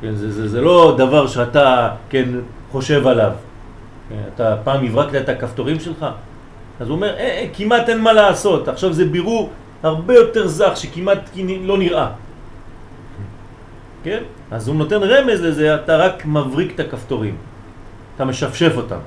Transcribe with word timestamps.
כן, 0.00 0.14
זה, 0.14 0.32
זה, 0.32 0.48
זה 0.48 0.60
לא 0.60 0.94
דבר 0.98 1.26
שאתה 1.26 1.90
כן, 2.10 2.28
חושב 2.72 3.06
עליו. 3.06 3.32
כן, 4.08 4.22
אתה 4.34 4.56
פעם 4.64 4.84
הברקת 4.84 5.14
את 5.14 5.28
הכפתורים 5.28 5.80
שלך? 5.80 6.06
אז 6.80 6.88
הוא 6.88 6.96
אומר, 6.96 7.14
אה, 7.14 7.20
אה, 7.20 7.46
כמעט 7.52 7.88
אין 7.88 8.00
מה 8.00 8.12
לעשות, 8.12 8.68
עכשיו 8.68 8.92
זה 8.92 9.04
בירור 9.04 9.50
הרבה 9.82 10.14
יותר 10.14 10.46
זך 10.46 10.72
שכמעט 10.74 11.30
לא 11.62 11.78
נראה. 11.78 12.10
כן? 14.02 14.22
אז 14.50 14.68
הוא 14.68 14.76
נותן 14.76 15.02
רמז 15.02 15.40
לזה, 15.40 15.74
אתה 15.74 15.96
רק 15.96 16.26
מבריק 16.26 16.74
את 16.74 16.80
הכפתורים, 16.80 17.36
אתה 18.16 18.24
משפשף 18.24 18.72
אותם. 18.76 18.98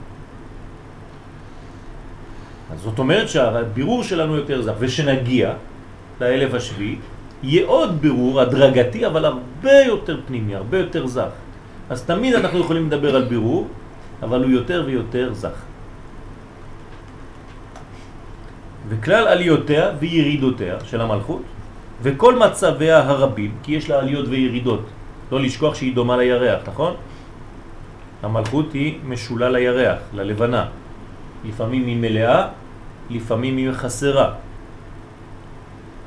אז 2.73 2.80
זאת 2.80 3.00
אומרת 3.00 3.30
שהבירור 3.30 4.04
שלנו 4.04 4.36
יותר 4.36 4.62
זך, 4.62 4.73
ושנגיע 4.80 5.54
לאלף 6.21 6.54
השביעי, 6.54 6.96
יהיה 7.44 7.66
עוד 7.68 8.02
בירור 8.02 8.41
הדרגתי, 8.41 9.05
אבל 9.07 9.26
הרבה 9.26 9.73
יותר 9.88 10.20
פנימי, 10.26 10.55
הרבה 10.55 10.78
יותר 10.78 11.07
זך. 11.07 11.34
אז 11.89 12.04
תמיד 12.04 12.35
אנחנו 12.35 12.59
יכולים 12.59 12.88
לדבר 12.88 13.16
על 13.16 13.23
בירור, 13.23 13.68
אבל 14.23 14.44
הוא 14.44 14.52
יותר 14.52 14.84
ויותר 14.85 15.34
זך. 15.34 15.58
וכלל 18.90 19.27
עליותיה 19.27 19.91
וירידותיה 19.99 20.76
של 20.85 21.02
המלכות, 21.02 21.41
וכל 22.02 22.35
מצביה 22.35 22.99
הרבים, 22.99 23.52
כי 23.63 23.71
יש 23.71 23.90
לה 23.90 23.99
עליות 23.99 24.26
וירידות. 24.27 24.85
לא 25.32 25.40
לשכוח 25.40 25.76
שהיא 25.76 25.96
דומה 25.96 26.18
לירח, 26.18 26.62
נכון? 26.68 26.94
המלכות 28.23 28.73
היא 28.73 28.99
משולה 29.05 29.49
לירח, 29.49 29.99
ללבנה. 30.13 30.66
לפעמים 31.46 31.88
היא 31.88 31.98
מלאה, 31.98 32.48
לפעמים 33.10 33.57
היא 33.57 33.71
חסרה. 33.71 34.34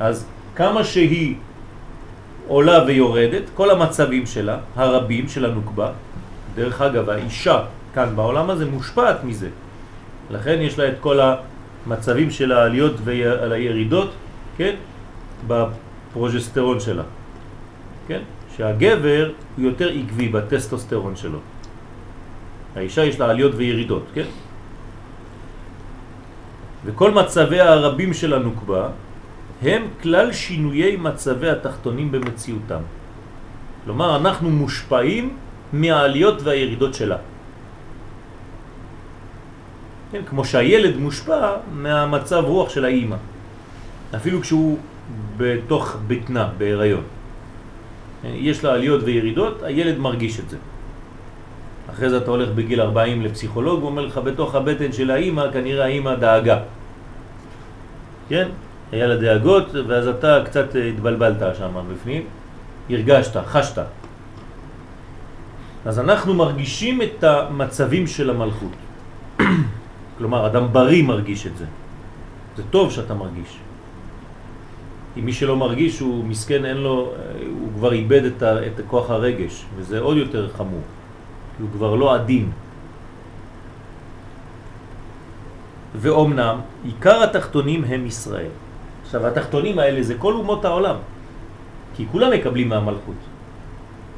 אז 0.00 0.26
כמה 0.56 0.84
שהיא 0.84 1.36
עולה 2.48 2.84
ויורדת, 2.86 3.42
כל 3.54 3.70
המצבים 3.70 4.26
שלה, 4.26 4.58
הרבים 4.76 5.28
של 5.28 5.44
הנוקבה, 5.44 5.90
דרך 6.54 6.80
אגב, 6.80 7.10
האישה 7.10 7.58
כאן 7.94 8.16
בעולם 8.16 8.50
הזה 8.50 8.66
מושפעת 8.66 9.24
מזה. 9.24 9.48
לכן 10.30 10.58
יש 10.60 10.78
לה 10.78 10.88
את 10.88 10.94
כל 11.00 11.18
המצבים 11.20 12.30
של 12.30 12.52
העליות 12.52 12.94
והירידות, 13.04 14.10
כן? 14.56 14.74
בפרוג'סטרון 15.46 16.80
שלה, 16.80 17.02
כן? 18.08 18.20
שהגבר 18.56 19.30
הוא 19.56 19.64
יותר 19.64 19.88
עקבי 19.92 20.28
בטסטוסטרון 20.28 21.16
שלו. 21.16 21.38
האישה 22.76 23.04
יש 23.04 23.20
לה 23.20 23.30
עליות 23.30 23.52
וירידות, 23.54 24.04
כן? 24.14 24.28
וכל 26.84 27.10
מצבי 27.10 27.60
הרבים 27.60 28.14
של 28.14 28.34
הנוקבה 28.34 28.88
הם 29.62 29.82
כלל 30.02 30.32
שינויי 30.32 30.96
מצבי 30.96 31.50
התחתונים 31.50 32.12
במציאותם. 32.12 32.80
כלומר, 33.84 34.16
אנחנו 34.16 34.50
מושפעים 34.50 35.36
מהעליות 35.72 36.42
והירידות 36.42 36.94
שלה. 36.94 37.16
כן, 40.12 40.22
כמו 40.26 40.44
שהילד 40.44 40.96
מושפע 40.96 41.56
מהמצב 41.72 42.42
רוח 42.44 42.68
של 42.68 42.84
האימא, 42.84 43.16
אפילו 44.16 44.40
כשהוא 44.40 44.78
בתוך 45.36 45.96
בטנה, 46.06 46.48
בהיריון. 46.58 47.02
יש 48.24 48.64
לה 48.64 48.72
עליות 48.74 49.02
וירידות, 49.04 49.62
הילד 49.62 49.98
מרגיש 49.98 50.40
את 50.40 50.48
זה. 50.50 50.56
אחרי 51.90 52.10
זה 52.10 52.16
אתה 52.16 52.30
הולך 52.30 52.48
בגיל 52.48 52.80
40 52.80 53.22
לפסיכולוג, 53.22 53.80
הוא 53.80 53.88
אומר 53.90 54.06
לך 54.06 54.18
בתוך 54.18 54.54
הבטן 54.54 54.92
של 54.92 55.10
האימא, 55.10 55.52
כנראה 55.52 55.84
האימא 55.84 56.14
דאגה. 56.14 56.58
כן? 58.28 58.48
היה 58.92 59.06
לה 59.06 59.16
דאגות, 59.16 59.74
ואז 59.86 60.08
אתה 60.08 60.42
קצת 60.44 60.66
התבלבלת 60.88 61.56
שם 61.58 61.74
בפנים, 61.92 62.22
הרגשת, 62.90 63.36
חשת. 63.46 63.78
אז 65.86 65.98
אנחנו 65.98 66.34
מרגישים 66.34 67.02
את 67.02 67.24
המצבים 67.24 68.06
של 68.06 68.30
המלכות. 68.30 68.76
כלומר, 70.18 70.46
אדם 70.46 70.72
בריא 70.72 71.02
מרגיש 71.02 71.46
את 71.46 71.56
זה. 71.56 71.64
זה 72.56 72.62
טוב 72.70 72.90
שאתה 72.90 73.14
מרגיש. 73.14 73.58
אם 75.18 75.24
מי 75.24 75.32
שלא 75.32 75.56
מרגיש 75.56 76.00
הוא 76.00 76.24
מסכן, 76.24 76.64
אין 76.64 76.76
לו, 76.76 77.12
הוא 77.60 77.68
כבר 77.74 77.92
איבד 77.92 78.24
את, 78.24 78.42
ה, 78.42 78.66
את 78.66 78.80
כוח 78.86 79.10
הרגש, 79.10 79.64
וזה 79.76 80.00
עוד 80.00 80.16
יותר 80.16 80.48
חמור, 80.56 80.82
כי 81.56 81.62
הוא 81.62 81.70
כבר 81.72 81.94
לא 81.94 82.14
עדין. 82.14 82.50
ואומנם, 85.94 86.56
עיקר 86.84 87.22
התחתונים 87.22 87.84
הם 87.84 88.06
ישראל. 88.06 88.52
עכשיו, 89.06 89.26
התחתונים 89.26 89.78
האלה 89.78 90.02
זה 90.02 90.14
כל 90.18 90.32
אומות 90.32 90.64
העולם, 90.64 90.96
כי 91.96 92.04
כולם 92.12 92.30
מקבלים 92.32 92.68
מהמלכות. 92.68 93.20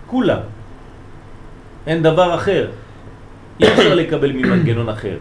כולם. 0.06 0.40
אין 1.86 2.02
דבר 2.02 2.34
אחר. 2.34 2.70
אי 3.60 3.66
אפשר 3.72 3.94
לקבל 4.00 4.32
ממנגנון 4.32 4.88
אחר. 4.88 5.16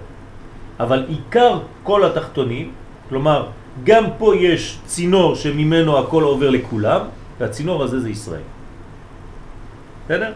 אבל 0.80 1.06
עיקר 1.08 1.60
כל 1.84 2.06
התחתונים, 2.06 2.72
כלומר, 3.10 3.48
גם 3.84 4.04
פה 4.18 4.36
יש 4.36 4.80
צינור 4.86 5.36
שממנו 5.36 6.00
הכל 6.00 6.24
עובר 6.24 6.50
לכולם, 6.50 7.02
והצינור 7.40 7.84
הזה 7.84 8.00
זה 8.00 8.10
ישראל. 8.10 8.48
בסדר? 10.06 10.32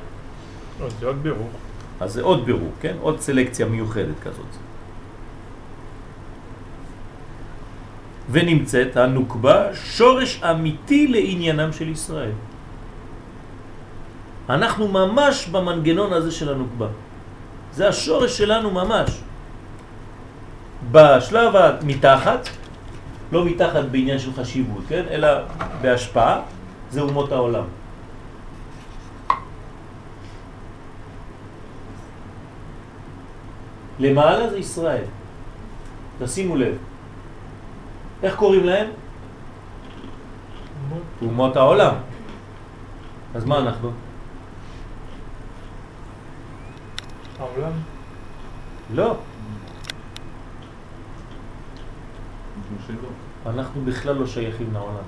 זה 1.00 1.06
עוד 1.06 1.24
בירור. 1.24 1.50
אז 2.00 2.14
זה 2.14 2.22
עוד 2.22 2.46
בירור, 2.46 2.72
כן? 2.82 2.96
עוד 3.02 3.20
סלקציה 3.20 3.66
מיוחדת 3.66 4.20
כזאת. 4.24 4.52
ונמצאת 8.32 8.98
הנוקבה 8.98 9.76
שורש 9.76 10.44
אמיתי 10.44 11.08
לעניינם 11.08 11.74
של 11.74 11.90
ישראל. 11.90 12.32
אנחנו 14.50 14.88
ממש 14.88 15.48
במנגנון 15.48 16.14
הזה 16.14 16.32
של 16.32 16.50
הנוקבה. 16.50 16.88
זה 17.74 17.88
השורש 17.88 18.38
שלנו 18.38 18.72
ממש. 18.72 19.10
בשלב 20.92 21.56
המתחת, 21.56 22.50
לא 23.32 23.46
מתחת 23.46 23.86
בעניין 23.92 24.20
של 24.20 24.34
חשיבות, 24.34 24.84
כן? 24.90 25.04
אלא 25.12 25.28
בהשפעה, 25.82 26.42
זה 26.92 27.02
אומות 27.02 27.32
העולם. 27.32 27.66
למעלה 34.00 34.50
זה 34.50 34.58
ישראל. 34.58 35.06
תשימו 36.20 36.56
לב. 36.56 36.91
איך 38.24 38.36
קוראים 38.36 38.64
להם? 38.64 38.88
אומות 41.22 41.56
העולם. 41.56 41.94
אז 43.36 43.46
מה 43.46 43.60
אנחנו? 43.60 43.92
העולם? 47.40 47.72
לא. 48.94 49.16
אנחנו 53.46 53.82
בכלל 53.86 54.16
לא 54.16 54.28
שייכים 54.28 54.74
לעולם. 54.74 55.04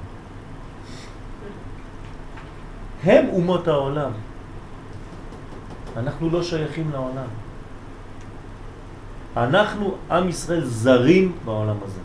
הם 3.03 3.25
אומות 3.30 3.68
העולם. 3.68 4.12
אנחנו 5.97 6.30
לא 6.30 6.44
שייכים 6.44 6.91
לעולם. 6.91 7.28
אנחנו, 9.38 9.95
עם 10.12 10.30
ישראל, 10.30 10.66
זרים 10.66 11.38
בעולם 11.45 11.78
הזה. 11.84 12.02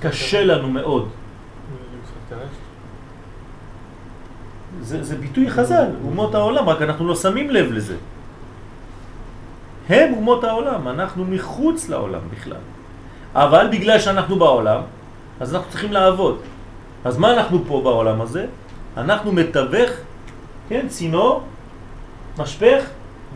קשה 0.00 0.44
לנו 0.44 0.68
מאוד. 0.68 1.08
זה, 4.80 5.04
זה 5.04 5.16
ביטוי 5.16 5.50
חז"ל, 5.50 5.86
אומות 6.04 6.34
העולם, 6.34 6.68
רק 6.68 6.82
אנחנו 6.82 7.08
לא 7.08 7.14
שמים 7.16 7.50
לב 7.50 7.72
לזה. 7.72 7.96
הם 9.88 10.12
אומות 10.12 10.44
העולם, 10.44 10.88
אנחנו 10.88 11.24
מחוץ 11.24 11.88
לעולם 11.88 12.20
בכלל. 12.30 12.62
אבל 13.34 13.68
בגלל 13.72 13.98
שאנחנו 13.98 14.36
בעולם, 14.38 14.80
אז 15.40 15.54
אנחנו 15.54 15.70
צריכים 15.70 15.92
לעבוד. 15.92 16.40
אז 17.04 17.18
מה 17.18 17.32
אנחנו 17.32 17.64
פה 17.68 17.80
בעולם 17.84 18.20
הזה? 18.20 18.46
אנחנו 18.96 19.32
מתווך, 19.32 19.90
כן, 20.68 20.88
צינור, 20.88 21.42
משפך, 22.38 22.82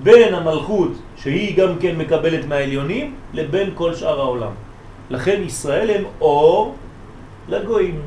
בין 0.02 0.34
המלכות, 0.34 0.92
שהיא 1.16 1.56
גם 1.56 1.78
כן 1.80 1.96
מקבלת 1.96 2.44
מהעליונים, 2.44 3.14
לבין 3.34 3.70
כל 3.74 3.94
שאר 3.94 4.20
העולם. 4.20 4.52
לכן 5.10 5.42
ישראל 5.42 5.90
הם 5.90 6.04
אור 6.20 6.74
לגויים. 7.48 8.00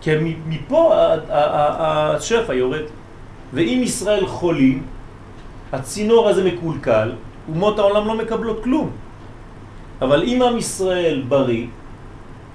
כי 0.00 0.10
מפה 0.46 0.94
השפע 1.78 2.54
יורד. 2.54 2.82
ואם 3.52 3.80
ישראל 3.84 4.26
חולים, 4.26 4.82
הצינור 5.72 6.28
הזה 6.28 6.44
מקולקל, 6.44 7.12
אומות 7.48 7.78
העולם 7.78 8.06
לא 8.06 8.16
מקבלות 8.18 8.64
כלום. 8.64 8.90
אבל 10.00 10.22
אם 10.22 10.42
עם 10.42 10.58
ישראל 10.58 11.24
בריא, 11.28 11.66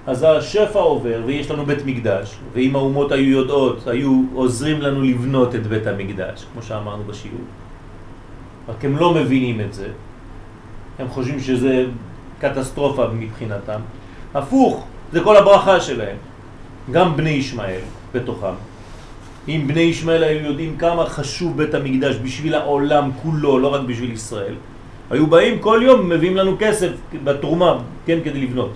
אז 0.08 0.26
השפע 0.30 0.80
עובר 0.80 1.22
ויש 1.26 1.52
לנו 1.52 1.66
בית 1.66 1.86
מקדש, 1.86 2.38
ואם 2.54 2.76
האומות 2.76 3.12
היו 3.12 3.30
יודעות, 3.30 3.88
היו 3.88 4.24
עוזרים 4.34 4.82
לנו 4.82 5.02
לבנות 5.02 5.56
את 5.56 5.68
בית 5.68 5.88
המקדש, 5.88 6.46
כמו 6.54 6.62
שאמרנו 6.62 7.04
בשיעור. 7.04 7.46
רק 8.70 8.86
הם 8.86 8.98
לא 8.98 9.14
מבינים 9.14 9.62
את 9.62 9.74
זה, 9.74 9.88
הם 11.00 11.08
חושבים 11.10 11.40
שזה 11.40 11.86
קטסטרופה 12.40 13.08
מבחינתם. 13.08 13.80
הפוך, 14.34 14.86
זה 15.12 15.20
כל 15.20 15.38
הברכה 15.38 15.80
שלהם. 15.80 16.18
גם 16.92 17.18
בני 17.18 17.30
ישמעאל 17.30 17.82
בתוכם. 18.14 18.54
אם 19.48 19.64
בני 19.68 19.82
ישמעאל 19.82 20.24
היו 20.24 20.46
יודעים 20.46 20.78
כמה 20.78 21.06
חשוב 21.06 21.58
בית 21.58 21.74
המקדש 21.74 22.16
בשביל 22.16 22.56
העולם 22.56 23.12
כולו, 23.22 23.60
לא 23.60 23.68
רק 23.68 23.82
בשביל 23.82 24.12
ישראל, 24.12 24.54
היו 25.10 25.28
באים 25.28 25.60
כל 25.60 25.80
יום, 25.84 26.10
מביאים 26.10 26.38
לנו 26.38 26.56
כסף 26.60 26.90
בתרומה, 27.24 27.78
כן, 28.06 28.20
כדי 28.24 28.42
לבנות. 28.42 28.74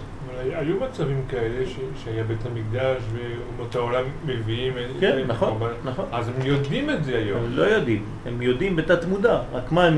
היו 0.57 0.75
מצבים 0.79 1.21
כאלה 1.29 1.65
שהיה 2.03 2.23
בית 2.23 2.45
המקדש 2.45 3.01
ואומות 3.13 3.75
העולם 3.75 4.03
מביאים... 4.25 4.73
את- 4.77 4.99
כן, 4.99 5.19
את 5.19 5.27
נכון. 5.27 5.57
נכון. 5.83 6.05
אז 6.11 6.27
הם 6.27 6.33
יודעים 6.45 6.89
את 6.89 7.03
זה 7.03 7.17
היום. 7.17 7.43
הם 7.43 7.55
לא 7.57 7.63
יודעים, 7.63 8.03
הם 8.25 8.41
יודעים 8.41 8.75
בתת 8.75 9.05
מודע, 9.05 9.41
רק 9.53 9.71
מה, 9.71 9.85
הם- 9.85 9.97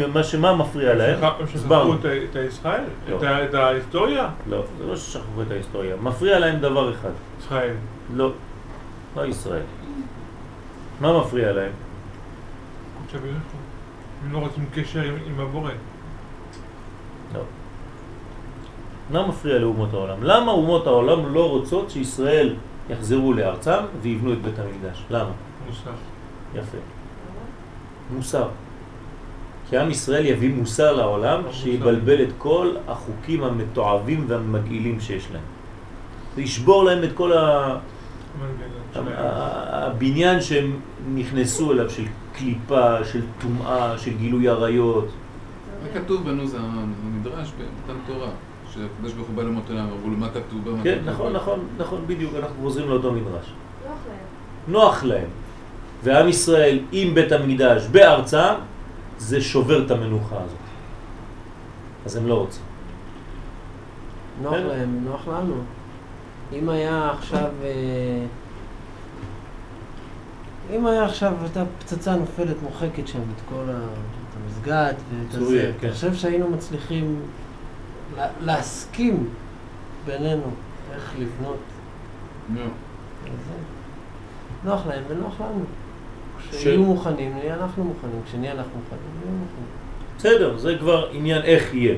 מפריע 0.53 0.94
להם? 0.95 1.17
שכח- 1.19 1.51
שכחו. 1.53 1.94
את 2.29 2.35
הישראל? 2.35 2.83
לא. 3.09 3.17
את 3.44 3.53
ההיסטוריה? 3.53 4.29
לא, 4.50 4.63
זה 4.77 4.88
לא 4.88 4.95
ששכחו 4.95 5.41
את 5.41 5.51
ההיסטוריה, 5.51 5.95
מפריע 5.95 6.39
להם 6.39 6.59
דבר 6.59 6.94
אחד, 6.94 7.09
ישראל. 7.39 7.73
לא, 8.15 8.31
לא 9.15 9.25
ישראל. 9.25 9.61
מה 11.01 11.19
מפריע 11.19 11.51
להם? 11.51 11.71
הם 14.25 14.31
לא 14.33 14.38
רוצים 14.38 14.65
קשר 14.73 15.03
עם 15.27 15.39
הבורא. 15.39 15.71
לא. 17.35 17.41
מה 19.11 19.27
מפריע 19.27 19.59
לאומות 19.59 19.94
העולם? 19.94 20.23
למה 20.23 20.51
אומות 20.51 20.88
העולם 20.88 21.33
לא 21.33 21.50
רוצות 21.50 21.89
שישראל 21.89 22.56
יחזרו 22.89 23.33
לארצם 23.33 23.79
ויבנו 24.01 24.33
את 24.33 24.41
בית 24.41 24.59
המקדש? 24.59 25.03
למה? 25.09 25.31
מוסר. 25.67 25.91
יפה. 26.56 26.77
מוסר. 28.13 28.47
כי 29.69 29.77
עם 29.77 29.91
ישראל 29.91 30.25
יביא 30.25 30.53
מוסר 30.53 30.95
לעולם. 30.95 31.41
שיבלבל 31.51 32.23
את 32.23 32.29
כל 32.38 32.75
החוקים 32.88 33.44
המתועבים 33.44 34.25
והמגעילים 34.27 35.00
שיש 35.00 35.27
להם. 35.31 35.44
זה 36.35 36.41
ישבור 36.41 36.83
להם 36.83 37.03
את 37.03 37.09
כל 37.13 37.33
ה... 37.33 37.77
הבניין 38.95 40.41
שהם 40.41 40.79
נכנסו 41.13 41.71
אליו 41.71 41.89
של 41.89 42.06
קליפה, 42.33 43.03
של 43.03 43.21
טומאה, 43.41 43.97
של 43.97 44.17
גילוי 44.17 44.47
עריות. 44.47 45.07
מה 45.83 46.00
כתוב 46.00 46.23
בנו 46.23 46.47
זה 46.47 46.57
המדרש 46.59 47.51
במתן 47.57 48.00
תורה, 48.07 48.29
שהקדוש 48.74 49.13
ברוך 49.13 49.27
הוא 49.27 49.36
בא 49.36 49.44
למות 49.44 49.69
עולם, 49.69 49.88
אמרו 49.98 50.10
לו 50.10 50.18
מה 50.18 50.30
כתוב 50.30 50.66
בה? 50.66 50.83
כן, 50.83 51.00
נכון, 51.06 51.33
בה?" 51.33 51.39
נכון, 51.39 51.60
נכון, 51.77 52.04
בדיוק, 52.07 52.33
אנחנו 52.36 52.56
חוזרים 52.62 52.89
לאותו 52.89 53.12
מדרש. 53.12 53.54
נוח 53.86 53.98
להם. 54.07 54.18
נוח 54.68 55.04
להם. 55.04 55.27
ועם 56.04 56.27
ישראל 56.27 56.80
עם 56.92 57.16
בית 57.16 57.31
המקדש 57.31 57.88
בארצם, 57.88 58.54
זה 59.18 59.42
שובר 59.42 59.86
את 59.86 59.92
המנוחה 59.92 60.36
הזאת. 60.36 60.57
אז 62.06 62.16
הם 62.16 62.27
לא 62.27 62.33
רוצים. 62.33 62.63
נוח 64.42 64.54
כן. 64.54 64.63
להם, 64.68 65.01
נוח 65.06 65.27
לנו. 65.27 65.56
אם 66.54 66.69
היה 66.69 67.12
עכשיו... 67.12 67.50
אה, 67.63 68.25
אם 70.75 70.86
היה 70.86 71.06
עכשיו, 71.06 71.33
הייתה 71.42 71.63
פצצה 71.80 72.16
נופלת, 72.16 72.56
מוחקת 72.63 73.07
שם 73.07 73.19
את 73.19 73.42
כל 73.50 73.63
ה... 73.69 73.77
את 74.30 74.36
המסגד 74.44 74.94
ואת 75.12 75.33
הזה, 75.33 75.71
כן. 75.80 75.88
אני 75.88 75.95
חושב 75.95 76.13
שהיינו 76.13 76.50
מצליחים 76.50 77.19
להסכים 78.42 79.30
בינינו 80.06 80.51
איך 80.94 81.13
לבנות. 81.19 81.57
נוח 84.63 84.88
להם 84.88 85.04
ונוח 85.07 85.42
לנו. 85.42 85.66
כשיהיו 86.51 86.83
מוכנים, 86.83 87.33
נהיה 87.33 87.56
אנחנו 87.56 87.83
מוכנים. 87.83 88.21
כשנהיה 88.25 88.51
אנחנו 88.51 88.71
מוכנים, 88.80 89.01
נהיה 89.21 89.39
מוכנים. 89.39 89.68
בסדר, 90.18 90.57
זה 90.57 90.75
כבר 90.80 91.07
עניין 91.12 91.42
איך 91.42 91.74
יהיה. 91.74 91.95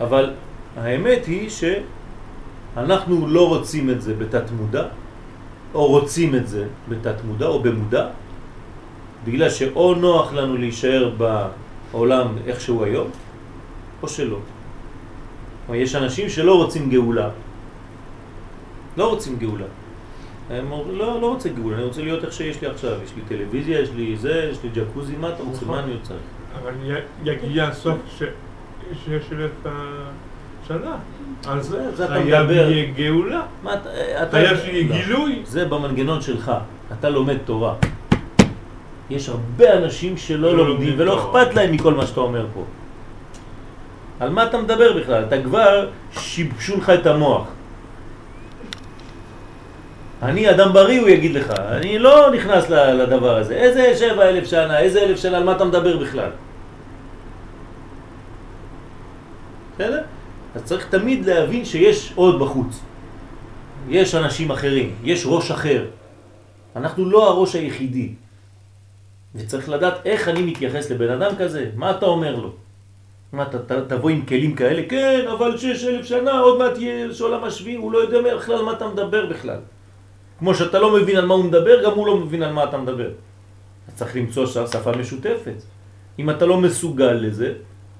אבל 0.00 0.34
האמת 0.76 1.26
היא 1.26 1.50
שאנחנו 1.50 3.28
לא 3.28 3.48
רוצים 3.48 3.90
את 3.90 4.02
זה 4.02 4.14
בתת 4.14 4.50
מודע, 4.50 4.84
או 5.74 5.86
רוצים 5.86 6.34
את 6.34 6.48
זה 6.48 6.66
בתת 6.88 7.24
מודע 7.24 7.46
או 7.46 7.62
במודע, 7.62 8.08
בגלל 9.24 9.50
שאו 9.50 9.94
נוח 9.94 10.32
לנו 10.32 10.56
להישאר 10.56 11.14
בעולם 11.92 12.28
איך 12.46 12.60
שהוא 12.60 12.84
היום, 12.84 13.08
או 14.02 14.08
שלא. 14.08 14.38
כלומר, 15.66 15.80
יש 15.80 15.94
אנשים 15.94 16.28
שלא 16.28 16.54
רוצים 16.54 16.90
גאולה. 16.90 17.28
לא 18.96 19.08
רוצים 19.10 19.36
גאולה. 19.38 19.64
הם 20.50 20.72
אומרים, 20.72 20.98
לא, 20.98 21.20
לא 21.20 21.26
רוצה 21.26 21.48
גאולה, 21.48 21.76
אני 21.76 21.84
רוצה 21.84 22.02
להיות 22.02 22.24
איך 22.24 22.32
שיש 22.32 22.60
לי 22.60 22.68
עכשיו. 22.68 22.90
יש 23.04 23.12
לי 23.16 23.22
טלוויזיה, 23.28 23.80
יש 23.80 23.88
לי 23.96 24.16
זה, 24.16 24.48
יש 24.52 24.58
לי 24.62 24.70
ג'קוזי, 24.74 25.16
מה 25.20 25.28
אתה 25.28 25.42
רוצה? 25.42 25.56
נכון. 25.64 25.68
מה 25.76 25.82
אני 25.84 25.92
רוצה? 25.94 26.14
אבל 26.62 26.72
יגיע 27.24 27.64
הסוף 27.64 27.96
שיש 29.04 29.22
אלף 29.32 29.50
אה, 29.66 29.70
שנה. 30.68 30.96
אז 31.48 31.66
זה- 31.68 31.96
זה 31.96 32.04
אתה 32.04 32.12
חייב 32.12 32.42
מדבר. 32.46 32.52
יהיה 32.70 32.92
גאולה. 32.92 33.42
מה 33.62 33.74
אתה... 33.74 33.88
אתה- 34.22 34.30
חייב 34.30 34.56
שיהיה 34.58 34.88
לא. 34.88 34.96
גילוי. 34.96 35.42
זה 35.44 35.64
במנגנון 35.64 36.20
שלך, 36.20 36.52
אתה 36.98 37.10
לומד 37.10 37.36
תורה. 37.44 37.74
יש 39.10 39.28
הרבה 39.28 39.78
אנשים 39.78 40.16
שלא 40.16 40.56
לא 40.56 40.68
לומדים 40.68 40.94
ולא. 40.96 41.18
אכפת 41.18 41.54
להם 41.54 41.72
מכל 41.72 41.94
מה 41.94 42.06
שאתה 42.06 42.20
אומר 42.20 42.46
פה. 42.54 42.64
על 44.20 44.30
מה 44.30 44.44
אתה 44.44 44.58
מדבר 44.58 45.00
בכלל? 45.00 45.24
אתה 45.24 45.42
כבר 45.42 45.88
שיבשו 46.12 46.76
לך 46.76 46.90
את 46.90 47.06
המוח. 47.06 47.48
אני 50.22 50.50
אדם 50.50 50.72
בריא, 50.72 51.00
הוא 51.00 51.08
יגיד 51.08 51.34
לך. 51.34 51.50
אני 51.50 51.98
לא 51.98 52.30
נכנס 52.30 52.70
לדבר 52.70 53.36
הזה. 53.36 53.54
איזה 53.54 53.96
שבע 53.96 54.28
אלף 54.28 54.48
שנה, 54.48 54.78
איזה 54.78 55.02
אלף 55.02 55.18
שנה, 55.18 55.36
על 55.36 55.44
מה 55.44 55.52
אתה 55.56 55.64
מדבר 55.64 55.96
בכלל? 55.96 56.30
בסדר? 59.74 60.02
אז 60.54 60.64
צריך 60.64 60.86
תמיד 60.88 61.26
להבין 61.26 61.64
שיש 61.64 62.12
עוד 62.14 62.40
בחוץ. 62.40 62.80
יש 63.88 64.14
אנשים 64.14 64.50
אחרים, 64.50 64.94
יש 65.04 65.22
ראש 65.26 65.50
אחר. 65.50 65.84
אנחנו 66.76 67.04
לא 67.04 67.28
הראש 67.28 67.54
היחידי. 67.54 68.14
וצריך 69.34 69.68
לדעת 69.68 69.94
איך 70.04 70.28
אני 70.28 70.42
מתייחס 70.42 70.90
לבן 70.90 71.10
אדם 71.10 71.36
כזה. 71.36 71.70
מה 71.76 71.90
אתה 71.90 72.06
אומר 72.06 72.34
לו? 72.36 72.52
מה, 73.36 73.42
אתה 73.42 73.58
ת- 73.58 73.88
תבוא 73.92 74.10
עם 74.10 74.26
כלים 74.26 74.54
כאלה? 74.54 74.82
כן, 74.88 75.24
אבל 75.32 75.56
שש 75.56 75.84
אלף 75.84 76.06
שנה, 76.06 76.38
עוד 76.38 76.58
מעט 76.58 76.78
יהיה 76.78 77.08
עולם 77.20 77.44
השביעי, 77.44 77.76
הוא 77.76 77.92
לא 77.92 77.98
יודע 77.98 78.36
בכלל 78.36 78.62
מה 78.64 78.72
אתה 78.72 78.88
מדבר 78.88 79.26
בכלל. 79.26 79.58
כמו 80.38 80.54
שאתה 80.54 80.78
לא 80.78 80.96
מבין 80.96 81.16
על 81.16 81.26
מה 81.26 81.34
הוא 81.34 81.44
מדבר, 81.44 81.84
גם 81.84 81.92
הוא 81.92 82.06
לא 82.06 82.16
מבין 82.16 82.42
על 82.42 82.52
מה 82.52 82.64
אתה 82.64 82.78
מדבר. 82.78 83.10
אז 83.88 83.94
צריך 83.94 84.16
למצוא 84.16 84.46
שפה 84.46 84.92
משותפת. 84.98 85.54
אם 86.18 86.30
אתה 86.30 86.46
לא 86.46 86.60
מסוגל 86.60 87.12
לזה, 87.12 87.52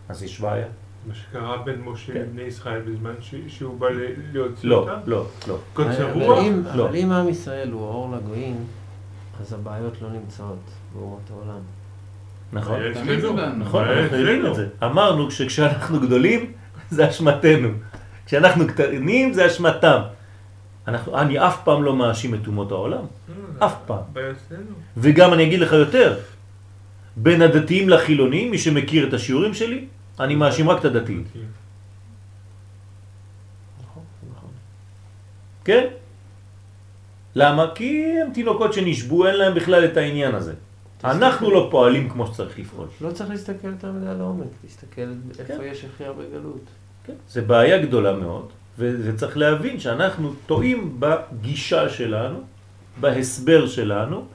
אז 0.08 0.22
יש 0.22 0.40
בעיה. 0.40 0.66
מה 1.08 1.14
שקרה 1.14 1.56
בין 1.64 1.80
משה 1.84 2.12
כן. 2.12 2.20
לבני 2.20 2.42
ישראל 2.42 2.80
בזמן 2.80 3.14
ש- 3.20 3.34
שהוא 3.48 3.78
בא 3.78 3.86
להוציא 4.32 4.68
לא, 4.70 4.76
אותם. 4.76 4.98
לא, 5.06 5.24
לא. 5.48 5.56
קוצר 5.74 6.10
אבל 6.12 6.22
רוח. 6.22 6.38
אם- 6.38 6.62
לא. 6.74 6.84
אבל 6.88 6.96
אם 6.96 7.12
עם 7.12 7.28
ישראל 7.28 7.70
הוא 7.70 7.80
אור 7.82 8.16
לגויים, 8.16 8.56
אז 9.40 9.52
הבעיות 9.52 10.02
לא 10.02 10.08
נמצאות 10.10 10.58
באומות 10.94 11.20
העולם. 11.30 11.60
נכון? 12.56 12.80
נכון, 13.58 13.84
היה 13.88 14.02
אנחנו 14.02 14.16
יודעים. 14.16 14.46
את 14.46 14.54
זה. 14.54 14.66
אמרנו 14.84 15.30
שכשאנחנו 15.30 16.00
גדולים, 16.00 16.52
זה 16.90 17.08
אשמתנו. 17.08 17.68
כשאנחנו 18.26 18.66
קטנים, 18.66 19.32
זה 19.32 19.46
אשמתם. 19.46 20.00
אנחנו, 20.88 21.18
אני 21.18 21.38
אף 21.38 21.64
פעם 21.64 21.82
לא 21.82 21.96
מאשים 21.96 22.34
את 22.34 22.46
אומות 22.46 22.70
העולם. 22.72 23.04
אה, 23.60 23.66
אף 23.66 23.74
פעם. 23.86 24.02
וגם 24.96 25.32
אני 25.32 25.44
אגיד 25.44 25.60
לך 25.60 25.72
יותר, 25.72 26.18
בין 27.16 27.42
הדתיים 27.42 27.88
לחילונים, 27.88 28.50
מי 28.50 28.58
שמכיר 28.58 29.08
את 29.08 29.12
השיעורים 29.12 29.54
שלי, 29.54 29.86
אני 30.20 30.34
מאשים 30.34 30.70
רק 30.70 30.78
את 30.80 30.84
הדתיים. 30.84 31.24
נכון, 33.82 34.02
נכון. 34.32 34.50
כן? 35.64 35.86
למה? 37.34 37.64
כי 37.74 38.14
הם 38.22 38.32
תינוקות 38.32 38.72
שנשבו, 38.72 39.26
אין 39.26 39.36
להם 39.36 39.54
בכלל 39.54 39.84
את 39.84 39.96
העניין 39.96 40.34
הזה. 40.34 40.54
אנחנו 41.04 41.50
לא 41.50 41.68
פועלים 41.70 42.10
כמו 42.10 42.26
שצריך 42.26 42.58
לפעול. 42.58 42.88
לא 43.00 43.10
צריך 43.10 43.30
להסתכל 43.30 43.68
יותר 43.68 43.92
מדי 43.92 44.18
לעומק, 44.18 44.46
להסתכל 44.64 45.12
איפה 45.38 45.44
כן. 45.44 45.58
יש 45.64 45.84
הכי 45.84 46.04
הרבה 46.04 46.22
גלות. 46.32 46.60
כן, 47.04 47.14
זה 47.28 47.42
בעיה 47.42 47.82
גדולה 47.82 48.12
מאוד, 48.16 48.48
וצריך 48.78 49.36
להבין 49.36 49.80
שאנחנו 49.80 50.32
טועים 50.46 51.00
בגישה 51.00 51.88
שלנו, 51.88 52.40
בהסבר 53.00 53.66
שלנו, 53.66 54.26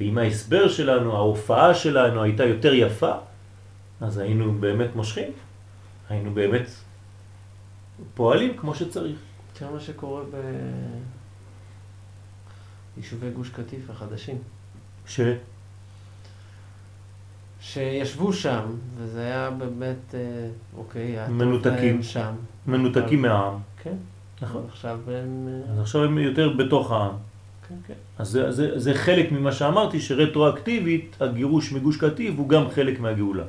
ואם 0.00 0.18
ההסבר 0.18 0.68
שלנו, 0.68 1.16
ההופעה 1.16 1.74
שלנו 1.74 2.22
הייתה 2.22 2.44
יותר 2.44 2.74
יפה, 2.74 3.12
אז 4.00 4.18
היינו 4.18 4.52
באמת 4.60 4.96
מושכים, 4.96 5.32
היינו 6.08 6.34
באמת 6.34 6.66
פועלים 8.14 8.56
כמו 8.56 8.74
שצריך. 8.74 9.16
תראה 9.52 9.70
מה 9.70 9.80
שקורה 9.80 10.22
ביישובי 12.96 13.30
גוש 13.30 13.48
קטיף 13.48 13.90
החדשים. 13.90 14.38
ש... 15.06 15.20
שישבו 17.64 18.32
שם, 18.32 18.60
וזה 18.96 19.20
היה 19.20 19.50
באמת, 19.50 20.14
אה, 20.14 20.20
אוקיי, 20.76 21.02
היה 21.02 21.28
מנותקים. 21.28 22.02
שם. 22.02 22.32
מנותקים 22.66 23.22
מהעם. 23.22 23.54
כן. 23.82 23.94
נכון. 24.42 24.62
עכשיו 24.68 24.98
הם... 25.06 25.48
אה, 25.48 25.72
אז 25.72 25.80
עכשיו 25.80 26.04
הם 26.04 26.18
יותר 26.18 26.48
בתוך 26.48 26.92
העם. 26.92 27.12
כן, 27.68 27.74
כן. 27.86 27.94
אז 28.18 28.28
זה, 28.28 28.52
זה, 28.52 28.78
זה 28.78 28.94
חלק 28.94 29.32
ממה 29.32 29.52
שאמרתי, 29.52 30.00
שרטרואקטיבית 30.00 31.16
הגירוש 31.20 31.72
מגוש 31.72 31.96
קטיף 31.96 32.34
הוא 32.36 32.48
גם 32.48 32.70
חלק 32.70 33.00
מהגאולה. 33.00 33.44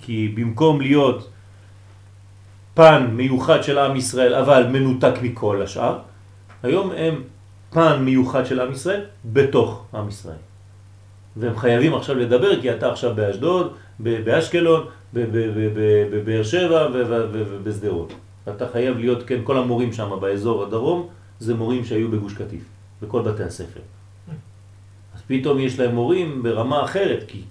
כי 0.00 0.32
במקום 0.36 0.80
להיות 0.80 1.30
פן 2.74 3.06
מיוחד 3.12 3.62
של 3.62 3.78
עם 3.78 3.96
ישראל, 3.96 4.34
אבל 4.34 4.66
מנותק 4.66 5.14
מכל 5.22 5.62
השאר, 5.62 5.98
היום 6.62 6.90
הם 6.96 7.22
פן 7.70 8.02
מיוחד 8.02 8.46
של 8.46 8.60
עם 8.60 8.72
ישראל 8.72 9.04
בתוך 9.24 9.84
עם 9.94 10.08
ישראל. 10.08 10.36
והם 11.36 11.56
חייבים 11.56 11.94
עכשיו 11.94 12.16
לדבר 12.16 12.60
כי 12.60 12.74
אתה 12.74 12.92
עכשיו 12.92 13.14
באשדוד, 13.14 13.72
באשקלון, 14.00 14.86
בבאר 15.12 16.42
שבע 16.42 16.88
ובשדרות. 17.32 18.12
אתה 18.48 18.68
חייב 18.68 18.98
להיות, 18.98 19.22
כן, 19.26 19.40
כל 19.44 19.58
המורים 19.58 19.92
שם 19.92 20.10
באזור 20.20 20.62
הדרום 20.62 21.08
זה 21.38 21.54
מורים 21.54 21.84
שהיו 21.84 22.10
בגוש 22.10 22.34
קטיף, 22.34 22.64
בכל 23.02 23.22
בתי 23.22 23.42
הספר. 23.42 23.80
אז 25.14 25.22
פתאום 25.26 25.58
יש 25.58 25.80
להם 25.80 25.94
מורים 25.94 26.42
ברמה 26.42 26.84
אחרת, 26.84 27.24
כי 27.28 27.42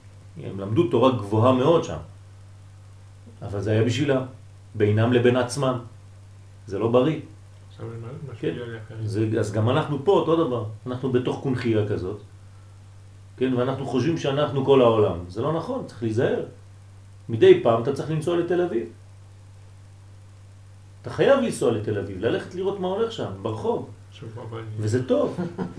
הם 0.44 0.60
למדו 0.60 0.88
תורה 0.88 1.12
גבוהה 1.12 1.54
מאוד 1.54 1.84
שם. 1.84 1.98
אבל 3.42 3.62
זה 3.62 3.72
היה 3.72 3.84
בשבילם, 3.84 4.22
בינם 4.76 5.14
לבין 5.14 5.36
עצמם. 5.36 5.78
זה 6.68 6.80
לא 6.80 6.88
בריא. 6.88 7.20
כן. 8.40 8.54
זה, 9.04 9.28
אז 9.40 9.52
גם 9.52 9.70
אנחנו 9.70 10.06
פה 10.06 10.12
אותו 10.12 10.48
דבר, 10.48 10.66
אנחנו 10.88 11.12
בתוך 11.12 11.40
קונחייה 11.44 11.88
כזאת, 11.88 12.20
כן, 13.38 13.54
ואנחנו 13.54 13.86
חושבים 13.86 14.18
שאנחנו 14.18 14.66
כל 14.66 14.82
העולם. 14.82 15.18
זה 15.28 15.42
לא 15.42 15.54
נכון, 15.54 15.84
צריך 15.88 16.04
להיזהר. 16.04 16.44
מדי 17.30 17.64
פעם 17.64 17.84
אתה 17.84 17.94
צריך 17.94 18.12
לנסוע 18.12 18.38
לתל 18.38 18.62
אביב. 18.62 18.88
אתה 21.02 21.10
חייב 21.10 21.40
לנסוע 21.40 21.72
לתל 21.72 22.00
אביב, 22.00 22.20
ללכת 22.20 22.56
לראות 22.56 22.80
מה 22.80 22.88
הולך 22.88 23.12
שם, 23.12 23.32
ברחוב, 23.42 23.90
וזה 24.80 25.08
טוב. 25.08 25.38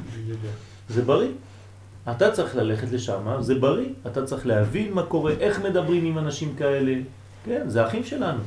זה 0.95 1.03
בריא. 1.03 1.31
אתה 2.11 2.31
צריך 2.31 2.57
ללכת 2.57 2.93
לשם, 2.93 3.37
זה 3.41 3.55
בריא. 3.55 3.89
אתה 4.07 4.27
צריך 4.27 4.47
להבין 4.47 4.93
מה 4.93 5.03
קורה, 5.03 5.33
איך 5.33 5.61
מדברים 5.61 6.05
עם 6.05 6.19
אנשים 6.19 6.55
כאלה. 6.57 6.95
כן, 7.45 7.69
זה 7.69 7.87
אחים 7.87 8.05
שלנו. 8.05 8.41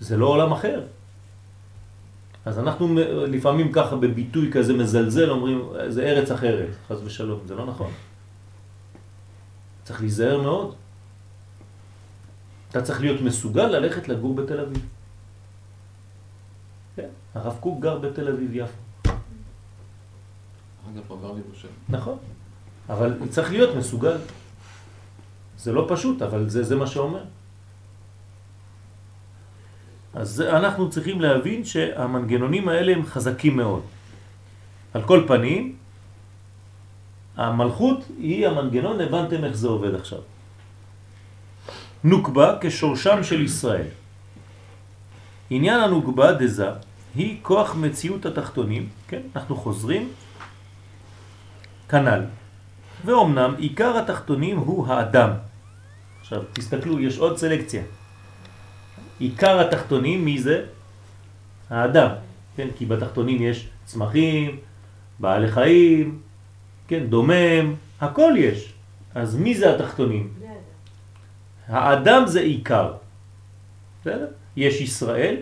זה 0.00 0.16
לא 0.16 0.26
עולם 0.26 0.52
אחר. 0.52 0.82
אז 2.46 2.58
אנחנו 2.58 2.94
לפעמים 3.26 3.72
ככה 3.72 3.96
בביטוי 3.96 4.52
כזה 4.52 4.72
מזלזל 4.72 5.30
אומרים, 5.30 5.68
זה 5.88 6.02
ארץ 6.02 6.30
אחרת, 6.30 6.68
חס 6.88 6.98
ושלום, 7.04 7.40
זה 7.46 7.54
לא 7.54 7.66
נכון. 7.66 7.90
צריך 9.84 10.00
להיזהר 10.00 10.42
מאוד. 10.42 10.74
אתה 12.70 12.82
צריך 12.82 13.00
להיות 13.00 13.20
מסוגל 13.20 13.66
ללכת 13.66 14.08
לגור 14.08 14.34
בתל 14.34 14.60
אביב. 14.60 14.86
כן, 16.96 17.08
הרב 17.34 17.56
קוק 17.60 17.80
גר 17.80 17.98
בתל 17.98 18.28
אביב 18.28 18.50
יפו. 18.54 19.12
נכון, 21.88 22.18
אבל 22.88 23.18
צריך 23.30 23.50
להיות 23.50 23.76
מסוגל. 23.76 24.18
זה 25.58 25.72
לא 25.72 25.86
פשוט, 25.88 26.22
אבל 26.22 26.48
זה, 26.48 26.62
זה 26.62 26.76
מה 26.76 26.86
שאומר. 26.86 27.24
אז 30.16 30.40
אנחנו 30.40 30.90
צריכים 30.90 31.20
להבין 31.20 31.64
שהמנגנונים 31.64 32.68
האלה 32.68 32.92
הם 32.92 33.06
חזקים 33.06 33.56
מאוד. 33.56 33.82
על 34.94 35.02
כל 35.02 35.24
פנים, 35.28 35.76
המלכות 37.36 38.04
היא 38.18 38.46
המנגנון, 38.48 39.00
הבנתם 39.00 39.44
איך 39.44 39.56
זה 39.56 39.68
עובד 39.68 39.94
עכשיו. 39.94 40.18
נוקבה 42.04 42.56
כשורשם 42.60 43.24
של 43.24 43.40
ישראל. 43.40 43.92
עניין 45.50 45.80
הנוקבה 45.80 46.32
דזה 46.32 46.70
היא 47.14 47.38
כוח 47.42 47.74
מציאות 47.74 48.26
התחתונים, 48.26 48.88
כן, 49.08 49.22
אנחנו 49.36 49.56
חוזרים 49.56 50.08
כנ"ל. 51.88 52.22
ואומנם 53.04 53.54
עיקר 53.58 53.98
התחתונים 53.98 54.56
הוא 54.56 54.86
האדם. 54.88 55.30
עכשיו 56.20 56.42
תסתכלו, 56.52 57.00
יש 57.00 57.18
עוד 57.18 57.36
סלקציה. 57.36 57.82
עיקר 59.18 59.60
התחתונים 59.60 60.24
מי 60.24 60.38
זה? 60.38 60.64
האדם. 61.70 62.10
כן, 62.56 62.68
כי 62.76 62.86
בתחתונים 62.86 63.42
יש 63.42 63.68
צמחים, 63.84 64.56
בעלי 65.18 65.48
חיים, 65.48 66.20
כן, 66.88 67.06
דומם, 67.06 67.74
הכל 68.00 68.32
יש. 68.36 68.72
אז 69.14 69.36
מי 69.36 69.54
זה 69.54 69.74
התחתונים? 69.74 70.34
האדם 71.68 72.22
זה 72.26 72.40
עיקר. 72.40 72.92
בסדר? 74.00 74.26
יש 74.56 74.80
ישראל, 74.80 75.36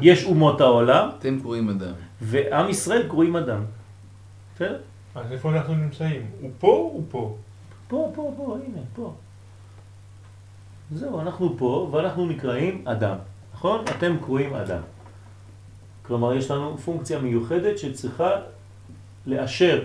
יש 0.00 0.24
אומות 0.24 0.60
העולם, 0.60 1.08
אתם 1.18 1.40
קוראים 1.40 1.68
אדם. 1.68 1.92
ועם 2.20 2.68
ישראל 2.68 3.08
קרואים 3.08 3.36
אדם. 3.36 3.64
בסדר? 4.54 4.78
אז 5.14 5.32
איפה 5.32 5.50
אנחנו 5.50 5.74
נמצאים? 5.74 6.26
הוא 6.40 6.50
פה? 6.58 6.90
הוא 6.92 7.04
פה. 7.10 7.36
פה, 7.88 8.12
פה, 8.14 8.34
פה, 8.36 8.56
הנה, 8.66 8.82
פה. 8.94 9.14
זהו, 10.94 11.20
אנחנו 11.20 11.54
פה 11.58 11.88
ואנחנו 11.92 12.26
נקראים 12.26 12.88
אדם, 12.88 13.16
נכון? 13.54 13.84
אתם 13.96 14.16
קרואים 14.22 14.54
אדם. 14.54 14.80
כלומר, 16.02 16.34
יש 16.34 16.50
לנו 16.50 16.78
פונקציה 16.78 17.18
מיוחדת 17.18 17.78
שצריכה 17.78 18.30
לאשר, 19.26 19.82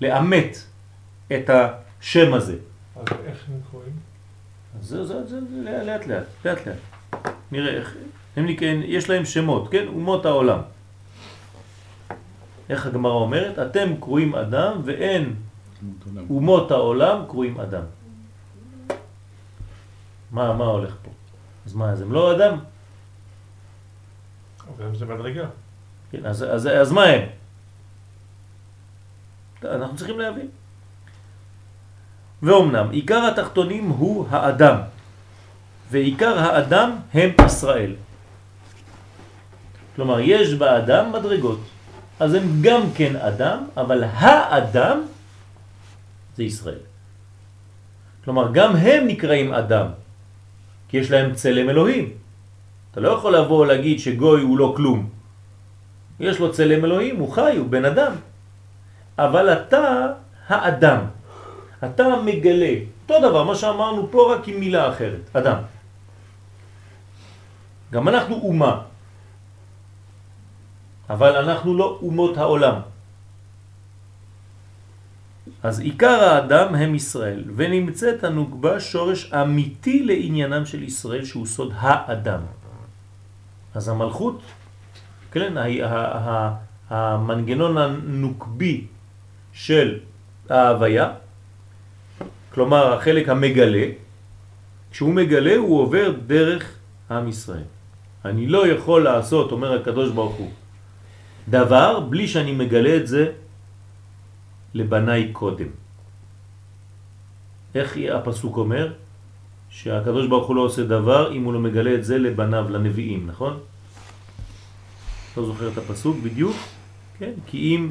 לאמת 0.00 0.58
את 1.32 1.50
השם 1.50 2.34
הזה. 2.34 2.56
אז 2.96 3.04
איך 3.24 3.44
הם 3.48 3.60
קוראים? 3.70 3.92
אז 4.80 4.86
זה, 4.86 5.04
זה, 5.04 5.26
זה, 5.26 5.40
זה 5.40 5.62
לאט 5.62 6.06
לאט, 6.06 6.24
לאט 6.44 6.66
לאט. 6.66 6.76
נראה 7.52 7.72
איך, 7.72 7.96
הם 8.36 8.46
נקראים, 8.46 8.82
יש 8.84 9.10
להם 9.10 9.24
שמות, 9.24 9.68
כן? 9.70 9.86
אומות 9.86 10.26
העולם. 10.26 10.58
איך 12.68 12.86
הגמרא 12.86 13.12
אומרת? 13.12 13.58
אתם 13.58 13.96
קרואים 14.00 14.34
אדם 14.34 14.80
ואין 14.84 15.34
אומות 16.30 16.70
העולם 16.70 17.24
קרואים 17.28 17.60
אדם. 17.60 17.84
מה, 20.32 20.52
מה 20.52 20.64
הולך 20.64 20.94
פה? 21.02 21.10
אז 21.66 21.74
מה, 21.74 21.90
אז 21.90 22.00
הם 22.00 22.12
לא 22.12 22.36
אדם? 22.36 22.58
אבל 24.68 24.96
זה 24.96 25.06
מדרגה. 25.06 25.46
כן, 26.10 26.26
אז, 26.26 26.42
אז, 26.42 26.66
אז 26.66 26.92
מה 26.92 27.04
הם? 27.04 27.22
אנחנו 29.64 29.96
צריכים 29.96 30.18
להבין. 30.18 30.48
ואומנם, 32.42 32.90
עיקר 32.90 33.26
התחתונים 33.32 33.88
הוא 33.88 34.26
האדם, 34.30 34.76
ועיקר 35.90 36.38
האדם 36.38 36.96
הם 37.14 37.30
ישראל. 37.46 37.94
כלומר, 39.96 40.20
יש 40.20 40.54
באדם 40.54 41.12
מדרגות. 41.12 41.60
אז 42.20 42.34
הם 42.34 42.44
גם 42.60 42.82
כן 42.94 43.16
אדם, 43.16 43.58
אבל 43.76 44.04
האדם 44.04 45.02
זה 46.36 46.42
ישראל. 46.42 46.82
כלומר, 48.24 48.52
גם 48.52 48.76
הם 48.76 49.06
נקראים 49.06 49.54
אדם, 49.54 49.86
כי 50.92 51.00
יש 51.00 51.10
להם 51.10 51.32
צלם 51.32 51.70
אלוהים. 51.72 52.04
אתה 52.90 53.00
לא 53.00 53.08
יכול 53.08 53.36
לבוא 53.36 53.58
ולהגיד 53.64 54.00
שגוי 54.00 54.42
הוא 54.42 54.58
לא 54.58 54.72
כלום. 54.76 55.08
יש 56.20 56.36
לו 56.36 56.52
צלם 56.52 56.84
אלוהים, 56.84 57.16
הוא 57.16 57.32
חי, 57.32 57.56
הוא 57.56 57.68
בן 57.68 57.84
אדם. 57.84 58.12
אבל 59.18 59.52
אתה 59.52 60.12
האדם. 60.48 61.00
אתה 61.84 62.04
מגלה. 62.24 62.74
אותו 63.02 63.28
דבר, 63.28 63.42
מה 63.44 63.54
שאמרנו 63.56 64.12
פה 64.12 64.34
רק 64.34 64.48
עם 64.48 64.60
מילה 64.60 64.92
אחרת. 64.92 65.24
אדם. 65.32 65.58
גם 67.92 68.08
אנחנו 68.08 68.36
אומה. 68.44 68.74
אבל 71.08 71.32
אנחנו 71.36 71.70
לא 71.72 71.98
אומות 72.02 72.36
העולם. 72.36 72.91
אז 75.62 75.80
עיקר 75.80 76.24
האדם 76.24 76.74
הם 76.74 76.94
ישראל, 76.94 77.44
ונמצאת 77.56 78.24
הנוגבה 78.24 78.80
שורש 78.80 79.32
אמיתי 79.32 80.02
לעניינם 80.02 80.66
של 80.66 80.82
ישראל 80.82 81.24
שהוא 81.24 81.46
סוד 81.46 81.72
האדם. 81.76 82.40
אז 83.74 83.88
המלכות, 83.88 84.42
כן, 85.32 85.54
המנגנון 86.90 87.78
הנוקבי 87.78 88.86
של 89.52 89.98
ההוויה, 90.50 91.10
כלומר 92.54 92.92
החלק 92.92 93.28
המגלה, 93.28 93.86
כשהוא 94.90 95.14
מגלה 95.14 95.56
הוא 95.56 95.80
עובר 95.80 96.12
דרך 96.26 96.74
עם 97.10 97.28
ישראל. 97.28 97.68
אני 98.24 98.46
לא 98.46 98.66
יכול 98.66 99.04
לעשות, 99.04 99.52
אומר 99.52 99.80
הקדוש 99.80 100.10
ברוך 100.10 100.34
הוא, 100.34 100.50
דבר 101.48 102.00
בלי 102.00 102.28
שאני 102.28 102.52
מגלה 102.52 102.96
את 102.96 103.06
זה 103.06 103.32
לבניי 104.74 105.32
קודם. 105.32 105.66
איך 107.74 107.96
הפסוק 108.12 108.56
אומר? 108.56 108.92
שהקדוש 109.70 110.26
ברוך 110.26 110.46
הוא 110.48 110.56
לא 110.56 110.60
עושה 110.60 110.82
דבר 110.84 111.32
אם 111.32 111.44
הוא 111.44 111.52
לא 111.52 111.60
מגלה 111.60 111.94
את 111.94 112.04
זה 112.04 112.18
לבניו, 112.18 112.66
לנביאים, 112.70 113.26
נכון? 113.26 113.58
לא 115.36 115.44
זוכר 115.44 115.68
את 115.68 115.78
הפסוק 115.78 116.16
בדיוק, 116.22 116.56
כן? 117.18 117.32
כי 117.46 117.58
אם 117.58 117.90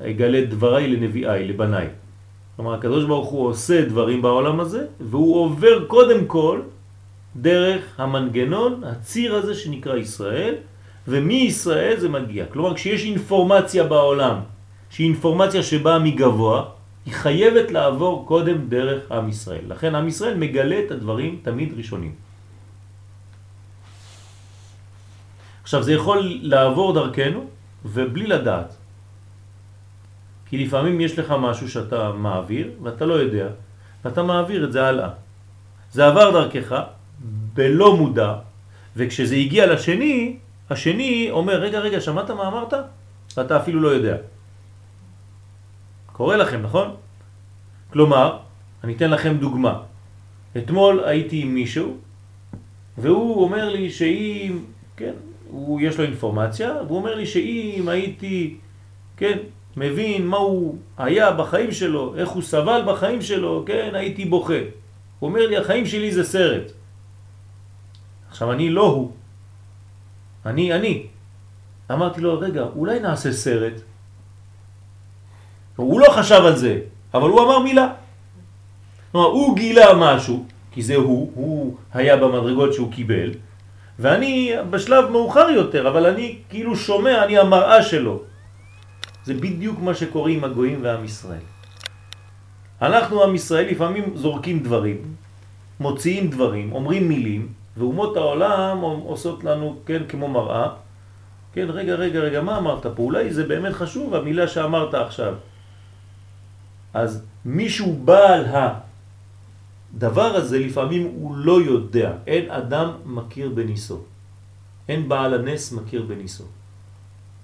אגלה 0.00 0.44
דבריי 0.46 0.88
לנביאי, 0.88 1.48
לבניי. 1.48 1.88
כלומר, 2.56 2.74
הקדוש 2.74 3.04
ברוך 3.04 3.28
הוא 3.28 3.48
עושה 3.48 3.84
דברים 3.84 4.22
בעולם 4.22 4.60
הזה, 4.60 4.86
והוא 5.00 5.44
עובר 5.44 5.86
קודם 5.86 6.26
כל 6.26 6.60
דרך 7.36 8.00
המנגנון, 8.00 8.84
הציר 8.84 9.34
הזה 9.34 9.54
שנקרא 9.54 9.96
ישראל, 9.96 10.54
ומישראל 11.08 11.96
זה 12.00 12.08
מגיע. 12.08 12.46
כלומר, 12.46 12.74
כשיש 12.74 13.04
אינפורמציה 13.04 13.84
בעולם, 13.84 14.36
שהיא 14.94 15.06
אינפורמציה 15.06 15.62
שבאה 15.62 15.98
מגבוה, 15.98 16.64
היא 17.06 17.14
חייבת 17.14 17.70
לעבור 17.70 18.26
קודם 18.26 18.68
דרך 18.68 19.12
עם 19.12 19.28
ישראל. 19.28 19.64
לכן 19.68 19.94
עם 19.94 20.08
ישראל 20.08 20.34
מגלה 20.38 20.78
את 20.86 20.90
הדברים 20.90 21.42
תמיד 21.42 21.74
ראשונים. 21.76 22.14
עכשיו 25.62 25.82
זה 25.82 25.92
יכול 25.92 26.38
לעבור 26.42 26.94
דרכנו, 26.94 27.44
ובלי 27.84 28.26
לדעת. 28.26 28.70
כי 30.46 30.64
לפעמים 30.64 31.00
יש 31.00 31.18
לך 31.18 31.34
משהו 31.40 31.66
שאתה 31.68 32.12
מעביר 32.14 32.70
ואתה 32.82 33.04
לא 33.06 33.14
יודע, 33.14 33.48
ואתה 34.04 34.22
מעביר 34.22 34.64
את 34.64 34.72
זה 34.72 34.86
הלאה. 34.86 35.10
זה 35.90 36.06
עבר 36.06 36.30
דרכך 36.30 36.70
בלא 37.54 37.96
מודע, 37.96 38.34
וכשזה 38.96 39.34
הגיע 39.34 39.66
לשני, 39.66 40.38
השני 40.70 41.28
אומר, 41.30 41.54
רגע, 41.54 41.78
רגע, 41.78 42.00
שמעת 42.00 42.30
מה 42.30 42.48
אמרת? 42.48 42.74
ואתה 43.36 43.56
אפילו 43.56 43.80
לא 43.80 43.88
יודע. 43.88 44.33
קורה 46.14 46.36
לכם, 46.36 46.62
נכון? 46.62 46.94
כלומר, 47.90 48.38
אני 48.84 48.94
אתן 48.94 49.10
לכם 49.10 49.36
דוגמה. 49.36 49.82
אתמול 50.56 51.04
הייתי 51.04 51.42
עם 51.42 51.54
מישהו, 51.54 51.96
והוא 52.98 53.44
אומר 53.44 53.68
לי 53.68 53.90
שאם, 53.90 54.58
כן, 54.96 55.12
הוא, 55.50 55.80
יש 55.80 55.98
לו 55.98 56.04
אינפורמציה, 56.04 56.74
והוא 56.86 56.98
אומר 56.98 57.14
לי 57.14 57.26
שאם 57.26 57.84
הייתי, 57.88 58.56
כן, 59.16 59.38
מבין 59.76 60.26
מה 60.26 60.36
הוא 60.36 60.78
היה 60.98 61.32
בחיים 61.32 61.72
שלו, 61.72 62.14
איך 62.16 62.28
הוא 62.28 62.42
סבל 62.42 62.82
בחיים 62.86 63.22
שלו, 63.22 63.64
כן, 63.66 63.90
הייתי 63.94 64.24
בוכה. 64.24 64.62
הוא 65.18 65.28
אומר 65.28 65.46
לי, 65.46 65.56
החיים 65.56 65.86
שלי 65.86 66.14
זה 66.14 66.24
סרט. 66.24 66.72
עכשיו, 68.30 68.52
אני 68.52 68.70
לא 68.70 68.86
הוא. 68.86 69.12
אני, 70.46 70.72
אני. 70.74 71.06
אמרתי 71.90 72.20
לו, 72.20 72.38
רגע, 72.38 72.62
אולי 72.62 73.00
נעשה 73.00 73.32
סרט. 73.32 73.93
הוא 75.76 76.00
לא 76.00 76.10
חשב 76.10 76.42
על 76.46 76.56
זה, 76.56 76.78
אבל 77.14 77.28
הוא 77.28 77.40
אמר 77.40 77.58
מילה. 77.58 77.88
כלומר, 79.12 79.26
הוא 79.26 79.56
גילה 79.56 79.86
משהו, 79.96 80.44
כי 80.72 80.82
זה 80.82 80.96
הוא, 80.96 81.30
הוא 81.34 81.76
היה 81.94 82.16
במדרגות 82.16 82.74
שהוא 82.74 82.92
קיבל, 82.92 83.30
ואני 83.98 84.52
בשלב 84.70 85.10
מאוחר 85.10 85.48
יותר, 85.50 85.88
אבל 85.88 86.06
אני 86.06 86.38
כאילו 86.48 86.76
שומע, 86.76 87.24
אני 87.24 87.38
המראה 87.38 87.82
שלו. 87.82 88.20
זה 89.24 89.34
בדיוק 89.34 89.78
מה 89.80 89.94
שקורה 89.94 90.30
עם 90.30 90.44
הגויים 90.44 90.78
ועם 90.82 91.04
ישראל. 91.04 91.46
אנחנו 92.82 93.22
עם 93.22 93.34
ישראל 93.34 93.66
לפעמים 93.70 94.04
זורקים 94.14 94.58
דברים, 94.58 94.96
מוציאים 95.80 96.30
דברים, 96.30 96.72
אומרים 96.72 97.08
מילים, 97.08 97.48
ואומות 97.76 98.16
העולם 98.16 98.78
עושות 98.80 99.44
לנו, 99.44 99.76
כן, 99.86 100.02
כמו 100.08 100.28
מראה. 100.28 100.68
כן, 101.52 101.66
רגע, 101.70 101.94
רגע, 101.94 102.20
רגע, 102.20 102.40
מה 102.40 102.58
אמרת 102.58 102.86
פה? 102.86 103.02
אולי 103.02 103.30
זה 103.30 103.46
באמת 103.46 103.72
חשוב, 103.72 104.14
המילה 104.14 104.48
שאמרת 104.48 104.94
עכשיו. 104.94 105.34
אז 106.94 107.22
מישהו 107.44 107.92
בעל 108.04 108.44
הדבר 109.94 110.36
הזה 110.36 110.58
לפעמים 110.58 111.02
הוא 111.14 111.36
לא 111.36 111.62
יודע. 111.62 112.12
אין 112.26 112.50
אדם 112.50 112.88
מכיר 113.04 113.48
בניסו. 113.48 113.98
אין 114.88 115.08
בעל 115.08 115.34
הנס 115.34 115.72
מכיר 115.72 116.02
בניסו. 116.02 116.44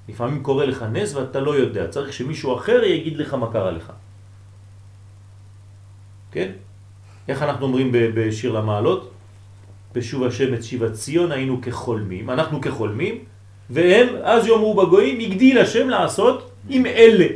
לפעמים 0.08 0.42
קורה 0.42 0.66
לך 0.66 0.82
נס 0.92 1.14
ואתה 1.14 1.40
לא 1.40 1.56
יודע. 1.56 1.88
צריך 1.88 2.12
שמישהו 2.12 2.56
אחר 2.56 2.84
יגיד 2.84 3.16
לך 3.16 3.34
מה 3.34 3.52
קרה 3.52 3.70
לך. 3.70 3.92
כן? 6.32 6.50
איך 7.28 7.42
אנחנו 7.42 7.66
אומרים 7.66 7.88
בשיר 7.92 8.52
למעלות? 8.52 9.10
בשוב 9.94 10.24
השם 10.24 10.54
את 10.54 10.62
שיבת 10.64 10.92
ציון 10.92 11.32
היינו 11.32 11.62
כחולמים, 11.62 12.30
אנחנו 12.30 12.60
כחולמים, 12.60 13.14
והם 13.70 14.08
אז 14.22 14.46
יאמרו 14.46 14.74
בגויים 14.74 15.18
הגדיל 15.20 15.58
השם 15.58 15.88
לעשות 15.88 16.50
עם 16.68 16.86
אלה. 16.86 17.26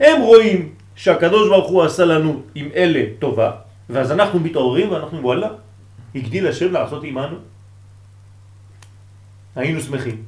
הם 0.00 0.22
רואים 0.22 0.75
שהקדוש 0.96 1.48
ברוך 1.48 1.70
הוא 1.70 1.82
עשה 1.82 2.04
לנו 2.04 2.42
עם 2.54 2.68
אלה 2.74 3.02
טובה, 3.18 3.50
ואז 3.90 4.12
אנחנו 4.12 4.40
מתעוררים 4.40 4.92
ואנחנו 4.92 5.22
וואלה, 5.22 5.48
הגדיל 6.14 6.46
השם 6.46 6.72
לעשות 6.72 7.04
עמנו. 7.04 7.36
היינו 9.56 9.80
שמחים. 9.80 10.22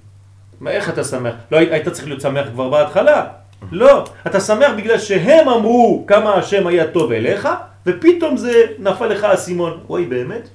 מה, 0.60 0.70
איך 0.70 0.88
אתה 0.88 1.04
שמח? 1.04 1.34
לא 1.50 1.56
היית 1.56 1.88
צריך 1.88 2.06
להיות 2.06 2.20
שמח 2.20 2.46
כבר 2.52 2.68
בהתחלה. 2.68 3.26
לא, 3.72 4.04
אתה 4.26 4.40
שמח 4.40 4.72
בגלל 4.76 4.98
שהם 4.98 5.48
אמרו 5.48 6.04
כמה 6.06 6.34
השם 6.34 6.66
היה 6.66 6.86
טוב 6.90 7.12
אליך, 7.12 7.48
ופתאום 7.86 8.36
זה 8.36 8.52
נפל 8.78 9.06
לך 9.06 9.24
הסימון. 9.24 9.80
אוי, 9.88 10.06
באמת? 10.06 10.48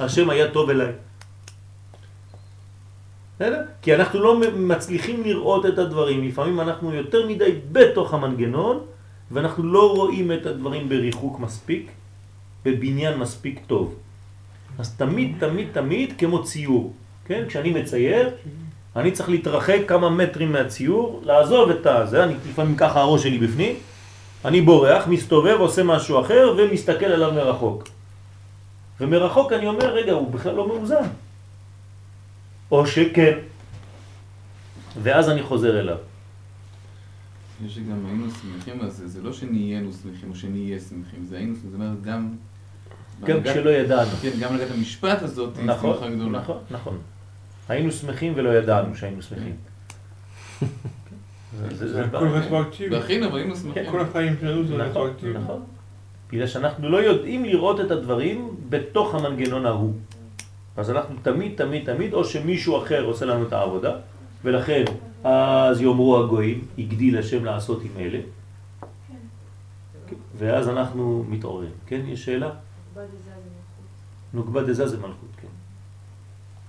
השם 0.00 0.30
היה 0.30 0.50
טוב 0.50 0.70
אליי. 0.70 0.92
בסדר? 3.36 3.62
כי 3.82 3.94
אנחנו 3.94 4.20
לא 4.20 4.40
מצליחים 4.56 5.22
לראות 5.24 5.66
את 5.66 5.78
הדברים. 5.78 6.28
לפעמים 6.28 6.60
אנחנו 6.60 6.94
יותר 6.94 7.26
מדי 7.28 7.60
בתוך 7.72 8.14
המנגנון, 8.14 8.80
ואנחנו 9.30 9.62
לא 9.62 9.92
רואים 9.92 10.32
את 10.32 10.46
הדברים 10.46 10.88
בריחוק 10.88 11.40
מספיק, 11.40 11.90
בבניין 12.64 13.18
מספיק 13.18 13.60
טוב. 13.66 13.94
אז 14.78 14.96
תמיד, 14.96 15.36
תמיד, 15.38 15.68
תמיד 15.72 16.12
כמו 16.18 16.44
ציור. 16.44 16.92
כן? 17.24 17.44
כשאני 17.48 17.70
מצייר, 17.70 18.30
אני 18.96 19.12
צריך 19.12 19.28
להתרחק 19.28 19.78
כמה 19.86 20.10
מטרים 20.10 20.52
מהציור, 20.52 21.20
לעזוב 21.24 21.70
את 21.70 21.86
הזה, 21.86 22.24
אני 22.24 22.34
לפעמים 22.50 22.76
ככה 22.76 23.00
הראש 23.00 23.22
שלי 23.22 23.38
בפנים, 23.38 23.76
אני 24.44 24.60
בורח, 24.60 25.06
מסתובב, 25.06 25.56
עושה 25.58 25.82
משהו 25.82 26.20
אחר 26.20 26.54
ומסתכל 26.58 27.06
עליו 27.06 27.32
מרחוק. 27.32 27.88
ומרחוק 29.00 29.52
אני 29.52 29.66
אומר, 29.66 29.94
רגע, 29.94 30.12
הוא 30.12 30.30
בכלל 30.30 30.54
לא 30.54 30.68
מאוזן. 30.68 31.08
או 32.70 32.86
שכן. 32.86 33.38
ואז 35.02 35.30
אני 35.30 35.42
חוזר 35.42 35.80
אליו. 35.80 35.96
יש 37.64 37.74
שגם 37.74 38.06
היינו 38.06 38.26
שמחים 38.30 38.80
על 38.80 38.90
זה, 38.90 39.08
זה 39.08 39.22
לא 39.22 39.32
שנהיינו 39.32 39.90
שמחים 39.92 40.30
או 40.30 40.34
שנהיה 40.34 40.80
שמחים, 40.80 41.24
זה 41.24 41.36
היינו 41.36 41.54
שמחים, 41.54 41.70
זאת 41.70 41.80
אומרת 41.80 42.02
גם... 42.02 42.28
גם 43.24 43.42
כשלא 43.42 43.70
ידענו. 43.70 44.10
כן, 44.22 44.30
גם 44.40 44.54
לגעת 44.56 44.70
המשפט 44.70 45.22
הזאת 45.22 45.56
היא 45.58 45.66
נכון, 45.66 45.94
שמחה 45.94 46.10
גדולה. 46.10 46.38
נכון, 46.38 46.58
נכון. 46.70 46.98
היינו 47.68 47.92
שמחים 47.92 48.32
ולא 48.36 48.48
ידענו 48.58 48.96
שהיינו 48.96 49.22
שמחים. 49.22 49.56
זה- 51.72 51.88
זה- 51.92 52.04
הכל. 52.04 52.16
רטרואקטיבי. 52.28 52.94
והכינו, 52.94 53.32
והיינו 53.32 53.56
שמחים. 53.56 53.82
כל 53.90 54.00
החיים 54.00 54.36
שלנו 54.40 54.64
זה 54.64 54.74
נכון, 54.76 54.86
רטרואקטיבי. 54.90 55.38
נכון. 55.38 55.62
בגלל 56.32 56.46
שאנחנו 56.46 56.88
לא 56.88 56.96
יודעים 56.96 57.44
לראות 57.44 57.80
את 57.80 57.90
הדברים 57.90 58.48
בתוך 58.68 59.14
המנגנון 59.14 59.66
ההוא. 59.66 59.92
אז 60.76 60.90
אנחנו 60.90 61.14
תמיד, 61.22 61.52
תמיד, 61.56 61.84
תמיד, 61.94 62.12
או 62.14 62.24
שמישהו 62.24 62.82
אחר 62.82 63.04
עושה 63.04 63.24
לנו 63.26 63.46
את 63.46 63.52
העבודה, 63.52 63.92
ולכן 64.44 64.84
אז 65.26 65.80
יאמרו 65.80 66.18
הגויים, 66.24 66.64
הגדיל 66.78 67.18
השם 67.18 67.44
לעשות 67.44 67.82
עם 67.82 67.90
אלה, 67.96 68.18
ואז 70.38 70.68
אנחנו 70.68 71.24
מתעוררים. 71.28 71.70
כן, 71.86 72.00
יש 72.06 72.24
שאלה? 72.24 72.50
נוגבה 74.34 74.62
דזה 74.62 74.88
זה 74.88 74.96
מלכות, 74.96 75.28
כן. 75.36 75.48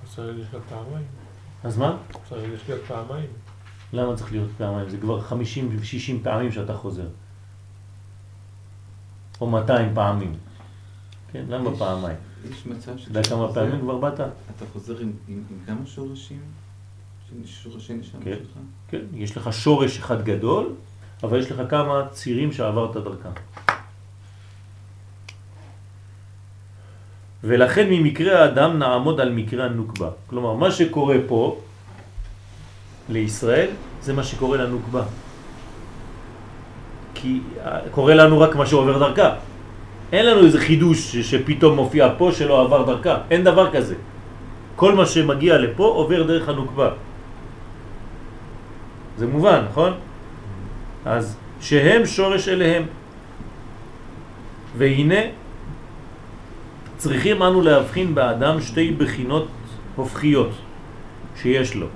ישראל 0.07 0.39
יש 0.39 0.47
לה 0.53 0.59
פעמיים. 0.69 1.05
אז 1.63 1.77
מה? 1.77 1.97
ישראל 2.25 2.53
יש 2.53 2.69
לה 2.69 2.75
פעמיים. 2.87 3.29
למה 3.93 4.15
צריך 4.15 4.31
להיות 4.31 4.49
פעמיים? 4.57 4.89
זה 4.89 4.97
כבר 4.97 5.21
50 5.21 5.69
ו-60 5.69 6.23
פעמים 6.23 6.51
שאתה 6.51 6.73
חוזר. 6.77 7.07
או 9.41 9.49
200 9.49 9.95
פעמים. 9.95 10.33
כן, 11.31 11.45
למה 11.49 11.69
יש- 11.71 11.79
פעמיים? 11.79 12.17
יש 12.51 12.65
מצב 12.65 12.91
אתה 12.91 13.09
יודע 13.09 13.23
כמה 13.23 13.47
חוזר, 13.47 13.53
פעמים 13.53 13.81
כבר 13.81 13.97
באת? 13.97 14.19
אתה 14.19 14.65
חוזר 14.73 14.97
עם, 14.99 15.11
עם, 15.27 15.43
עם 15.51 15.57
כמה 15.65 15.85
שורשים? 15.85 16.39
שורשי 17.45 17.93
נשמה 17.93 18.21
כן. 18.23 18.31
שלך? 18.31 18.57
כן, 18.87 19.01
יש 19.13 19.37
לך 19.37 19.53
שורש 19.53 19.97
אחד 19.97 20.23
גדול, 20.25 20.65
אבל 21.23 21.39
יש 21.39 21.51
לך 21.51 21.61
כמה 21.69 22.03
צירים 22.11 22.51
שעברת 22.51 22.93
דרכם. 22.93 23.29
ולכן 27.43 27.87
ממקרה 27.89 28.43
האדם 28.43 28.79
נעמוד 28.79 29.19
על 29.19 29.31
מקרה 29.31 29.65
הנוקבה. 29.65 30.09
כלומר, 30.27 30.53
מה 30.53 30.71
שקורה 30.71 31.15
פה 31.27 31.59
לישראל, 33.09 33.69
זה 34.01 34.13
מה 34.13 34.23
שקורה 34.23 34.57
לנוקבה. 34.57 35.03
כי 37.13 37.39
אה, 37.59 37.79
קורה 37.91 38.15
לנו 38.15 38.39
רק 38.39 38.55
מה 38.55 38.65
שעובר 38.65 38.97
דרכה. 38.99 39.29
אין 40.11 40.25
לנו 40.25 40.45
איזה 40.45 40.59
חידוש 40.59 41.15
שפתאום 41.15 41.75
מופיע 41.75 42.09
פה 42.17 42.31
שלא 42.31 42.61
עבר 42.61 42.81
דרכה. 42.85 43.15
אין 43.31 43.43
דבר 43.43 43.71
כזה. 43.71 43.95
כל 44.75 44.95
מה 44.95 45.05
שמגיע 45.05 45.57
לפה 45.57 45.85
עובר 45.85 46.23
דרך 46.23 46.49
הנוקבה. 46.49 46.89
זה 49.17 49.27
מובן, 49.27 49.65
נכון? 49.69 49.93
אז 51.05 51.37
שהם 51.61 52.05
שורש 52.05 52.47
אליהם. 52.47 52.83
והנה 54.77 55.21
צריכים 56.97 57.43
אנו 57.43 57.61
להבחין 57.61 58.15
באדם 58.15 58.61
שתי 58.61 58.91
בחינות 58.91 59.47
הופכיות 59.95 60.51
שיש 61.41 61.75
לו. 61.75 61.87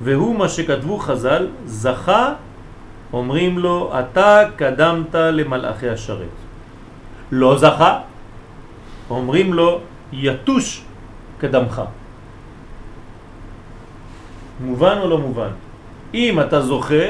והוא 0.00 0.36
מה 0.36 0.48
שכתבו 0.48 0.98
חז"ל, 0.98 1.48
זכה, 1.66 2.34
אומרים 3.12 3.58
לו, 3.58 3.92
אתה 4.00 4.42
קדמת 4.56 5.14
למלאכי 5.14 5.88
השרת. 5.88 6.36
לא 7.32 7.58
זכה, 7.58 8.00
אומרים 9.10 9.52
לו, 9.54 9.80
יתוש 10.12 10.84
קדמך. 11.38 11.82
מובן 14.60 14.98
או 14.98 15.08
לא 15.08 15.18
מובן? 15.18 15.69
אם 16.14 16.40
אתה 16.40 16.60
זוכה, 16.60 17.06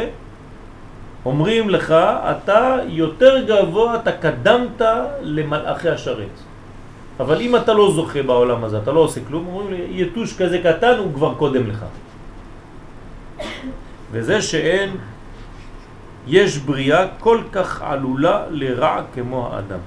אומרים 1.25 1.71
לך, 1.71 1.91
אתה 2.31 2.77
יותר 2.89 3.45
גבוה, 3.47 3.97
אתה 3.97 4.13
קדמת 4.13 4.83
למלאכי 5.23 5.89
השרת. 5.89 6.37
אבל 7.21 7.41
אם 7.41 7.57
אתה 7.57 7.73
לא 7.73 7.93
זוכה 7.95 8.23
בעולם 8.23 8.65
הזה, 8.65 8.79
אתה 8.79 8.93
לא 8.93 9.01
עושה 9.01 9.21
כלום, 9.29 9.47
אומרים 9.47 9.71
לי, 9.71 10.03
יתוש 10.03 10.37
כזה 10.37 10.59
קטן 10.65 10.99
הוא 10.99 11.15
כבר 11.15 11.35
קודם 11.35 11.67
לך. 11.67 11.85
וזה 14.13 14.43
שאין, 14.43 14.91
יש 16.27 16.59
בריאה 16.59 17.07
כל 17.19 17.41
כך 17.53 17.83
עלולה 17.83 18.43
לרע 18.51 19.03
כמו 19.15 19.49
האדם. 19.53 19.79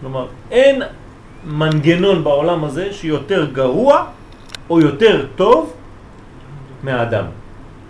כלומר, 0.00 0.26
אין 0.50 0.82
מנגנון 1.44 2.24
בעולם 2.24 2.64
הזה 2.64 2.92
שיותר 2.92 3.44
גרוע 3.52 4.04
או 4.70 4.80
יותר 4.80 5.26
טוב 5.36 5.74
מהאדם, 6.82 7.24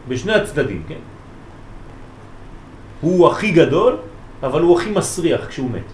בשני 0.09 0.33
הצדדים, 0.33 0.83
כן? 0.89 1.03
הוא 3.01 3.29
הכי 3.29 3.51
גדול, 3.51 3.97
אבל 4.43 4.61
הוא 4.63 4.81
הכי 4.81 4.91
מסריח 4.91 5.49
כשהוא 5.49 5.71
מת. 5.71 5.89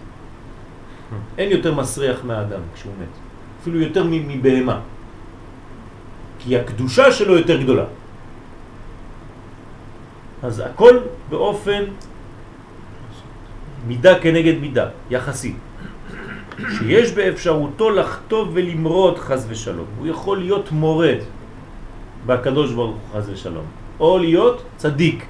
אין 1.37 1.51
יותר 1.51 1.73
מסריח 1.73 2.23
מהאדם 2.23 2.61
כשהוא 2.73 2.93
מת, 3.01 3.13
אפילו 3.61 3.79
יותר 3.81 4.03
מבהמה, 4.07 4.79
כי 6.39 6.57
הקדושה 6.57 7.11
שלו 7.11 7.37
יותר 7.37 7.61
גדולה. 7.61 7.85
אז 10.43 10.59
הכל 10.59 10.97
באופן 11.29 11.83
מידה 13.87 14.19
כנגד 14.19 14.59
מידה, 14.59 14.85
יחסי. 15.09 15.53
שיש 16.77 17.11
באפשרותו 17.11 17.89
לחטוב 17.89 18.49
ולמרוד 18.53 19.17
חז 19.17 19.45
ושלום. 19.49 19.85
הוא 19.99 20.07
יכול 20.07 20.37
להיות 20.37 20.71
מורד 20.71 21.17
בקדוש 22.25 22.71
ברוך 22.71 22.95
הוא 22.95 23.21
חז 23.21 23.29
ושלום, 23.29 23.65
או 23.99 24.17
להיות 24.17 24.63
צדיק, 24.77 25.25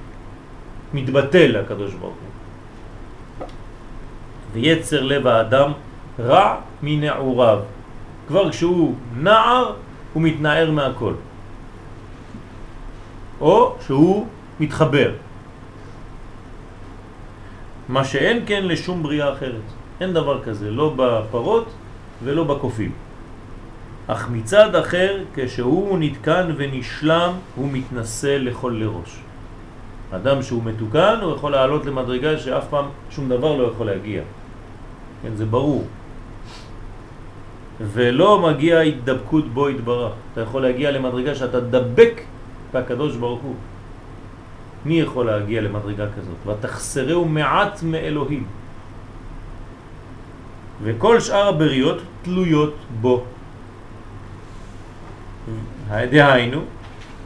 מתבטל 0.94 1.46
לקדוש 1.46 1.94
ברוך 1.94 2.14
הוא. 2.14 3.46
ויצר 4.52 5.02
לב 5.02 5.26
האדם 5.26 5.72
רע 6.18 6.56
מנעוריו. 6.82 7.58
כבר 8.28 8.50
כשהוא 8.50 8.94
נער 9.16 9.74
הוא 10.12 10.22
מתנער 10.22 10.70
מהכל. 10.70 11.14
או 13.40 13.74
שהוא 13.86 14.26
מתחבר. 14.60 15.12
מה 17.88 18.04
שאין 18.04 18.42
כן 18.46 18.62
לשום 18.64 19.02
בריאה 19.02 19.32
אחרת. 19.32 19.66
אין 20.00 20.12
דבר 20.12 20.42
כזה, 20.42 20.70
לא 20.70 20.94
בפרות 20.96 21.68
ולא 22.24 22.44
בקופים. 22.44 22.92
אך 24.06 24.28
מצד 24.30 24.74
אחר, 24.74 25.22
כשהוא 25.34 25.98
נתקן 25.98 26.54
ונשלם, 26.56 27.32
הוא 27.56 27.68
מתנסה 27.72 28.38
לכל 28.38 28.76
לראש. 28.80 29.20
אדם 30.12 30.42
שהוא 30.42 30.62
מתוקן, 30.64 31.18
הוא 31.22 31.34
יכול 31.34 31.52
לעלות 31.52 31.86
למדרגה 31.86 32.38
שאף 32.38 32.68
פעם 32.70 32.84
שום 33.10 33.28
דבר 33.28 33.56
לא 33.56 33.64
יכול 33.64 33.86
להגיע. 33.86 34.22
כן, 35.22 35.34
זה 35.34 35.46
ברור. 35.46 35.84
ולא 37.80 38.42
מגיע 38.50 38.80
התדבקות 38.80 39.48
בו 39.54 39.68
התברך. 39.68 40.12
אתה 40.32 40.40
יכול 40.40 40.62
להגיע 40.62 40.90
למדרגה 40.90 41.34
שאתה 41.34 41.60
דבק 41.60 42.20
בקדוש 42.74 43.16
ברוך 43.16 43.40
הוא. 43.40 43.54
מי 44.84 45.00
יכול 45.00 45.26
להגיע 45.26 45.60
למדרגה 45.60 46.06
כזאת? 46.16 46.46
ותחסרהו 46.46 47.24
מעט 47.24 47.82
מאלוהים. 47.82 48.44
וכל 50.82 51.20
שאר 51.20 51.48
הבריות 51.48 51.98
תלויות 52.22 52.74
בו. 53.00 53.24
דהיינו, 55.90 56.60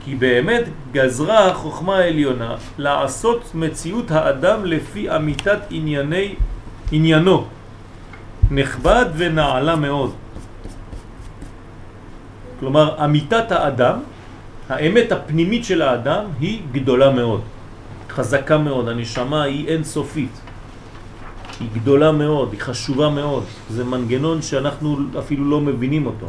כי 0.04 0.14
באמת 0.14 0.64
גזרה 0.92 1.50
החוכמה 1.50 1.96
העליונה 1.96 2.56
לעשות 2.78 3.50
מציאות 3.54 4.10
האדם 4.10 4.64
לפי 4.64 5.10
אמיתת 5.16 5.58
ענייני, 5.70 6.34
עניינו, 6.92 7.46
נכבד 8.50 9.06
ונעלה 9.16 9.76
מאוד. 9.76 10.12
כלומר, 12.60 13.04
אמיתת 13.04 13.52
האדם, 13.52 13.98
האמת 14.68 15.12
הפנימית 15.12 15.64
של 15.64 15.82
האדם 15.82 16.24
היא 16.40 16.62
גדולה 16.72 17.10
מאוד, 17.10 17.40
חזקה 18.10 18.58
מאוד, 18.58 18.88
הנשמה 18.88 19.42
היא 19.42 19.68
אינסופית. 19.68 20.40
היא 21.60 21.68
גדולה 21.72 22.12
מאוד, 22.12 22.52
היא 22.52 22.60
חשובה 22.60 23.08
מאוד. 23.08 23.44
זה 23.70 23.84
מנגנון 23.84 24.42
שאנחנו 24.42 24.96
אפילו 25.18 25.50
לא 25.50 25.60
מבינים 25.60 26.06
אותו. 26.06 26.26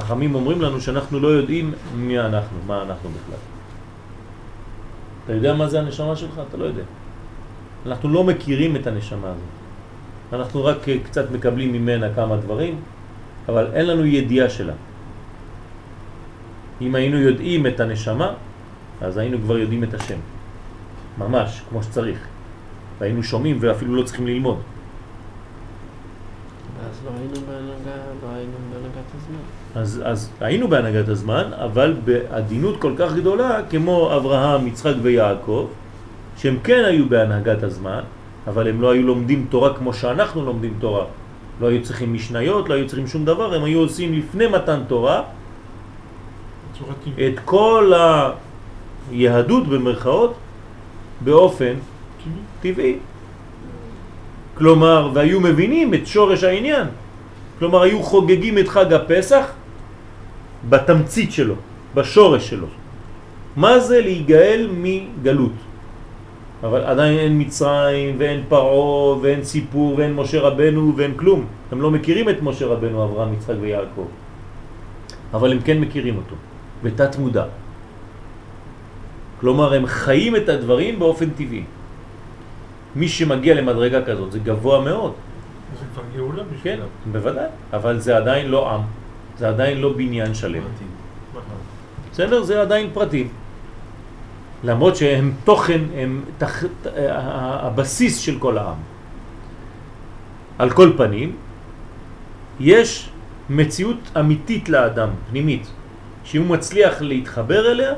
חכמים 0.00 0.34
אומרים 0.34 0.62
לנו 0.62 0.80
שאנחנו 0.80 1.20
לא 1.20 1.28
יודעים 1.28 1.74
מי 1.94 2.20
אנחנו, 2.20 2.58
מה 2.66 2.82
אנחנו 2.82 3.10
בכלל. 3.10 3.38
אתה 5.24 5.32
יודע 5.32 5.54
מה 5.54 5.68
זה 5.68 5.80
הנשמה 5.80 6.16
שלך? 6.16 6.40
אתה 6.48 6.56
לא 6.56 6.64
יודע. 6.64 6.82
אנחנו 7.86 8.08
לא 8.08 8.24
מכירים 8.24 8.76
את 8.76 8.86
הנשמה 8.86 9.28
הזאת. 9.28 9.52
אנחנו 10.32 10.64
רק 10.64 10.78
קצת 11.04 11.30
מקבלים 11.30 11.72
ממנה 11.72 12.14
כמה 12.14 12.36
דברים, 12.36 12.80
אבל 13.48 13.66
אין 13.72 13.86
לנו 13.86 14.06
ידיעה 14.06 14.50
שלה. 14.50 14.72
אם 16.80 16.94
היינו 16.94 17.18
יודעים 17.18 17.66
את 17.66 17.80
הנשמה, 17.80 18.32
אז 19.00 19.16
היינו 19.16 19.38
כבר 19.38 19.58
יודעים 19.58 19.84
את 19.84 19.94
השם. 19.94 20.18
ממש, 21.18 21.62
כמו 21.68 21.82
שצריך. 21.82 22.18
והיינו 22.98 23.22
שומעים 23.22 23.56
ואפילו 23.60 23.96
לא 23.96 24.02
צריכים 24.02 24.26
ללמוד. 24.26 24.58
אז 26.98 27.04
לא 27.04 27.10
היינו 27.18 27.34
בהנהגה, 27.46 27.96
לא 28.22 28.28
היינו 28.34 28.52
בהנהגת 28.72 29.08
הזמן. 29.16 29.38
אז, 29.74 30.02
אז 30.04 30.30
היינו 30.40 30.68
בהנהגת 30.68 31.08
הזמן, 31.08 31.50
אבל 31.52 31.96
בעדינות 32.04 32.80
כל 32.80 32.92
כך 32.98 33.14
גדולה, 33.14 33.60
כמו 33.70 34.16
אברהם, 34.16 34.66
יצחק 34.66 34.94
ויעקב, 35.02 35.66
שהם 36.36 36.58
כן 36.64 36.84
היו 36.84 37.08
בהנהגת 37.08 37.62
הזמן, 37.62 38.00
אבל 38.46 38.68
הם 38.68 38.80
לא 38.80 38.90
היו 38.90 39.02
לומדים 39.02 39.46
תורה 39.50 39.74
כמו 39.74 39.94
שאנחנו 39.94 40.44
לומדים 40.44 40.74
תורה. 40.78 41.04
לא 41.60 41.66
היו 41.66 41.82
צריכים 41.82 42.14
משניות, 42.14 42.68
לא 42.68 42.74
היו 42.74 42.86
צריכים 42.86 43.06
שום 43.06 43.24
דבר, 43.24 43.54
הם 43.54 43.64
היו 43.64 43.78
עושים 43.78 44.14
לפני 44.14 44.46
מתן 44.46 44.80
תורה 44.88 45.22
את 47.14 47.38
כל 47.44 47.92
היהדות 49.10 49.68
במרכאות 49.68 50.34
באופן 51.20 51.74
טבעי. 52.62 52.98
כלומר, 54.58 55.10
והיו 55.14 55.40
מבינים 55.40 55.94
את 55.94 56.06
שורש 56.06 56.44
העניין. 56.44 56.86
כלומר, 57.58 57.82
היו 57.82 58.02
חוגגים 58.02 58.58
את 58.58 58.68
חג 58.68 58.92
הפסח 58.92 59.44
בתמצית 60.68 61.32
שלו, 61.32 61.54
בשורש 61.94 62.50
שלו. 62.50 62.66
מה 63.56 63.78
זה 63.78 64.00
להיגאל 64.00 64.70
מגלות? 64.70 65.56
אבל 66.62 66.80
עדיין 66.84 67.18
אין 67.18 67.34
מצרים 67.40 68.16
ואין 68.18 68.40
פרעה 68.48 69.18
ואין 69.22 69.44
סיפור 69.44 69.94
ואין 69.98 70.14
משה 70.14 70.40
רבנו 70.40 70.92
ואין 70.96 71.14
כלום. 71.14 71.46
הם 71.72 71.78
לא 71.82 71.90
מכירים 71.90 72.28
את 72.28 72.42
משה 72.42 72.66
רבנו, 72.66 73.04
אברהם, 73.04 73.34
יצחק 73.34 73.54
ויעקב. 73.60 74.06
אבל 75.34 75.52
הם 75.52 75.60
כן 75.60 75.78
מכירים 75.78 76.16
אותו, 76.16 76.34
בתת 76.82 77.18
מודע. 77.18 77.44
כלומר, 79.40 79.74
הם 79.74 79.86
חיים 79.86 80.36
את 80.36 80.48
הדברים 80.48 80.98
באופן 80.98 81.30
טבעי. 81.30 81.77
מי 82.96 83.08
שמגיע 83.08 83.54
למדרגה 83.54 84.04
כזאת 84.04 84.32
זה 84.32 84.38
גבוה 84.38 84.80
מאוד. 84.80 85.12
זה 85.78 85.84
כבר 85.94 86.02
גאולה 86.16 86.42
כן, 86.42 86.56
בשבילם. 86.56 86.86
בוודאי, 87.12 87.46
אבל 87.72 87.98
זה 87.98 88.16
עדיין 88.16 88.48
לא 88.48 88.74
עם, 88.74 88.80
זה 89.38 89.48
עדיין 89.48 89.80
לא 89.80 89.92
בניין 89.92 90.34
שלם. 90.34 90.62
בסדר? 92.12 92.42
זה 92.42 92.60
עדיין 92.60 92.90
פרטים. 92.92 93.28
למרות 94.64 94.96
שהם 94.96 95.32
תוכן, 95.44 95.80
הם 95.94 96.24
תח... 96.38 96.64
הבסיס 97.62 98.18
של 98.18 98.38
כל 98.38 98.58
העם. 98.58 98.76
על 100.58 100.70
כל 100.70 100.92
פנים, 100.96 101.36
יש 102.60 103.10
מציאות 103.50 104.10
אמיתית 104.18 104.68
לאדם, 104.68 105.08
פנימית, 105.30 105.66
שאם 106.24 106.42
הוא 106.42 106.50
מצליח 106.56 107.02
להתחבר 107.02 107.70
אליה, 107.70 107.92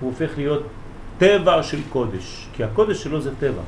הוא 0.00 0.10
הופך 0.10 0.30
להיות 0.36 0.62
טבע 1.18 1.62
של 1.62 1.78
קודש, 1.92 2.48
כי 2.52 2.64
הקודש 2.64 3.02
שלו 3.02 3.20
זה 3.20 3.30
טבע, 3.38 3.62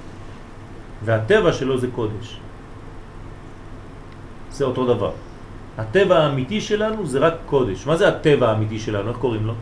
והטבע 1.04 1.52
שלו 1.52 1.78
זה 1.78 1.86
קודש. 1.94 2.40
זה 4.50 4.64
אותו 4.64 4.94
דבר. 4.94 5.12
הטבע 5.78 6.18
האמיתי 6.18 6.60
שלנו 6.60 7.06
זה 7.06 7.18
רק 7.18 7.34
קודש. 7.46 7.86
מה 7.86 7.96
זה 7.96 8.08
הטבע 8.08 8.50
האמיתי 8.50 8.78
שלנו? 8.78 9.08
איך 9.08 9.16
קוראים 9.16 9.46
לו? 9.46 9.54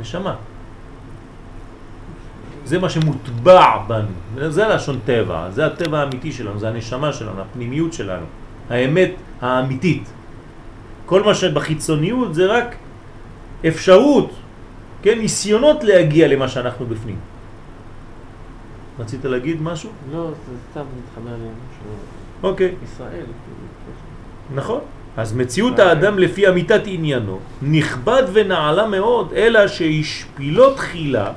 נשמה. 0.00 0.34
זה 2.64 2.78
מה 2.78 2.88
שמוטבע 2.88 3.78
בנו, 3.86 4.14
זה 4.48 4.68
לשון 4.68 4.98
טבע, 5.04 5.50
זה 5.50 5.66
הטבע 5.66 6.00
האמיתי 6.00 6.32
שלנו, 6.32 6.58
זה 6.58 6.68
הנשמה 6.68 7.12
שלנו, 7.12 7.40
הפנימיות 7.40 7.92
שלנו, 7.92 8.26
האמת 8.70 9.10
האמיתית. 9.40 10.06
כל 11.06 11.22
מה 11.22 11.34
שבחיצוניות 11.34 12.34
זה 12.34 12.46
רק 12.46 12.76
אפשרות, 13.68 14.30
כן, 15.02 15.18
ניסיונות 15.18 15.84
להגיע 15.84 16.28
למה 16.28 16.48
שאנחנו 16.48 16.86
בפנים. 16.86 17.31
רצית 18.98 19.24
להגיד 19.24 19.62
משהו? 19.62 19.90
לא, 20.12 20.26
זה 20.26 20.54
סתם 20.70 20.80
מתחבר 20.80 21.36
לי 21.36 21.44
משהו. 21.44 21.92
אוקיי. 22.42 22.74
ישראל. 22.84 23.24
נכון. 24.54 24.80
אז 25.16 25.34
מציאות 25.36 25.78
האדם 25.78 26.18
לפי 26.18 26.48
אמיתת 26.48 26.82
עניינו 26.86 27.38
נכבד 27.62 28.22
ונעלה 28.32 28.86
מאוד, 28.86 29.32
אלא 29.36 29.68
שהשפילו 29.68 30.74
תחילה 30.74 31.32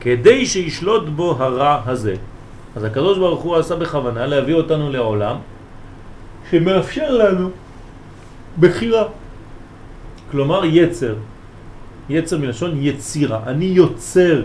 כדי 0.00 0.46
שישלוט 0.46 1.08
בו 1.08 1.36
הרע 1.38 1.82
הזה. 1.86 2.14
אז 2.76 2.84
הקדוש 2.84 3.18
ברוך 3.18 3.42
הוא 3.42 3.56
עשה 3.56 3.76
בכוונה 3.76 4.26
להביא 4.26 4.54
אותנו 4.54 4.90
לעולם 4.90 5.36
שמאפשר 6.50 7.10
לנו 7.10 7.50
בחירה. 8.60 9.04
כלומר 10.30 10.64
יצר. 10.64 11.14
יצר 12.08 12.38
מלשון 12.38 12.70
יצירה. 12.76 13.40
אני 13.46 13.64
יוצר 13.64 14.42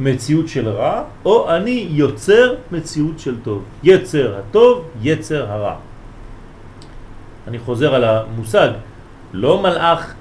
מציאות 0.00 0.48
של 0.48 0.68
רע, 0.68 1.04
או 1.24 1.50
אני 1.56 1.86
יוצר 1.90 2.54
מציאות 2.72 3.18
של 3.18 3.40
טוב. 3.40 3.64
יצר 3.82 4.38
הטוב, 4.38 4.84
יצר 5.02 5.52
הרע. 5.52 5.76
אני 7.48 7.58
חוזר 7.58 7.94
על 7.94 8.04
המושג, 8.04 8.70
לא 9.32 9.62
מלאך 9.62 10.14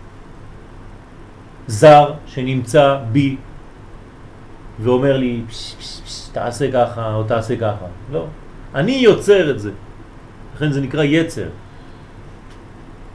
זר 1.68 2.14
שנמצא 2.28 2.98
בי 3.12 3.38
ואומר 4.80 5.18
לי, 5.18 5.42
פש, 5.50 5.76
פש, 5.76 6.00
פש, 6.06 6.28
תעשה 6.32 6.72
ככה 6.72 7.14
או 7.14 7.24
תעשה 7.24 7.56
ככה. 7.56 7.86
לא. 8.12 8.26
אני 8.76 8.92
יוצר 8.92 9.52
את 9.52 9.60
זה. 9.60 9.72
לכן 10.56 10.72
זה 10.72 10.82
נקרא 10.82 11.04
יצר. 11.04 11.50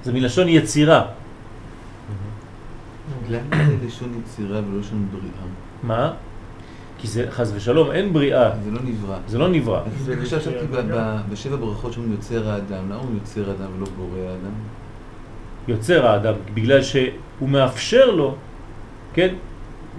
זה 0.04 0.12
מלשון 0.12 0.48
יצירה. 0.48 1.06
למה 3.28 3.66
זה 3.66 3.86
לשון 3.86 4.20
יצירה 4.20 4.58
ולא 4.58 4.80
לשון 4.80 5.08
בריאה? 5.12 5.44
מה? 5.82 6.12
כי 7.04 7.08
זה 7.10 7.26
חז 7.30 7.52
ושלום, 7.56 7.90
אין 7.90 8.12
בריאה, 8.12 8.50
זה 8.64 8.70
לא 8.70 8.80
נברא. 8.84 9.16
זה 9.28 9.38
לא 9.38 9.48
נברא. 9.48 9.80
אז 9.80 10.08
עכשיו 10.22 10.40
חשבתי 10.40 10.66
ב- 10.70 10.80
ב- 10.94 11.20
בשבע 11.32 11.56
ברכות 11.56 11.92
שאומרים 11.92 12.12
יוצר 12.14 12.50
האדם, 12.50 12.84
למה 12.84 12.94
הוא 12.94 13.10
יוצר 13.14 13.50
האדם 13.50 13.70
ולא 13.76 13.86
בורא 13.96 14.18
האדם? 14.18 14.54
יוצר 15.68 16.06
האדם, 16.06 16.34
בגלל 16.54 16.82
שהוא 16.82 17.48
מאפשר 17.48 18.10
לו, 18.10 18.34
כן, 19.14 19.34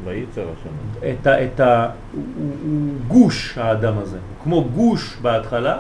וייצר 0.06 0.42
השם. 0.42 0.70
את 1.10 1.28
ה... 1.28 1.44
את 1.46 1.60
ה 1.60 1.90
הוא, 2.14 2.24
הוא, 2.38 2.90
גוש 3.08 3.58
האדם 3.58 3.98
הזה, 3.98 4.18
הוא 4.18 4.44
כמו 4.44 4.64
גוש 4.76 5.18
בהתחלה, 5.22 5.78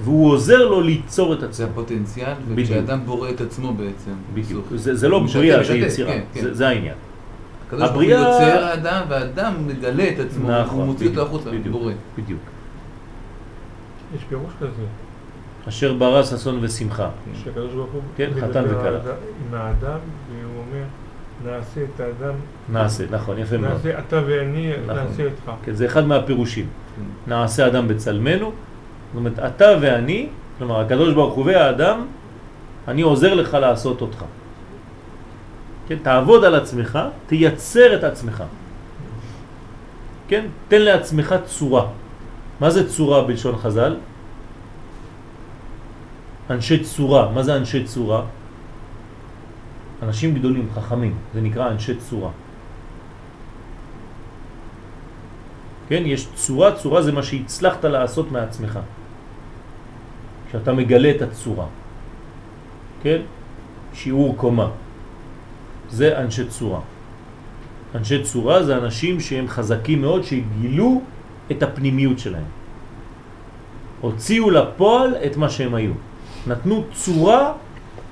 והוא 0.00 0.30
עוזר 0.32 0.68
לו 0.68 0.80
ליצור 0.80 1.34
את 1.34 1.40
זה 1.40 1.46
עצמו. 1.46 1.66
הפוטנציאל, 1.66 2.32
בדיוק. 2.48 2.58
וכשאדם 2.70 3.00
בורא 3.06 3.30
את 3.30 3.40
עצמו 3.40 3.74
בעצם. 3.74 4.10
בדיוק. 4.34 4.66
זה, 4.74 4.94
זה 4.94 5.08
לא 5.08 5.18
בריאה, 5.18 5.64
זה 5.64 5.76
יצירה, 5.76 6.12
כן, 6.12 6.20
כן. 6.34 6.40
זה, 6.42 6.54
זה 6.54 6.68
העניין. 6.68 6.94
הקדוש 7.72 7.90
ברוך 7.90 7.94
הוא 7.94 8.02
הבריאה- 8.02 8.20
יוצר 8.20 8.64
האדם, 8.64 9.02
והאדם 9.08 9.54
מגלה 9.66 10.08
את 10.08 10.18
עצמו, 10.18 10.52
הוא 10.70 10.84
מוציא 10.84 11.08
אותו 11.08 11.22
החוצה, 11.22 11.50
בדיוק, 11.50 11.66
בורא. 11.76 11.92
בדיוק. 12.18 12.40
יש 14.16 14.24
פירוש 14.28 14.52
כזה, 14.60 14.82
אשר 15.68 15.92
ברא 15.94 16.22
ששון 16.22 16.58
ושמחה. 16.60 17.08
שהקדוש 17.44 17.72
ברוך 17.74 17.90
הוא 17.92 18.00
כן, 18.16 18.30
חתן 18.40 18.64
וכלה. 18.68 18.98
עם 18.98 19.54
האדם, 19.54 19.98
והוא 20.30 20.62
אומר, 20.66 20.84
נעשה 21.44 21.80
את 21.94 22.00
האדם, 22.00 22.34
נעשה, 22.68 23.04
נכון, 23.10 23.38
יפה 23.38 23.56
מאוד. 23.58 23.72
נעשה 23.72 23.98
אתה 23.98 24.20
ואני, 24.26 24.72
נכון. 24.86 24.96
נעשה 24.96 25.22
איתך. 25.22 25.50
כן, 25.64 25.72
זה 25.72 25.86
אחד 25.86 26.06
מהפירושים. 26.06 26.66
כן. 26.96 27.02
נעשה 27.30 27.66
אדם 27.66 27.88
בצלמנו, 27.88 28.46
זאת 28.46 28.54
אומרת, 29.16 29.38
אתה 29.38 29.66
ואני, 29.80 30.28
כלומר, 30.58 30.80
הקדוש 30.80 31.14
ברוך 31.14 31.34
הוא 31.34 31.44
והאדם, 31.46 32.06
אני 32.88 33.02
עוזר 33.02 33.34
לך 33.34 33.54
לעשות 33.54 34.00
אותך. 34.00 34.24
כן, 35.92 35.98
תעבוד 36.02 36.44
על 36.44 36.54
עצמך, 36.54 36.98
תייצר 37.26 37.88
את 37.98 38.04
עצמך. 38.04 38.44
כן, 40.28 40.44
תן 40.68 40.82
לעצמך 40.82 41.34
צורה. 41.44 41.86
מה 42.60 42.70
זה 42.70 42.88
צורה 42.88 43.28
בלשון 43.28 43.56
חז"ל? 43.60 43.96
אנשי 46.50 46.84
צורה. 46.84 47.28
מה 47.36 47.42
זה 47.42 47.56
אנשי 47.56 47.84
צורה? 47.84 48.24
אנשים 50.02 50.34
גדולים, 50.34 50.68
חכמים. 50.74 51.14
זה 51.34 51.40
נקרא 51.40 51.70
אנשי 51.76 52.00
צורה. 52.00 52.30
כן, 55.88 56.02
יש 56.06 56.28
צורה, 56.34 56.72
צורה 56.72 57.02
זה 57.02 57.12
מה 57.12 57.22
שהצלחת 57.22 57.84
לעשות 57.84 58.32
מעצמך. 58.32 58.78
כשאתה 60.48 60.72
מגלה 60.72 61.10
את 61.10 61.22
הצורה. 61.22 61.66
כן? 63.02 63.28
שיעור 63.92 64.36
קומה. 64.40 64.81
זה 65.92 66.18
אנשי 66.18 66.48
צורה. 66.48 66.80
אנשי 67.94 68.22
צורה 68.22 68.64
זה 68.64 68.76
אנשים 68.76 69.20
שהם 69.20 69.48
חזקים 69.48 70.00
מאוד, 70.00 70.24
שגילו 70.24 71.02
את 71.50 71.62
הפנימיות 71.62 72.18
שלהם. 72.18 72.48
הוציאו 74.00 74.50
לפועל 74.50 75.14
את 75.26 75.36
מה 75.36 75.50
שהם 75.50 75.74
היו. 75.74 75.92
נתנו 76.46 76.84
צורה 76.92 77.52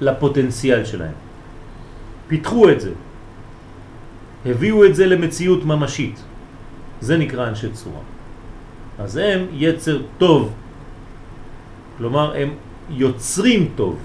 לפוטנציאל 0.01 0.85
שלהם. 0.85 1.17
פיתחו 2.29 2.71
את 2.71 2.81
זה. 2.81 2.93
הביאו 4.47 4.85
את 4.85 4.95
זה 4.95 5.07
למציאות 5.07 5.65
ממשית. 5.65 6.23
זה 7.01 7.17
נקרא 7.17 7.49
אנשי 7.49 7.71
צורה. 7.73 8.05
אז 8.99 9.17
הם 9.17 9.47
יצר 9.53 10.03
טוב. 10.19 10.53
כלומר, 11.99 12.37
הם 12.37 12.51
יוצרים 12.91 13.69
טוב. 13.77 13.99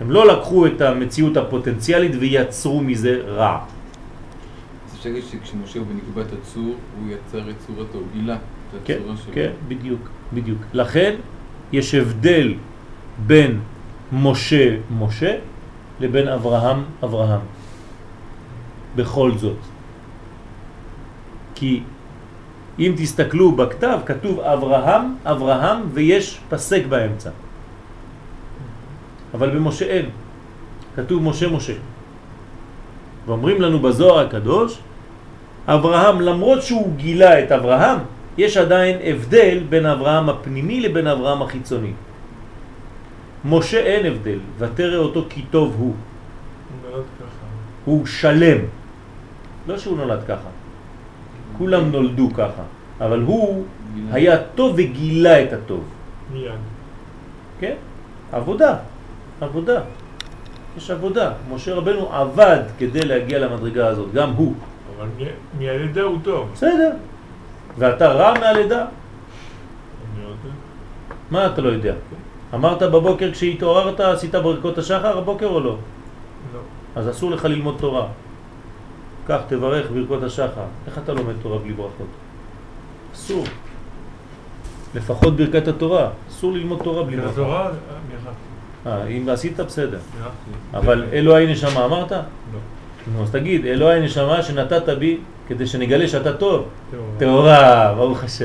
הם 0.00 0.10
לא 0.10 0.26
לקחו 0.26 0.66
את 0.66 0.80
המציאות 0.80 1.36
הפוטנציאלית 1.36 2.12
ויצרו 2.20 2.80
מזה 2.80 3.20
רע. 3.26 3.58
אז 4.86 4.94
אפשר 4.96 5.08
להגיד 5.08 5.24
שכשמשה 5.24 5.78
הוא 5.78 5.86
בנקודת 5.86 6.26
הצור, 6.32 6.74
הוא 6.98 7.10
יצר 7.10 7.50
את 7.50 7.54
צורתו, 7.66 7.98
גילה 8.12 8.34
את 8.34 8.40
כן, 8.84 8.94
הצורה 9.00 9.16
שלו. 9.16 9.34
כן, 9.34 9.50
בדיוק, 9.68 10.08
בדיוק. 10.32 10.58
לכן 10.72 11.14
יש 11.72 11.94
הבדל 11.94 12.54
בין 13.26 13.60
משה 14.12 14.76
משה 14.98 15.36
לבין 16.00 16.28
אברהם 16.28 16.82
אברהם. 17.04 17.40
בכל 18.96 19.32
זאת. 19.36 19.56
כי 21.54 21.82
אם 22.78 22.92
תסתכלו 22.96 23.52
בכתב, 23.52 23.98
כתוב 24.06 24.40
אברהם, 24.40 25.14
אברהם, 25.24 25.78
ויש 25.92 26.40
פסק 26.48 26.86
באמצע. 26.88 27.30
אבל 29.34 29.50
במשה 29.50 29.84
אין. 29.84 30.06
כתוב 30.96 31.22
משה 31.22 31.48
משה. 31.48 31.72
ואומרים 33.26 33.60
לנו 33.60 33.78
בזוהר 33.78 34.26
הקדוש, 34.26 34.78
אברהם, 35.66 36.20
למרות 36.20 36.62
שהוא 36.62 36.96
גילה 36.96 37.44
את 37.44 37.52
אברהם, 37.52 37.98
יש 38.38 38.56
עדיין 38.56 38.98
הבדל 39.04 39.58
בין 39.68 39.86
אברהם 39.86 40.28
הפנימי 40.28 40.80
לבין 40.80 41.06
אברהם 41.06 41.42
החיצוני. 41.42 41.92
משה 43.44 43.78
אין 43.78 44.06
הבדל, 44.06 44.38
ותראה 44.58 44.98
אותו 44.98 45.26
כי 45.28 45.42
טוב 45.50 45.74
הוא. 45.78 45.94
הוא 47.84 48.06
שלם. 48.06 48.58
לא 49.66 49.78
שהוא 49.78 49.96
נולד 49.96 50.24
ככה. 50.24 50.48
כולם 51.58 51.92
נולדו 51.92 52.28
ככה. 52.34 52.62
אבל 53.00 53.20
הוא. 53.20 53.64
היה 54.12 54.36
טוב 54.54 54.74
וגילה 54.76 55.42
את 55.42 55.52
הטוב. 55.52 55.84
מיד. 56.32 56.60
כן? 57.60 57.74
עבודה. 58.32 58.76
עבודה. 59.40 59.80
יש 60.76 60.90
עבודה. 60.90 61.32
משה 61.50 61.74
רבנו 61.74 62.12
עבד 62.12 62.62
כדי 62.78 63.00
להגיע 63.00 63.38
למדרגה 63.38 63.86
הזאת, 63.86 64.12
גם 64.12 64.30
הוא. 64.30 64.54
אבל 64.96 65.08
מהלידה 65.58 66.02
הוא 66.02 66.18
טוב. 66.22 66.50
בסדר. 66.52 66.90
ואתה 67.78 68.12
רע 68.12 68.34
מהלידה? 68.40 68.78
אני 68.78 70.24
יודע. 70.24 70.54
מה 71.30 71.46
אתה 71.46 71.60
לא 71.62 71.68
יודע? 71.68 71.94
אמרת 72.54 72.82
בבוקר 72.82 73.32
כשהתעוררת, 73.32 74.00
עשית 74.00 74.34
ברכות 74.34 74.78
השחר 74.78 75.18
הבוקר 75.18 75.46
או 75.46 75.60
לא? 75.60 75.76
לא. 76.54 76.60
אז 76.96 77.10
אסור 77.10 77.30
לך 77.30 77.44
ללמוד 77.44 77.76
תורה. 77.80 78.06
כך 79.28 79.40
תברך 79.48 79.90
ברכות 79.90 80.22
השחר. 80.22 80.66
איך 80.86 80.98
אתה 80.98 81.12
לומד 81.12 81.34
תורה 81.42 81.58
בלי 81.58 81.72
ברכות? 81.72 82.06
אסור. 83.14 83.44
לפחות 84.94 85.36
ברכת 85.36 85.68
התורה. 85.68 86.10
אסור 86.28 86.52
ללמוד 86.52 86.80
תורה 86.84 87.02
בלי 87.02 87.16
ברכות. 87.16 87.46
אה, 88.86 89.06
אם 89.06 89.28
עשית 89.28 89.60
בסדר. 89.60 89.98
אבל 90.74 91.04
אלוהי 91.12 91.52
נשמה 91.52 91.84
אמרת? 91.84 92.12
לא. 92.12 93.22
אז 93.22 93.30
תגיד, 93.30 93.66
אלוהי 93.66 94.00
נשמה 94.00 94.42
שנתת 94.42 94.88
בי 94.98 95.18
כדי 95.48 95.66
שנגלה 95.66 96.08
שאתה 96.08 96.32
טוב. 96.32 96.68
טהורה. 97.18 97.94
ברוך 97.96 98.24
השם. 98.24 98.44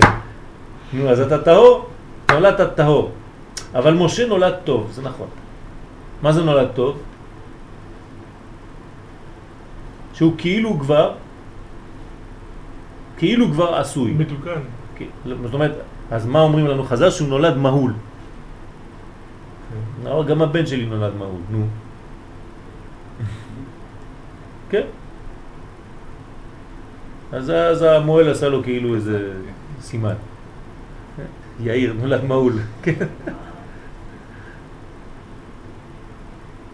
נו, 0.93 1.10
אז 1.10 1.19
אתה 1.19 1.38
טהור? 1.38 1.89
נולדת 2.32 2.76
טהור. 2.76 3.12
אבל 3.76 3.93
משה 3.93 4.28
נולד 4.28 4.54
טוב, 4.63 4.89
זה 4.91 5.02
נכון. 5.02 5.28
מה 6.22 6.32
זה 6.32 6.43
נולד 6.43 6.67
טוב? 6.76 6.98
שהוא 10.13 10.34
כאילו 10.38 10.80
כבר, 10.80 11.12
כאילו 13.17 13.52
כבר 13.52 13.76
עשוי. 13.76 14.12
מתוקן. 14.12 14.62
זאת 15.43 15.54
אומרת, 15.54 15.72
אז 16.12 16.26
מה 16.26 16.41
אומרים 16.41 16.67
לנו 16.67 16.84
חז"ל? 16.84 17.10
שהוא 17.10 17.28
נולד 17.28 17.58
מהול. 17.58 17.93
אבל 20.08 20.26
גם 20.28 20.42
הבן 20.42 20.66
שלי 20.66 20.86
נולד 20.86 21.16
מהול, 21.16 21.42
נו. 21.50 21.68
כן. 24.70 24.84
אז, 27.32 27.82
המוהל 27.82 28.30
עשה 28.30 28.50
לו 28.50 28.63
כאילו 28.63 28.96
איזה 28.96 29.34
סימן. 29.82 30.13
יאיר 31.60 31.94
נולד 31.94 32.24
מהול, 32.24 32.54
כן. 32.84 33.06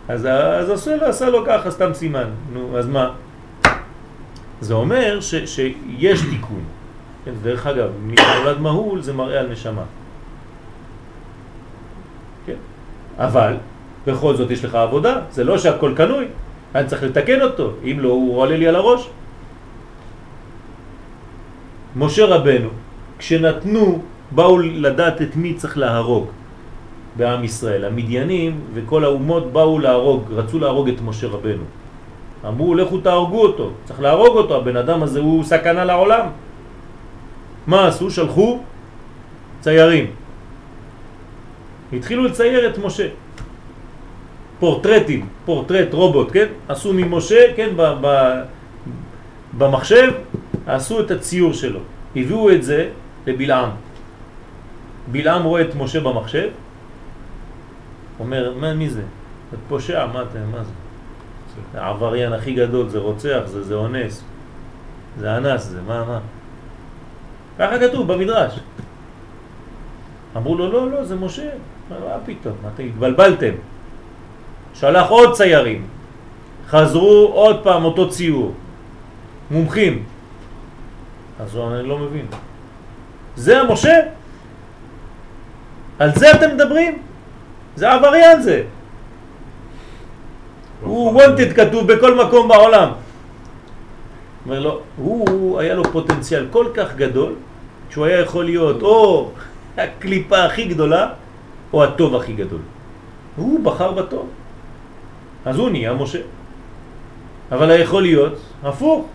אז, 0.07 0.25
אז 0.25 0.87
עשה, 1.01 1.29
לו, 1.29 1.45
ככה 1.47 1.71
סתם 1.71 1.93
סימן, 1.93 2.29
נו, 2.53 2.77
אז 2.77 2.87
מה? 2.87 3.13
זה 4.61 4.73
אומר 4.73 5.19
שיש 5.21 6.21
תיקון. 6.29 6.63
דרך 7.41 7.67
אגב, 7.67 7.89
מי 8.03 8.15
שנולד 8.17 8.59
מהול 8.59 9.01
זה 9.01 9.13
מראה 9.13 9.39
על 9.39 9.51
נשמה. 9.51 9.83
כן. 12.45 12.55
אבל 13.19 13.53
בכל 14.07 14.35
זאת 14.35 14.51
יש 14.51 14.65
לך 14.65 14.75
עבודה, 14.75 15.15
זה 15.31 15.43
לא 15.43 15.57
שהכל 15.57 15.93
קנוי. 15.95 16.25
אני 16.75 16.87
צריך 16.87 17.03
לתקן 17.03 17.41
אותו, 17.41 17.71
אם 17.83 17.97
לא 17.99 18.09
הוא 18.09 18.37
עולה 18.39 18.57
לי 18.57 18.67
על 18.67 18.75
הראש. 18.75 19.09
משה 21.95 22.25
רבנו, 22.25 22.69
כשנתנו, 23.17 24.01
באו 24.31 24.57
לדעת 24.59 25.21
את 25.21 25.35
מי 25.35 25.53
צריך 25.53 25.77
להרוג 25.77 26.27
בעם 27.17 27.43
ישראל. 27.43 27.85
המדיינים 27.85 28.59
וכל 28.73 29.03
האומות 29.03 29.53
באו 29.53 29.79
להרוג, 29.79 30.23
רצו 30.31 30.59
להרוג 30.59 30.89
את 30.89 31.01
משה 31.01 31.27
רבנו. 31.27 31.63
אמרו, 32.47 32.75
לכו 32.75 32.97
תהרגו 32.97 33.41
אותו, 33.41 33.71
צריך 33.85 33.99
להרוג 34.01 34.37
אותו, 34.37 34.57
הבן 34.57 34.77
אדם 34.77 35.03
הזה 35.03 35.19
הוא 35.19 35.43
סכנה 35.43 35.85
לעולם. 35.85 36.25
מה 37.67 37.87
עשו? 37.87 38.11
שלחו 38.11 38.59
ציירים. 39.59 40.18
התחילו 41.93 42.23
לצייר 42.23 42.69
את 42.69 42.77
משה. 42.77 43.07
פורטרטים, 44.59 45.27
פורטרט 45.45 45.93
רובוט, 45.93 46.29
כן? 46.33 46.45
עשו 46.67 46.93
ממשה, 46.93 47.53
כן, 47.55 47.69
ב, 47.75 47.81
ב, 48.01 48.33
במחשב, 49.57 50.11
עשו 50.67 50.99
את 50.99 51.11
הציור 51.11 51.53
שלו. 51.53 51.79
הביאו 52.15 52.51
את 52.51 52.63
זה 52.63 52.89
לבלעם. 53.27 53.69
בלעם 55.11 55.43
רואה 55.43 55.61
את 55.61 55.75
משה 55.75 55.99
במחשב, 55.99 56.49
אומר, 58.19 58.53
מה, 58.59 58.73
מי 58.73 58.89
זה? 58.89 59.01
זה 59.51 59.57
פושע, 59.67 60.05
מה 60.13 60.21
אתם, 60.21 60.51
מה 60.51 60.63
זה? 60.63 60.71
זה 61.73 61.81
העבריין 61.81 62.33
הכי 62.33 62.53
גדול, 62.53 62.89
זה 62.89 62.99
רוצח, 62.99 63.39
זה, 63.45 63.63
זה 63.63 63.75
אונס, 63.75 64.23
זה 65.19 65.37
אנס, 65.37 65.63
זה 65.63 65.81
מה, 65.81 66.05
מה? 66.05 66.19
ככה 67.59 67.79
כתוב 67.79 68.13
במדרש. 68.13 68.59
אמרו 70.37 70.55
לו, 70.55 70.71
לא, 70.71 70.91
לא, 70.91 71.03
זה 71.03 71.15
משה. 71.15 71.49
מה 71.89 71.95
פתאום, 72.25 72.55
אתם 72.73 72.83
התבלבלתם. 72.83 73.53
שלח 74.73 75.09
עוד 75.09 75.33
ציירים, 75.33 75.87
חזרו 76.67 77.31
עוד 77.33 77.63
פעם 77.63 77.85
אותו 77.85 78.09
ציור, 78.09 78.53
מומחים. 79.51 80.03
אז 81.39 81.55
הוא 81.55 81.75
אני 81.75 81.87
לא 81.87 81.97
מבין. 81.97 82.25
זה 83.35 83.61
המשה? 83.61 83.95
על 85.99 86.09
זה 86.15 86.31
אתם 86.31 86.55
מדברים? 86.55 86.97
זה 87.75 87.91
עבריין 87.91 88.41
זה. 88.41 88.63
הוא 90.83 91.21
wanted 91.21 91.53
כתוב 91.55 91.93
בכל 91.93 92.25
מקום 92.25 92.47
בעולם. 92.47 92.89
אומר 94.45 94.59
לו, 94.59 94.79
הוא 94.97 95.59
היה 95.59 95.73
לו 95.73 95.83
פוטנציאל 95.83 96.47
כל 96.51 96.65
כך 96.73 96.95
גדול, 96.95 97.35
שהוא 97.89 98.05
היה 98.05 98.19
יכול 98.19 98.45
להיות 98.45 98.81
או 98.81 99.31
הקליפה 99.77 100.43
הכי 100.43 100.65
גדולה, 100.65 101.07
או 101.73 101.83
הטוב 101.83 102.15
הכי 102.15 102.33
גדול. 102.33 102.61
הוא 103.35 103.63
בחר 103.63 103.91
בטוב. 103.91 104.29
אז 105.45 105.57
הוא 105.57 105.69
נהיה 105.69 105.93
משה. 105.93 106.19
אבל 107.51 107.81
יכול 107.81 108.01
להיות 108.01 108.33
הפוך. 108.63 109.05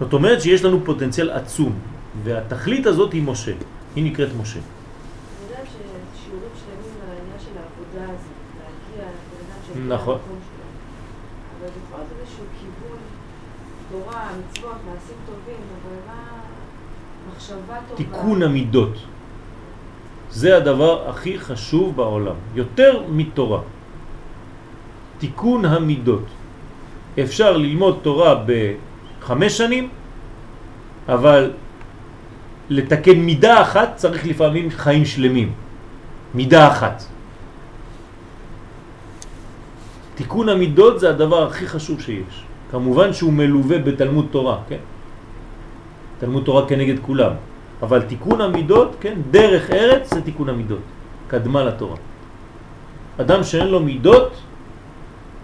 זאת 0.00 0.12
אומרת 0.12 0.42
שיש 0.42 0.64
לנו 0.64 0.84
פוטנציאל 0.84 1.30
עצום, 1.30 1.72
והתכלית 2.24 2.86
הזאת 2.86 3.12
היא 3.12 3.22
משה, 3.22 3.52
היא 3.96 4.04
נקראת 4.04 4.28
משה. 4.40 4.60
נכון. 9.88 10.18
אבל 10.18 11.68
בכל 11.68 12.02
זאת 12.08 12.20
איזשהו 12.20 12.44
כיוון, 12.60 12.98
תורה, 13.90 14.28
מצוות, 14.38 14.76
מעשים 14.86 15.16
טובים, 15.26 15.60
אבל 15.82 15.96
מה... 16.06 16.41
תיקון 17.94 18.42
המידות. 18.42 18.94
זה 20.30 20.56
הדבר 20.56 21.08
הכי 21.08 21.38
חשוב 21.38 21.96
בעולם, 21.96 22.34
יותר 22.54 23.02
מתורה. 23.08 23.60
תיקון 25.18 25.64
המידות. 25.64 26.26
אפשר 27.22 27.56
ללמוד 27.56 27.98
תורה 28.02 28.44
בחמש 28.46 29.58
שנים, 29.58 29.88
אבל 31.08 31.52
לתקן 32.68 33.18
מידה 33.18 33.62
אחת 33.62 33.96
צריך 33.96 34.26
לפעמים 34.26 34.70
חיים 34.70 35.04
שלמים. 35.04 35.52
מידה 36.34 36.68
אחת. 36.68 37.04
תיקון 40.14 40.48
המידות 40.48 41.00
זה 41.00 41.10
הדבר 41.10 41.46
הכי 41.48 41.66
חשוב 41.68 42.00
שיש. 42.00 42.34
כמובן 42.70 43.12
שהוא 43.12 43.32
מלווה 43.32 43.78
בתלמוד 43.78 44.26
תורה, 44.30 44.58
כן? 44.68 44.80
תלמוד 46.22 46.44
תורה 46.46 46.68
כנגד 46.70 47.02
כולם. 47.02 47.34
אבל 47.82 48.02
תיקון 48.06 48.40
המידות, 48.40 48.96
כן, 49.02 49.18
דרך 49.34 49.70
ארץ 49.70 50.14
זה 50.14 50.22
תיקון 50.22 50.48
המידות, 50.48 50.86
קדמה 51.26 51.64
לתורה. 51.64 51.98
אדם 53.18 53.42
שאין 53.42 53.66
לו 53.66 53.82
מידות 53.82 54.30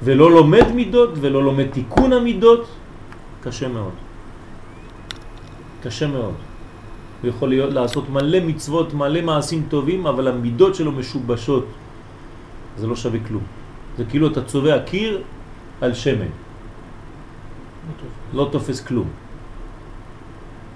ולא 0.02 0.30
לומד 0.30 0.68
מידות 0.70 1.10
ולא 1.18 1.44
לומד 1.44 1.66
תיקון 1.74 2.12
המידות, 2.12 2.62
קשה 3.42 3.68
מאוד. 3.68 3.96
קשה 5.82 6.06
מאוד. 6.06 6.38
הוא 7.22 7.28
יכול 7.28 7.48
להיות, 7.48 7.74
לעשות 7.74 8.06
מלא 8.06 8.38
מצוות, 8.46 8.94
מלא 8.94 9.20
מעשים 9.26 9.66
טובים, 9.66 10.06
אבל 10.06 10.30
המידות 10.30 10.78
שלו 10.78 10.92
משובשות. 10.94 11.66
זה 12.78 12.86
לא 12.86 12.94
שווה 12.94 13.18
כלום. 13.26 13.42
זה 13.98 14.04
כאילו 14.06 14.30
אתה 14.30 14.46
צובע 14.46 14.78
קיר 14.86 15.26
על 15.82 15.90
שמן. 15.94 16.30
לא 18.30 18.48
תופס 18.52 18.78
כלום. 18.86 19.27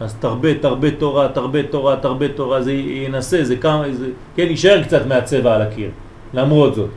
אז 0.03 0.15
תרבה, 0.15 0.59
תרבה 0.59 0.91
תורה, 0.91 1.29
תרבה 1.29 1.62
תורה, 1.62 1.97
תרבה 1.97 2.29
תורה, 2.29 2.62
זה 2.62 2.73
ינסה, 2.73 3.45
זה 3.45 3.57
כמה, 3.57 3.85
זה, 3.93 4.07
כן, 4.37 4.47
יישאר 4.51 4.83
קצת 4.83 5.07
מהצבע 5.07 5.55
על 5.55 5.62
הקיר, 5.62 5.91
למרות 6.35 6.75
זאת. 6.75 6.91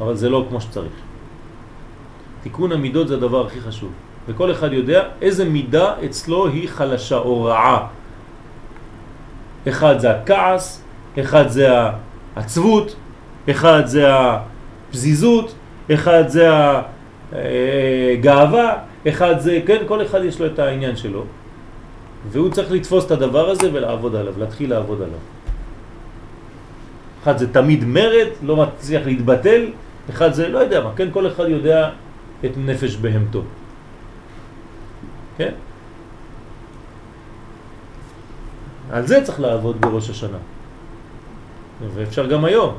אבל 0.00 0.16
זה 0.16 0.28
לא 0.28 0.46
כמו 0.48 0.60
שצריך. 0.60 0.92
תיקון 2.42 2.72
המידות 2.72 3.08
זה 3.08 3.14
הדבר 3.14 3.46
הכי 3.46 3.60
חשוב. 3.60 3.90
וכל 4.28 4.50
אחד 4.50 4.72
יודע 4.72 5.04
איזה 5.22 5.44
מידה 5.44 5.94
אצלו 6.04 6.46
היא 6.46 6.68
חלשה 6.68 7.18
או 7.18 7.44
רעה. 7.44 7.86
אחד 9.68 9.98
זה 9.98 10.10
הכעס, 10.10 10.84
אחד 11.20 11.48
זה 11.48 11.68
העצבות, 12.36 12.96
אחד 13.50 13.82
זה 13.86 14.06
הפזיזות, 14.08 15.54
אחד 15.94 16.28
זה 16.28 16.48
הגאווה, 18.12 18.74
אחד 19.08 19.38
זה, 19.38 19.60
כן, 19.66 19.82
כל 19.88 20.02
אחד 20.02 20.24
יש 20.24 20.40
לו 20.40 20.46
את 20.46 20.58
העניין 20.58 20.96
שלו. 20.96 21.24
והוא 22.28 22.50
צריך 22.50 22.72
לתפוס 22.72 23.06
את 23.06 23.10
הדבר 23.10 23.50
הזה 23.50 23.70
ולעבוד 23.72 24.16
עליו, 24.16 24.34
להתחיל 24.38 24.70
לעבוד 24.70 25.02
עליו. 25.02 25.18
אחד 27.22 27.38
זה 27.38 27.52
תמיד 27.52 27.84
מרד, 27.84 28.28
לא 28.42 28.56
מצליח 28.56 29.06
להתבטל, 29.06 29.66
אחד 30.10 30.32
זה 30.32 30.48
לא 30.48 30.58
יודע 30.58 30.84
מה, 30.84 30.90
כן, 30.96 31.08
כל 31.12 31.26
אחד 31.26 31.48
יודע 31.48 31.90
את 32.44 32.50
נפש 32.56 32.96
בהמתו. 32.96 33.42
כן? 35.36 35.52
על 38.90 39.06
זה 39.06 39.24
צריך 39.24 39.40
לעבוד 39.40 39.80
בראש 39.80 40.10
השנה. 40.10 40.38
ואפשר 41.94 42.26
גם 42.26 42.44
היום. 42.44 42.74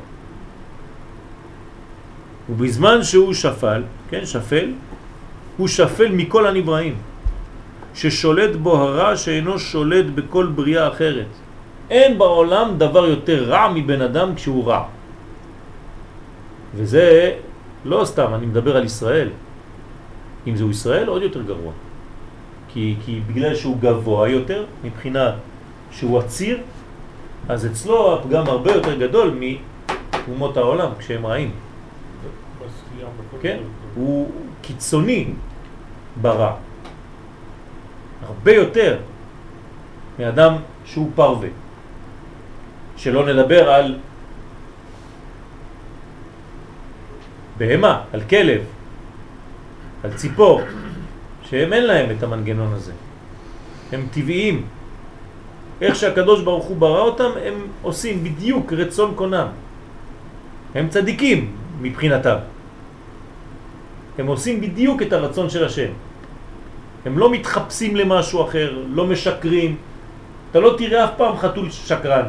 ובזמן 2.49 3.04
שהוא 3.04 3.34
שפל, 3.34 3.84
כן, 4.10 4.25
שפל, 4.25 4.73
הוא 5.58 5.67
שפל 5.67 6.12
מכל 6.12 6.47
הנבראים. 6.47 6.95
ששולט 7.93 8.56
בו 8.56 8.77
הרע 8.77 9.17
שאינו 9.17 9.60
שולט 9.60 10.06
בכל 10.15 10.45
בריאה 10.56 10.88
אחרת. 10.88 11.27
אין 11.89 12.17
בעולם 12.17 12.77
דבר 12.77 13.06
יותר 13.06 13.43
רע 13.43 13.71
מבן 13.75 14.01
אדם 14.01 14.36
כשהוא 14.36 14.65
רע. 14.65 14.84
וזה 16.75 17.36
לא 17.86 18.06
סתם, 18.06 18.34
אני 18.34 18.45
מדבר 18.45 18.77
על 18.77 18.86
ישראל. 18.86 19.30
אם 20.47 20.56
זהו 20.56 20.69
ישראל, 20.69 21.08
עוד 21.08 21.21
יותר 21.21 21.41
גרוע. 21.41 21.71
כי, 22.73 22.95
כי 23.06 23.21
בגלל 23.27 23.56
שהוא 23.56 23.77
גבוה 23.80 24.30
יותר, 24.30 24.65
מבחינה 24.84 25.32
שהוא 25.91 26.19
עציר, 26.19 26.58
אז 27.49 27.66
אצלו 27.66 28.13
הפגם 28.16 28.47
הרבה 28.47 28.72
יותר 28.72 28.95
גדול 28.97 29.39
מאומות 29.39 30.57
העולם 30.57 30.89
כשהם 30.99 31.26
רעים. 31.26 31.51
כן? 33.41 33.57
הוא 33.95 34.32
קיצוני 34.61 35.34
ברע. 36.22 36.55
הרבה 38.26 38.51
יותר 38.51 38.97
מאדם 40.19 40.53
שהוא 40.86 41.11
פרווה. 41.15 41.49
שלא 42.97 43.26
נדבר 43.26 43.69
על 43.69 43.97
בהמה, 47.57 48.01
על 48.13 48.22
כלב, 48.22 48.61
על 50.03 50.13
ציפור, 50.13 50.61
שהם 51.49 51.74
אין 51.74 51.84
להם 51.86 52.07
את 52.17 52.24
המנגנון 52.24 52.74
הזה. 52.74 52.93
הם 53.91 54.07
טבעיים. 54.11 54.65
איך 55.82 55.95
שהקדוש 55.95 56.41
ברוך 56.43 56.65
הוא 56.65 56.78
ברא 56.78 57.01
אותם, 57.01 57.32
הם 57.45 57.55
עושים 57.82 58.24
בדיוק 58.24 58.74
רצון 58.74 59.13
קונם. 59.15 59.47
הם 60.76 60.89
צדיקים 60.89 61.51
מבחינתם. 61.82 62.38
הם 64.17 64.28
עושים 64.28 64.61
בדיוק 64.61 65.01
את 65.01 65.13
הרצון 65.13 65.49
של 65.49 65.65
השם. 65.65 65.91
הם 67.06 67.18
לא 67.18 67.32
מתחפשים 67.32 67.95
למשהו 67.95 68.45
אחר, 68.45 68.84
לא 68.88 69.08
משקרים. 69.08 69.76
אתה 70.52 70.60
לא 70.60 70.76
תראה 70.78 71.06
אף 71.06 71.12
פעם 71.18 71.38
חתול 71.38 71.70
שקרן. 71.70 72.26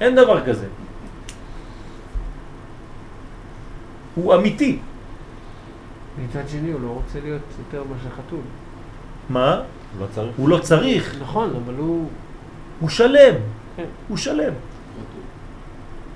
אין 0.00 0.14
דבר 0.14 0.44
כזה. 0.46 0.66
הוא 4.14 4.34
אמיתי. 4.34 4.78
מצד 6.18 6.48
שני, 6.48 6.72
הוא 6.72 6.80
לא 6.80 6.88
רוצה 6.88 7.18
להיות 7.22 7.42
יותר 7.58 7.84
מאשר 7.84 8.16
חתול. 8.16 8.40
מה? 9.28 9.62
לא 10.00 10.06
צריך. 10.14 10.32
הוא 10.36 10.48
לא 10.48 10.58
צריך, 10.58 11.16
נכון, 11.20 11.50
אבל 11.64 11.74
הוא... 11.74 12.08
הוא 12.80 12.88
שלם. 12.88 13.34
כן. 13.76 13.84
הוא 14.08 14.16
שלם. 14.16 14.52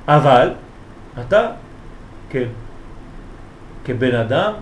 אבל 0.09 0.51
אתה, 1.21 1.51
כן, 2.31 2.49
כבן 3.85 4.14
אדם, 4.14 4.53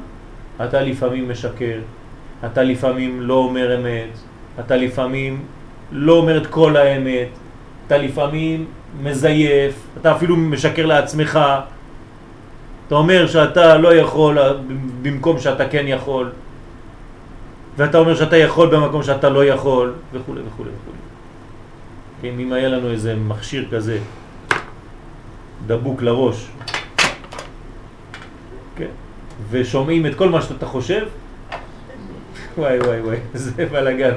אתה 0.64 0.80
לפעמים 0.80 1.30
משקר, 1.30 1.78
אתה 2.44 2.62
לפעמים 2.62 3.20
לא 3.20 3.34
אומר 3.34 3.78
אמת, 3.78 4.18
אתה 4.60 4.76
לפעמים 4.76 5.44
לא 5.92 6.12
אומר 6.12 6.36
את 6.36 6.46
כל 6.46 6.76
האמת, 6.76 7.28
אתה 7.86 7.98
לפעמים 7.98 8.64
מזייף, 9.02 9.74
אתה 10.00 10.16
אפילו 10.16 10.36
משקר 10.36 10.86
לעצמך, 10.86 11.40
אתה 12.86 12.94
אומר 12.94 13.26
שאתה 13.26 13.78
לא 13.78 13.94
יכול 13.94 14.38
במקום 15.02 15.38
שאתה 15.38 15.68
כן 15.68 15.84
יכול, 15.88 16.30
ואתה 17.76 17.98
אומר 17.98 18.14
שאתה 18.14 18.36
יכול 18.36 18.68
במקום 18.68 19.02
שאתה 19.02 19.28
לא 19.28 19.44
יכול, 19.44 19.92
וכו' 20.12 20.32
וכו' 20.32 20.62
וכו'. 20.62 20.92
כן, 22.22 22.34
אם 22.40 22.52
היה 22.52 22.68
לנו 22.68 22.90
איזה 22.90 23.16
מכשיר 23.16 23.68
כזה 23.70 23.98
דבוק 25.66 26.02
לראש, 26.02 26.48
כן, 28.76 28.92
ושומעים 29.50 30.06
את 30.06 30.14
כל 30.14 30.28
מה 30.28 30.42
שאתה 30.42 30.66
חושב, 30.66 31.06
וואי 32.58 32.78
וואי 32.78 33.00
וואי, 33.00 33.16
זה 33.34 33.66
בלאגן. 33.66 34.14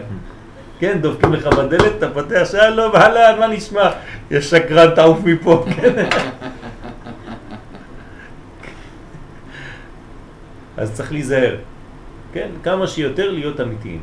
כן, 0.79 0.97
דופקים 1.01 1.33
לך 1.33 1.47
בדלת, 1.47 1.93
אתה 1.97 2.09
פותח, 2.09 2.47
שלום, 2.51 2.95
אהלן, 2.95 3.39
מה 3.39 3.47
נשמע? 3.47 3.89
יש 4.31 4.49
שקרן, 4.49 4.95
תעוף 4.95 5.19
מפה, 5.25 5.65
כן. 5.75 6.09
אז 10.77 10.93
צריך 10.93 11.11
להיזהר, 11.11 11.55
כן? 12.33 12.49
כמה 12.63 12.87
שיותר 12.87 13.31
להיות 13.31 13.59
אמיתיים. 13.61 14.01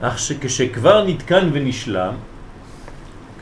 אך 0.00 0.18
שכשכבר 0.18 1.04
נתקן 1.06 1.48
ונשלם, 1.52 2.14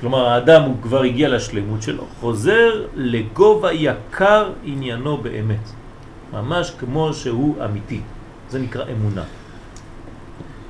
כלומר 0.01 0.29
האדם 0.29 0.62
הוא 0.62 0.77
כבר 0.83 1.03
הגיע 1.03 1.29
לשלמות 1.29 1.83
שלו, 1.83 2.07
חוזר 2.21 2.87
לגובה 2.95 3.73
יקר 3.73 4.53
עניינו 4.65 5.17
באמת, 5.17 5.71
ממש 6.33 6.72
כמו 6.79 7.14
שהוא 7.14 7.64
אמיתי, 7.64 8.01
זה 8.51 8.59
נקרא 8.59 8.85
אמונה. 8.93 9.25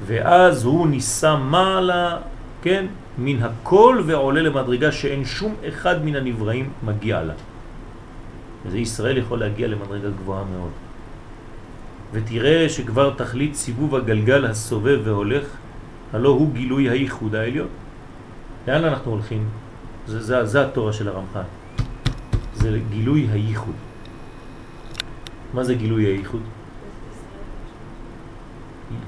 ואז 0.07 0.65
הוא 0.65 0.87
ניסה 0.87 1.37
מעלה, 1.37 2.17
כן, 2.63 2.87
מן 3.19 3.43
הכל 3.43 4.03
ועולה 4.07 4.43
למדרגה 4.43 4.93
שאין 4.93 5.25
שום 5.25 5.55
אחד 5.69 6.05
מן 6.05 6.17
הנבראים 6.17 6.71
מגיע 6.83 7.23
לה. 7.23 7.35
וזה 8.67 8.79
ישראל 8.79 9.19
יכול 9.19 9.41
להגיע 9.41 9.69
למדרגה 9.69 10.11
גבוהה 10.11 10.45
מאוד. 10.45 10.71
ותראה 12.13 12.69
שכבר 12.69 13.15
תכלית 13.17 13.55
סיבוב 13.55 13.95
הגלגל 13.95 14.45
הסובב 14.45 15.01
והולך, 15.05 15.47
הלא 16.13 16.29
הוא 16.29 16.53
גילוי 16.53 16.89
הייחוד 16.89 17.35
העליון. 17.35 17.69
לאן 18.69 18.85
אנחנו 18.85 19.11
הולכים? 19.11 19.49
זה, 20.07 20.23
זה, 20.23 20.45
זה 20.45 20.65
התורה 20.65 20.93
של 20.93 21.09
הרמח"ל. 21.09 21.49
זה 22.55 22.79
גילוי 22.91 23.29
הייחוד. 23.33 23.75
מה 25.55 25.65
זה 25.65 25.75
גילוי 25.75 26.05
הייחוד? 26.05 26.43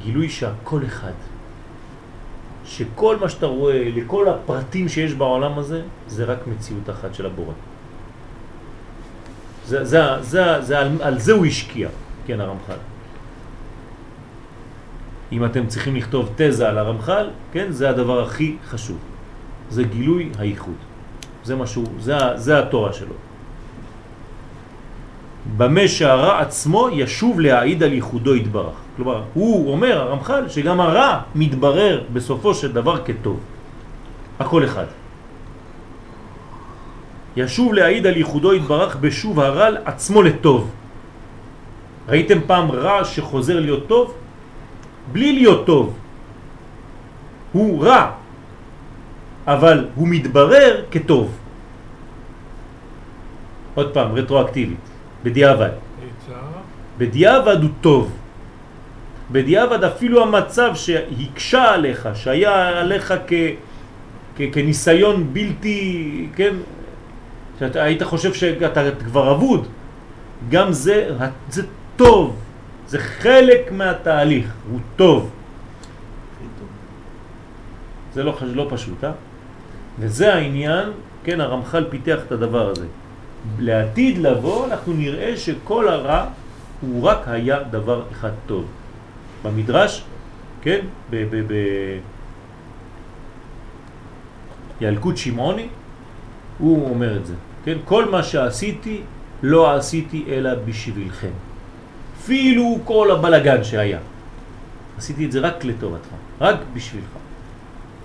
גילוי 0.03 0.28
שהכל 0.28 0.80
אחד. 0.86 1.12
שכל 2.64 3.16
מה 3.20 3.28
שאתה 3.28 3.47
רואה, 3.47 3.90
לכל 3.94 4.28
הפרטים 4.28 4.88
שיש 4.88 5.14
בעולם 5.14 5.59
הזה, 5.59 5.82
זה 6.07 6.24
רק 6.24 6.47
מציאות 6.47 6.90
אחת 6.90 7.14
של 7.14 7.26
הבורא. 7.26 7.55
זה, 9.66 9.84
זה, 9.84 10.01
זה, 10.20 10.62
זה, 10.62 10.78
על, 10.78 10.88
על 11.03 11.18
זה 11.18 11.32
הוא 11.32 11.47
השקיע, 11.47 11.88
כן, 12.26 12.40
הרמח"ל. 12.40 12.78
אם 15.32 15.44
אתם 15.44 15.66
צריכים 15.66 15.97
לכתוב 15.97 16.32
תזה 16.36 16.68
על 16.68 16.78
הרמח"ל, 16.78 17.30
כן, 17.53 17.72
זה 17.72 17.90
הדבר 17.90 18.22
הכי 18.22 18.57
חשוב. 18.66 18.99
זה 19.70 19.82
גילוי 19.82 20.30
הייחוד. 20.38 20.74
זה 21.44 21.57
משהו, 21.57 21.84
זה, 22.01 22.14
זה 22.36 22.59
התורה 22.59 22.92
שלו. 22.92 23.14
במה 25.57 25.88
שהרע 25.88 26.40
עצמו 26.40 26.88
ישוב 26.92 27.40
להעיד 27.40 27.82
על 27.82 27.92
ייחודו 27.92 28.34
יתברך. 28.34 28.76
כלומר, 28.97 29.22
הוא 29.34 29.72
אומר, 29.72 30.01
הרמח"ל, 30.01 30.49
שגם 30.49 30.80
הרע 30.80 31.20
מתברר 31.34 32.03
בסופו 32.12 32.55
של 32.55 32.72
דבר 32.72 33.05
כטוב. 33.05 33.40
הכל 34.40 34.64
אחד. 34.64 34.86
ישוב 37.36 37.74
להעיד 37.74 38.07
על 38.07 38.16
ייחודו 38.16 38.55
יתברך 38.55 38.97
בשוב 38.97 39.40
הרע 39.40 39.68
עצמו 39.84 40.22
לטוב. 40.22 40.70
ראיתם 42.09 42.38
פעם 42.47 42.70
רע 42.70 43.05
שחוזר 43.05 43.61
להיות 43.61 43.86
טוב? 43.86 44.14
בלי 45.12 45.32
להיות 45.32 45.66
טוב. 45.66 45.94
הוא 47.53 47.84
רע, 47.84 48.11
אבל 49.47 49.88
הוא 49.94 50.09
מתברר 50.09 50.82
כטוב. 50.90 51.30
עוד 53.74 53.94
פעם, 53.94 54.12
רטרואקטיבית, 54.12 54.86
בדיעבד. 55.24 55.70
בדיעבד 56.98 57.62
הוא 57.62 57.70
טוב. 57.80 58.12
בדיעבד 59.30 59.84
אפילו 59.84 60.22
המצב 60.22 60.74
שהקשה 60.74 61.74
עליך, 61.74 62.08
שהיה 62.14 62.80
עליך 62.80 63.14
כ, 63.26 63.32
כ, 64.36 64.42
כניסיון 64.52 65.32
בלתי, 65.32 66.28
כן, 66.36 66.54
שאתה 67.58 67.82
היית 67.82 68.02
חושב 68.02 68.34
שאתה 68.34 68.90
כבר 69.04 69.32
אבוד, 69.32 69.66
גם 70.50 70.72
זה, 70.72 71.10
זה 71.48 71.62
טוב, 71.96 72.36
זה 72.86 72.98
חלק 72.98 73.72
מהתהליך, 73.72 74.52
הוא 74.70 74.80
טוב. 74.96 75.30
זה 78.14 78.22
לא, 78.22 78.36
לא 78.42 78.66
פשוט, 78.70 79.04
אה? 79.04 79.12
וזה 79.98 80.34
העניין, 80.34 80.88
כן, 81.24 81.40
הרמח"ל 81.40 81.84
פיתח 81.90 82.18
את 82.26 82.32
הדבר 82.32 82.70
הזה. 82.70 82.86
לעתיד 83.59 84.18
לבוא 84.18 84.66
אנחנו 84.66 84.92
נראה 84.92 85.36
שכל 85.36 85.88
הרע 85.88 86.26
הוא 86.80 87.03
רק 87.03 87.28
היה 87.28 87.62
דבר 87.62 88.03
אחד 88.12 88.30
טוב. 88.47 88.64
במדרש, 89.42 90.05
כן, 90.62 90.80
ב... 91.11 91.16
ב, 91.30 91.53
ב 91.53 91.55
ילקוט 94.80 95.16
שמעוני, 95.16 95.68
הוא 96.59 96.90
אומר 96.90 97.16
את 97.16 97.26
זה, 97.26 97.34
כן? 97.64 97.76
כל 97.84 98.11
מה 98.11 98.22
שעשיתי 98.22 99.01
לא 99.42 99.74
עשיתי 99.76 100.24
אלא 100.28 100.55
בשבילכם. 100.55 101.30
אפילו 102.20 102.78
כל 102.84 103.11
הבלגן 103.11 103.64
שהיה. 103.64 103.99
עשיתי 104.99 105.26
את 105.26 105.32
זה 105.32 105.40
רק 105.40 105.64
לטובתך, 105.64 106.09
רק 106.40 106.57
בשבילך. 106.74 107.09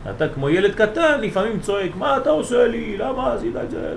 אתה 0.10 0.30
כמו 0.30 0.50
ילד 0.50 0.76
קטן, 0.76 1.22
לפעמים 1.22 1.60
צועק, 1.60 1.96
מה 1.96 2.18
אתה 2.18 2.30
עושה 2.30 2.68
לי? 2.68 2.98
למה 2.98 3.34
עשית 3.34 3.56
את 3.56 3.72
זה? 3.72 3.96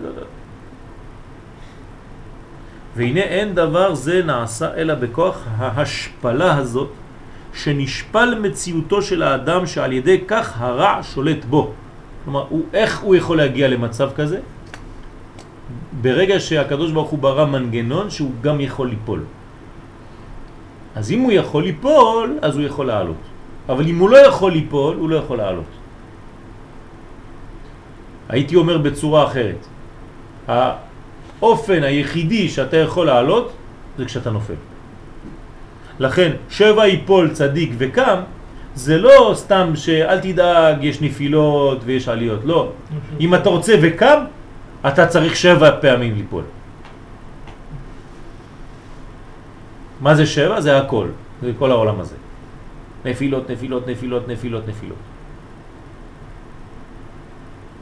והנה 2.96 3.20
אין 3.20 3.54
דבר 3.54 3.94
זה 3.94 4.22
נעשה 4.22 4.74
אלא 4.74 4.94
בכוח 4.94 5.44
ההשפלה 5.56 6.56
הזאת 6.56 6.90
שנשפל 7.54 8.38
מציאותו 8.42 9.02
של 9.02 9.22
האדם 9.22 9.66
שעל 9.66 9.92
ידי 9.92 10.20
כך 10.28 10.60
הרע 10.60 11.02
שולט 11.02 11.44
בו. 11.44 11.72
כלומר, 12.24 12.44
הוא, 12.48 12.62
איך 12.72 13.00
הוא 13.00 13.14
יכול 13.14 13.36
להגיע 13.36 13.68
למצב 13.68 14.10
כזה? 14.16 14.40
ברגע 16.02 16.40
שהקדוש 16.40 16.92
ברוך 16.92 17.10
הוא 17.10 17.18
ברא 17.18 17.46
מנגנון 17.46 18.10
שהוא 18.10 18.30
גם 18.42 18.60
יכול 18.60 18.88
ליפול. 18.88 19.22
אז 20.94 21.10
אם 21.10 21.20
הוא 21.20 21.32
יכול 21.32 21.62
ליפול, 21.62 22.38
אז 22.42 22.56
הוא 22.56 22.64
יכול 22.64 22.86
לעלות. 22.86 23.22
אבל 23.68 23.84
אם 23.86 23.98
הוא 23.98 24.10
לא 24.10 24.16
יכול 24.16 24.52
ליפול, 24.52 24.96
הוא 24.96 25.10
לא 25.10 25.16
יכול 25.16 25.36
לעלות. 25.38 25.72
הייתי 28.28 28.56
אומר 28.56 28.78
בצורה 28.78 29.26
אחרת. 29.26 29.62
האופן 31.42 31.82
היחידי 31.82 32.48
שאתה 32.48 32.76
יכול 32.76 33.06
לעלות 33.06 33.52
זה 33.98 34.04
כשאתה 34.04 34.30
נופל. 34.30 34.54
לכן 35.98 36.30
שבע 36.50 36.86
יפול 36.88 37.30
צדיק 37.30 37.72
וקם 37.78 38.20
זה 38.74 38.98
לא 38.98 39.32
סתם 39.34 39.72
שאל 39.74 40.20
תדאג 40.20 40.84
יש 40.84 41.00
נפילות 41.00 41.78
ויש 41.84 42.08
עליות, 42.08 42.40
לא. 42.44 42.72
אם 43.20 43.34
אתה 43.34 43.48
רוצה 43.48 43.74
וקם 43.82 44.24
אתה 44.88 45.06
צריך 45.06 45.36
שבע 45.36 45.80
פעמים 45.80 46.14
ליפול. 46.14 46.44
מה 50.00 50.14
זה 50.14 50.26
שבע? 50.26 50.60
זה 50.60 50.78
הכל, 50.78 51.08
זה 51.42 51.52
כל 51.58 51.70
העולם 51.70 52.00
הזה. 52.00 52.16
נפילות, 53.04 53.50
נפילות, 53.50 53.88
נפילות, 53.88 54.28
נפילות, 54.28 54.68
נפילות. 54.68 55.02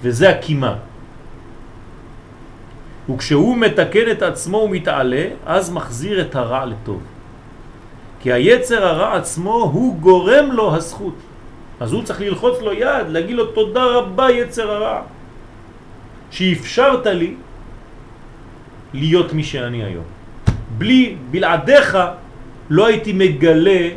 וזה 0.03 0.31
הקימה. 0.31 0.75
וכשהוא 3.11 3.57
מתקן 3.57 4.11
את 4.11 4.23
עצמו 4.23 4.57
ומתעלה, 4.59 5.25
אז 5.47 5.71
מחזיר 5.71 6.21
את 6.21 6.35
הרע 6.35 6.65
לטוב. 6.65 7.03
כי 8.21 8.33
היצר 8.33 8.87
הרע 8.87 9.17
עצמו 9.17 9.71
הוא 9.73 9.97
גורם 9.97 10.53
לו 10.53 10.77
הזכות. 10.77 11.15
אז 11.81 11.93
הוא 11.93 12.03
צריך 12.03 12.21
ללחוץ 12.21 12.61
לו 12.61 12.73
יד, 12.73 13.09
להגיד 13.09 13.37
לו 13.37 13.47
תודה 13.47 13.85
רבה 13.85 14.31
יצר 14.31 14.71
הרע, 14.71 15.03
שאפשרת 16.31 17.07
לי 17.07 17.35
להיות 18.95 19.33
מי 19.33 19.45
שאני 19.45 19.85
היום. 19.85 20.05
בלי, 20.79 21.17
בלעדיך, 21.31 21.99
לא 22.71 22.87
הייתי 22.87 23.13
מגלה 23.13 23.89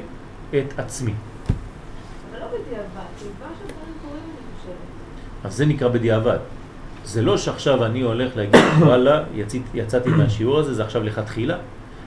את 0.50 0.80
עצמי. 0.80 1.14
אבל 1.14 2.40
לא 2.40 2.46
בדיעבד, 2.46 3.10
זה. 3.22 4.72
אז 5.44 5.54
זה 5.54 5.66
נקרא 5.66 5.88
בדיעבד. 5.88 6.55
זה 7.06 7.22
לא 7.22 7.38
שעכשיו 7.38 7.86
אני 7.86 8.02
הולך 8.02 8.38
להגיד, 8.38 8.62
וואלה, 8.82 9.24
יצאת, 9.36 9.62
יצאתי 9.74 10.10
מהשיעור 10.18 10.60
הזה, 10.60 10.74
זה 10.74 10.84
עכשיו 10.84 11.04
לכתחילה. 11.04 11.58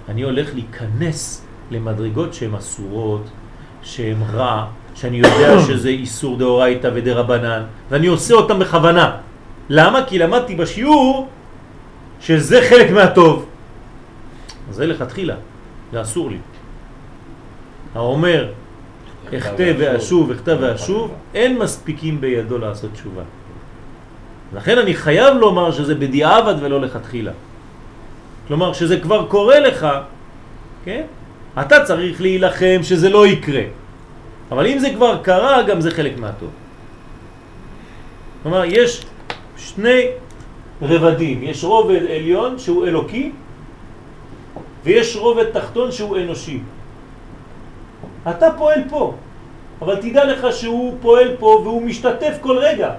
אני 0.09 0.23
הולך 0.23 0.55
להיכנס 0.55 1.47
למדרגות 1.71 2.35
שהן 2.35 2.55
אסורות, 2.55 3.25
שהן 3.83 4.17
רע, 4.33 4.67
שאני 4.95 5.17
יודע 5.17 5.59
שזה 5.67 5.89
איסור 5.89 6.37
דאורייתא 6.37 6.91
ודרבנן, 6.95 7.63
ואני 7.91 8.07
עושה 8.07 8.35
אותם 8.35 8.59
בכוונה. 8.59 9.17
למה? 9.69 10.05
כי 10.07 10.19
למדתי 10.19 10.55
בשיעור 10.55 11.29
שזה 12.21 12.61
חלק 12.71 12.91
מהטוב. 12.91 13.47
אז 14.71 14.75
זה 14.75 14.87
לכתחילה, 14.87 15.35
זה 15.93 16.03
אסור 16.03 16.31
לי. 16.31 16.39
האומר, 17.95 18.53
אכתב 19.35 19.75
ואשוב, 19.79 20.31
אכתב 20.31 20.57
ואשוב, 20.61 21.15
אין 21.35 21.59
מספיקים 21.59 22.21
בידו 22.21 22.59
לעשות 22.59 22.93
תשובה. 22.93 23.23
לכן 24.57 24.79
אני 24.79 24.95
חייב 24.95 25.37
לומר 25.37 25.71
שזה 25.71 25.95
בדיעבד 25.95 26.55
ולא 26.61 26.81
לכתחילה. 26.81 27.33
כלומר, 28.49 28.73
שזה 28.73 29.01
כבר 29.01 29.27
קורה 29.27 29.61
לך, 29.61 29.87
כן? 30.85 31.03
אתה 31.61 31.85
צריך 31.85 32.21
להילחם 32.21 32.81
שזה 32.83 33.09
לא 33.09 33.27
יקרה. 33.27 33.63
אבל 34.51 34.67
אם 34.67 34.79
זה 34.79 34.91
כבר 34.95 35.21
קרה, 35.23 35.63
גם 35.63 35.81
זה 35.81 35.91
חלק 35.91 36.19
מהטוב. 36.19 36.51
כלומר, 38.43 38.65
יש 38.65 39.05
שני 39.57 40.03
רבדים. 40.83 41.43
יש 41.43 41.65
רובד 41.65 42.03
עליון 42.03 42.59
שהוא 42.59 42.87
אלוקי, 42.87 43.33
ויש 44.85 45.17
רובד 45.17 45.51
תחתון 45.51 45.93
שהוא 45.93 46.17
אנושי. 46.17 46.61
אתה 48.31 48.47
פועל 48.59 48.81
פה, 48.89 49.15
אבל 49.83 49.97
תדע 49.97 50.25
לך 50.25 50.53
שהוא 50.53 50.97
פועל 51.01 51.37
פה 51.39 51.61
והוא 51.65 51.83
משתתף 51.83 52.35
כל 52.41 52.59
רגע. 52.59 52.93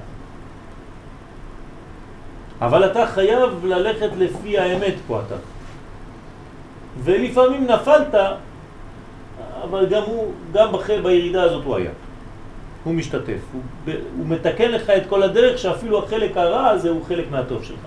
אבל 2.62 2.92
אתה 2.92 3.08
חייב 3.08 3.66
ללכת 3.66 4.10
לפי 4.18 4.58
האמת 4.58 4.94
פה 5.08 5.22
אתה. 5.28 5.36
ולפעמים 7.04 7.68
נפלת, 7.68 8.16
אבל 9.64 9.86
גם 9.90 10.02
הוא, 10.02 10.32
גם 10.54 10.72
בחל 10.72 11.02
בירידה 11.02 11.44
הזאת 11.44 11.66
הוא 11.66 11.76
היה. 11.76 11.92
הוא 12.84 12.94
משתתף, 12.94 13.40
הוא, 13.54 13.62
הוא 14.18 14.28
מתקן 14.28 14.72
לך 14.72 14.90
את 14.90 15.04
כל 15.10 15.24
הדרך 15.24 15.58
שאפילו 15.58 16.04
החלק 16.04 16.38
הרע 16.38 16.68
הזה 16.68 16.90
הוא 16.90 17.06
חלק 17.06 17.26
מהטוב 17.32 17.64
שלך. 17.64 17.80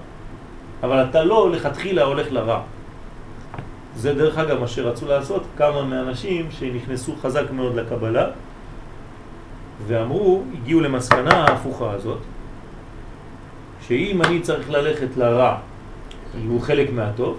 אבל 0.82 1.04
אתה 1.10 1.24
לא 1.24 1.50
לכתחילה 1.50 2.02
הולך 2.02 2.32
לרע. 2.32 2.60
זה 3.96 4.14
דרך 4.14 4.38
אגב 4.38 4.60
מה 4.60 4.68
שרצו 4.68 5.06
לעשות 5.06 5.42
כמה 5.56 5.82
מהאנשים 5.82 6.48
שנכנסו 6.50 7.16
חזק 7.22 7.50
מאוד 7.50 7.74
לקבלה 7.74 8.26
ואמרו, 9.86 10.42
הגיעו 10.54 10.80
למסקנה 10.80 11.44
ההפוכה 11.44 11.90
הזאת, 11.90 12.18
שאם 13.88 14.22
אני 14.22 14.40
צריך 14.40 14.70
ללכת 14.70 15.16
לרע, 15.16 15.58
הוא 16.48 16.60
חלק 16.60 16.90
מהטוב, 16.92 17.38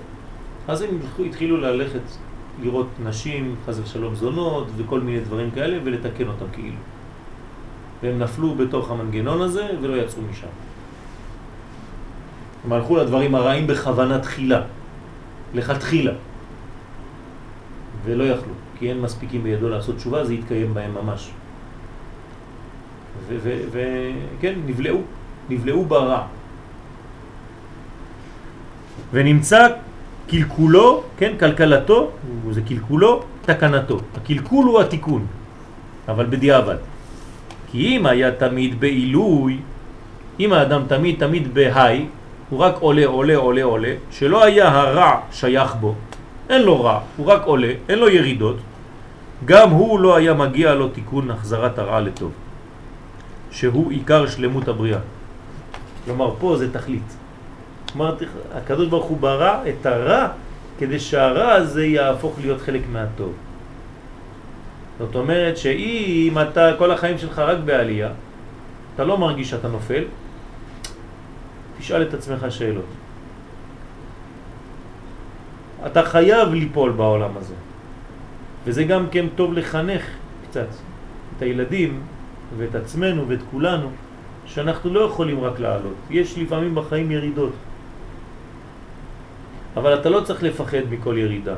אז 0.67 0.81
הם 0.81 0.99
התחילו 1.25 1.57
ללכת 1.57 2.01
לראות 2.61 2.87
נשים, 3.03 3.55
חס 3.65 3.79
ושלום 3.79 4.15
זונות 4.15 4.67
וכל 4.77 4.99
מיני 4.99 5.19
דברים 5.19 5.51
כאלה 5.51 5.77
ולתקן 5.83 6.27
אותם 6.27 6.45
כאילו. 6.53 6.75
והם 8.03 8.19
נפלו 8.19 8.55
בתוך 8.55 8.91
המנגנון 8.91 9.41
הזה 9.41 9.67
ולא 9.81 10.01
יצאו 10.01 10.21
משם. 10.31 10.47
הם 12.65 12.73
הלכו 12.73 12.97
לדברים 12.97 13.35
הרעים 13.35 13.67
בכוונה 13.67 14.19
תחילה, 14.19 14.61
לכתחילה. 15.53 16.13
ולא 18.05 18.23
יכלו, 18.23 18.53
כי 18.79 18.89
אין 18.89 19.01
מספיקים 19.01 19.43
בידו 19.43 19.69
לעשות 19.69 19.95
תשובה, 19.95 20.25
זה 20.25 20.33
יתקיים 20.33 20.73
בהם 20.73 20.93
ממש. 20.93 21.31
וכן, 23.27 24.53
נבלעו, 24.65 25.01
נבלעו 25.49 25.85
ברע. 25.85 26.21
ונמצא 29.13 29.67
קלקולו, 30.27 31.03
כן, 31.17 31.33
קלקלתו, 31.37 32.11
זה 32.51 32.61
קלקולו, 32.61 33.23
תקנתו. 33.45 33.97
הקלקול 34.17 34.65
הוא 34.65 34.81
התיקון, 34.81 35.25
אבל 36.07 36.25
בדיעבד. 36.25 36.77
כי 37.71 37.97
אם 37.97 38.05
היה 38.05 38.31
תמיד 38.31 38.79
בעילוי, 38.79 39.57
אם 40.39 40.53
האדם 40.53 40.81
תמיד 40.87 41.15
תמיד 41.19 41.53
בהי, 41.53 42.05
הוא 42.49 42.59
רק 42.59 42.75
עולה, 42.79 43.05
עולה, 43.05 43.35
עולה, 43.35 43.63
עולה, 43.63 43.93
שלא 44.11 44.43
היה 44.43 44.67
הרע 44.67 45.19
שייך 45.31 45.75
בו, 45.75 45.95
אין 46.49 46.61
לו 46.61 46.83
רע, 46.83 46.99
הוא 47.17 47.25
רק 47.27 47.41
עולה, 47.45 47.71
אין 47.89 47.99
לו 47.99 48.09
ירידות, 48.09 48.57
גם 49.45 49.69
הוא 49.69 49.99
לא 49.99 50.15
היה 50.15 50.33
מגיע 50.33 50.73
לו 50.73 50.87
תיקון 50.87 51.31
החזרת 51.31 51.79
הרע 51.79 51.99
לטוב, 51.99 52.31
שהוא 53.51 53.91
עיקר 53.91 54.27
שלמות 54.27 54.67
הבריאה. 54.67 54.99
כלומר, 56.05 56.35
פה 56.39 56.57
זה 56.57 56.73
תכלית. 56.73 57.17
אמרתי, 57.95 58.25
הקדוש 58.53 58.87
ברוך 58.87 59.05
הוא 59.05 59.17
ברא 59.17 59.63
את 59.69 59.85
הרע 59.85 60.27
כדי 60.79 60.99
שהרע 60.99 61.51
הזה 61.51 61.85
יהפוך 61.85 62.39
להיות 62.41 62.61
חלק 62.61 62.81
מהטוב. 62.91 63.33
זאת 64.99 65.15
אומרת 65.15 65.57
שאם 65.57 66.33
אתה 66.41 66.71
כל 66.77 66.91
החיים 66.91 67.17
שלך 67.17 67.39
רק 67.39 67.57
בעלייה, 67.65 68.09
אתה 68.95 69.03
לא 69.03 69.17
מרגיש 69.17 69.49
שאתה 69.49 69.67
נופל, 69.67 70.03
תשאל 71.79 72.01
את 72.01 72.13
עצמך 72.13 72.45
שאלות. 72.49 72.85
אתה 75.85 76.03
חייב 76.03 76.53
ליפול 76.53 76.91
בעולם 76.91 77.37
הזה. 77.37 77.53
וזה 78.65 78.83
גם 78.83 79.09
כן 79.11 79.25
טוב 79.35 79.53
לחנך 79.53 80.01
קצת 80.49 80.67
את 81.37 81.41
הילדים 81.41 82.01
ואת 82.57 82.75
עצמנו 82.75 83.27
ואת 83.27 83.39
כולנו, 83.51 83.89
שאנחנו 84.45 84.93
לא 84.93 84.99
יכולים 84.99 85.43
רק 85.43 85.59
לעלות. 85.59 85.93
יש 86.09 86.37
לפעמים 86.37 86.75
בחיים 86.75 87.11
ירידות. 87.11 87.53
אבל 89.77 89.99
אתה 89.99 90.09
לא 90.09 90.21
צריך 90.21 90.43
לפחד 90.43 90.81
מכל 90.89 91.17
ירידה. 91.17 91.55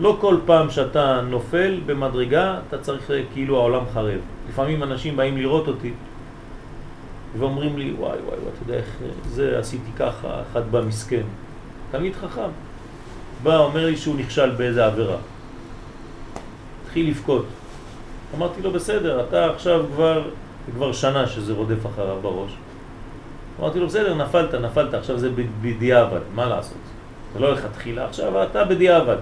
לא 0.00 0.16
כל 0.20 0.36
פעם 0.46 0.70
שאתה 0.70 1.20
נופל 1.20 1.80
במדרגה, 1.86 2.58
אתה 2.68 2.78
צריך 2.78 3.10
כאילו 3.32 3.56
העולם 3.56 3.84
חרב. 3.94 4.20
לפעמים 4.48 4.82
אנשים 4.82 5.16
באים 5.16 5.36
לראות 5.36 5.68
אותי 5.68 5.92
ואומרים 7.38 7.78
לי, 7.78 7.92
וואי 7.98 8.18
וואי, 8.26 8.36
אתה 8.36 8.62
יודע 8.62 8.74
איך 8.74 8.96
זה 9.26 9.58
עשיתי 9.58 9.90
ככה, 9.98 10.42
אחד 10.42 10.70
בא 10.70 10.80
מסכן. 10.80 11.22
תמיד 11.90 12.14
חכם. 12.14 12.50
בא, 13.42 13.58
אומר 13.58 13.86
לי 13.86 13.96
שהוא 13.96 14.16
נכשל 14.16 14.50
באיזה 14.50 14.86
עבירה. 14.86 15.16
התחיל 16.84 17.08
לבכות. 17.08 17.46
אמרתי 18.36 18.62
לו, 18.62 18.70
בסדר, 18.70 19.24
אתה 19.28 19.50
עכשיו 19.50 19.84
כבר, 19.94 20.30
כבר 20.74 20.92
שנה 20.92 21.26
שזה 21.26 21.52
רודף 21.52 21.86
אחריו 21.86 22.16
בראש. 22.22 22.50
אמרתי 23.60 23.80
לו, 23.80 23.86
בסדר, 23.86 24.14
נפלת, 24.14 24.54
נפלת, 24.54 24.94
עכשיו 24.94 25.18
זה 25.18 25.30
בדיעבד, 25.62 26.20
מה 26.34 26.46
לעשות? 26.46 26.78
זה 27.34 27.40
לא 27.40 27.52
לכתחילה, 27.52 28.04
עכשיו 28.04 28.42
אתה 28.42 28.64
בדיעבד. 28.64 29.16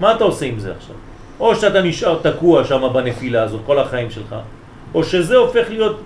מה 0.00 0.14
אתה 0.14 0.24
עושה 0.24 0.46
עם 0.46 0.58
זה 0.58 0.72
עכשיו? 0.76 0.96
או 1.40 1.56
שאתה 1.56 1.82
נשאר 1.82 2.18
תקוע 2.22 2.64
שם 2.64 2.82
בנפילה 2.92 3.42
הזאת 3.42 3.60
כל 3.66 3.78
החיים 3.78 4.10
שלך, 4.10 4.36
או 4.94 5.04
שזה 5.04 5.36
הופך 5.36 5.66
להיות 5.70 6.00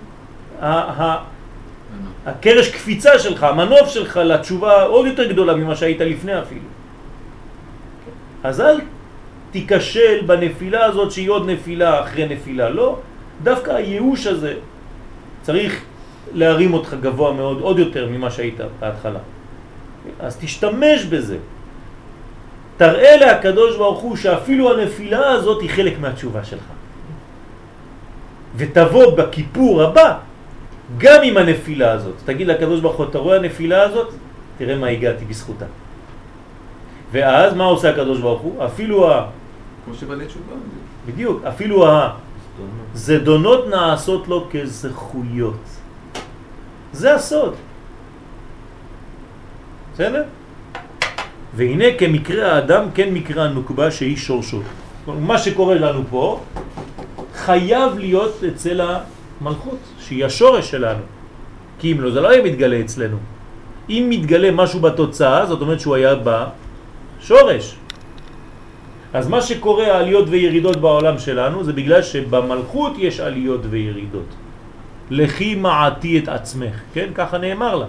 הקרש 2.25 2.69
קפיצה 2.69 3.19
שלך, 3.19 3.43
המנוף 3.43 3.89
שלך 3.89 4.17
לתשובה 4.17 4.83
עוד 4.83 5.05
יותר 5.05 5.31
גדולה 5.31 5.55
ממה 5.55 5.75
שהיית 5.75 6.01
לפני 6.01 6.39
אפילו. 6.39 6.61
אז 8.43 8.61
אל 8.61 8.81
תיקשל 9.51 10.21
בנפילה 10.25 10.85
הזאת 10.85 11.11
שהיא 11.11 11.29
עוד 11.29 11.49
נפילה 11.49 12.03
אחרי 12.03 12.27
נפילה, 12.27 12.69
לא, 12.69 12.99
דווקא 13.43 13.71
הייאוש 13.71 14.27
הזה 14.27 14.53
צריך 15.45 15.81
להרים 16.33 16.73
אותך 16.73 16.95
גבוה 17.01 17.33
מאוד, 17.33 17.61
עוד 17.61 17.79
יותר 17.79 18.09
ממה 18.09 18.31
שהיית 18.31 18.59
בהתחלה. 18.79 19.19
אז 20.19 20.37
תשתמש 20.41 21.05
בזה. 21.05 21.37
תראה 22.77 23.17
להקדוש 23.17 23.77
ברוך 23.77 23.99
הוא 23.99 24.15
שאפילו 24.15 24.73
הנפילה 24.73 25.31
הזאת 25.31 25.61
היא 25.61 25.69
חלק 25.69 25.99
מהתשובה 25.99 26.43
שלך. 26.43 26.65
ותבוא 28.55 29.17
בכיפור 29.17 29.83
הבא 29.83 30.17
גם 30.97 31.21
עם 31.23 31.37
הנפילה 31.37 31.91
הזאת. 31.91 32.15
תגיד 32.25 32.47
לקדוש 32.47 32.81
ברוך 32.81 32.97
הוא, 32.97 33.05
אתה 33.05 33.17
רואה 33.17 33.37
הנפילה 33.37 33.81
הזאת? 33.81 34.13
תראה 34.57 34.75
מה 34.75 34.87
הגעתי 34.87 35.25
בזכותה. 35.25 35.65
ואז 37.11 37.53
מה 37.53 37.63
עושה 37.63 37.89
הקדוש 37.89 38.19
ברוך 38.19 38.41
הוא? 38.41 38.65
אפילו 38.65 39.11
ה... 39.11 39.25
כמו 39.85 39.93
שבעלי 39.93 40.25
תשובה. 40.25 40.55
בדיוק, 41.05 41.45
אפילו 41.45 41.85
הזדונות 42.93 43.67
נעשות 43.67 44.27
לו 44.27 44.47
כזכויות. 44.51 45.63
זה 46.93 47.15
הסוד. 47.15 47.53
בסדר? 49.93 50.23
והנה 51.55 51.85
כמקרה 51.97 52.55
האדם 52.55 52.91
כן 52.93 53.13
מקרה 53.13 53.43
הנוקבה 53.43 53.91
שהיא 53.91 54.17
שורשו. 54.17 54.59
מה 55.07 55.37
שקורה 55.37 55.75
לנו 55.75 56.01
פה 56.09 56.41
חייב 57.35 57.97
להיות 57.97 58.43
אצל 58.43 58.81
המלכות, 58.81 59.79
שהיא 59.99 60.25
השורש 60.25 60.71
שלנו. 60.71 61.03
כי 61.79 61.91
אם 61.91 62.01
לא, 62.01 62.11
זה 62.11 62.21
לא 62.21 62.29
היה 62.29 62.43
מתגלה 62.43 62.79
אצלנו. 62.79 63.17
אם 63.89 64.07
מתגלה 64.09 64.51
משהו 64.51 64.79
בתוצאה, 64.79 65.45
זאת 65.45 65.61
אומרת 65.61 65.79
שהוא 65.79 65.95
היה 65.95 66.13
בשורש. 66.23 67.75
אז 69.15 69.31
מה 69.31 69.41
שקורה 69.41 69.95
העליות 69.95 70.27
וירידות 70.27 70.77
בעולם 70.83 71.15
שלנו 71.19 71.63
זה 71.63 71.73
בגלל 71.73 72.03
שבמלכות 72.03 72.93
יש 72.99 73.23
עליות 73.23 73.61
וירידות. 73.69 74.29
לכי 75.09 75.55
מעתי 75.55 76.19
את 76.19 76.27
עצמך, 76.27 76.75
כן? 76.93 77.15
ככה 77.15 77.37
נאמר 77.37 77.75
לה. 77.75 77.87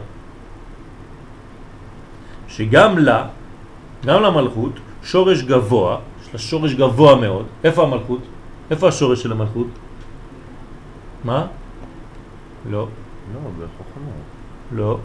שגם 2.49 2.99
לה, 2.99 3.21
גם 4.07 4.23
למלכות, 4.23 4.73
שורש 5.03 5.43
גבוה, 5.43 5.99
יש 6.23 6.29
לה 6.33 6.39
שורש 6.39 6.73
גבוה 6.79 7.13
מאוד. 7.19 7.47
איפה 7.67 7.83
המלכות? 7.83 8.23
איפה 8.71 8.89
השורש 8.89 9.23
של 9.27 9.33
המלכות? 9.35 9.71
מה? 11.27 11.47
לא, 12.71 12.87
לא, 13.35 13.41
בחוכמה. 13.59 14.15
לא. 14.79 14.99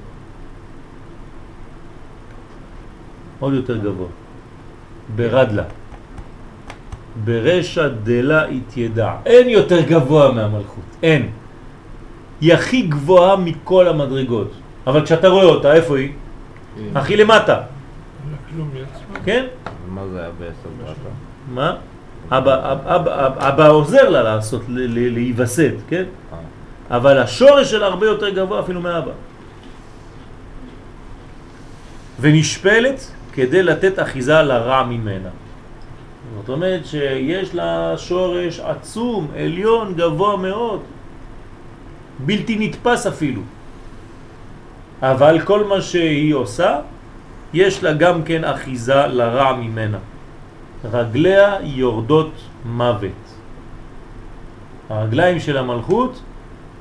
עוד 3.39 3.53
יותר 3.53 3.77
גבוה. 3.77 4.09
ברדלה. 5.15 5.80
ברשע 7.15 7.87
דלה 7.87 8.45
התיידע. 8.45 9.13
אין 9.25 9.49
יותר 9.49 9.81
גבוה 9.81 10.31
מהמלכות. 10.31 10.83
אין. 11.03 11.29
היא 12.41 12.53
הכי 12.53 12.81
גבוהה 12.81 13.35
מכל 13.35 13.87
המדרגות. 13.87 14.51
אבל 14.87 15.05
כשאתה 15.05 15.27
רואה 15.27 15.45
אותה, 15.45 15.73
איפה 15.73 15.97
היא? 15.97 16.11
כן. 16.75 16.97
הכי 16.97 17.17
למטה. 17.17 17.61
כן? 19.25 19.45
מה 19.87 20.01
זה 20.07 20.21
בעשר 20.39 20.69
ברכה? 20.77 21.09
מה? 21.53 21.75
אבא, 22.31 22.71
אבא, 22.71 22.95
אבא, 22.95 23.49
אבא 23.49 23.67
עוזר 23.67 24.09
לה 24.09 24.23
לעשות, 24.23 24.61
להיווסד, 24.67 25.71
כן? 25.89 26.03
אה. 26.33 26.37
אבל 26.97 27.17
השורש 27.17 27.71
שלה 27.71 27.85
הרבה 27.85 28.05
יותר 28.05 28.29
גבוה 28.29 28.59
אפילו 28.59 28.81
מאבא. 28.81 29.11
ונשפלת 32.19 33.11
כדי 33.33 33.63
לתת 33.63 33.99
אחיזה 33.99 34.41
לרע 34.41 34.83
ממנה. 34.83 35.29
זאת 36.41 36.49
אומרת 36.49 36.85
שיש 36.85 37.55
לה 37.55 37.93
שורש 37.97 38.59
עצום, 38.59 39.27
עליון, 39.37 39.93
גבוה 39.93 40.37
מאוד, 40.37 40.81
בלתי 42.25 42.55
נתפס 42.59 43.07
אפילו. 43.07 43.41
אבל 45.01 45.41
כל 45.45 45.63
מה 45.63 45.81
שהיא 45.81 46.33
עושה, 46.33 46.79
יש 47.53 47.83
לה 47.83 47.93
גם 47.93 48.23
כן 48.23 48.43
אחיזה 48.43 49.07
לרע 49.07 49.53
ממנה. 49.53 49.97
רגליה 50.91 51.57
יורדות 51.63 52.33
מוות. 52.65 53.21
הרגליים 54.89 55.39
של 55.39 55.57
המלכות 55.57 56.21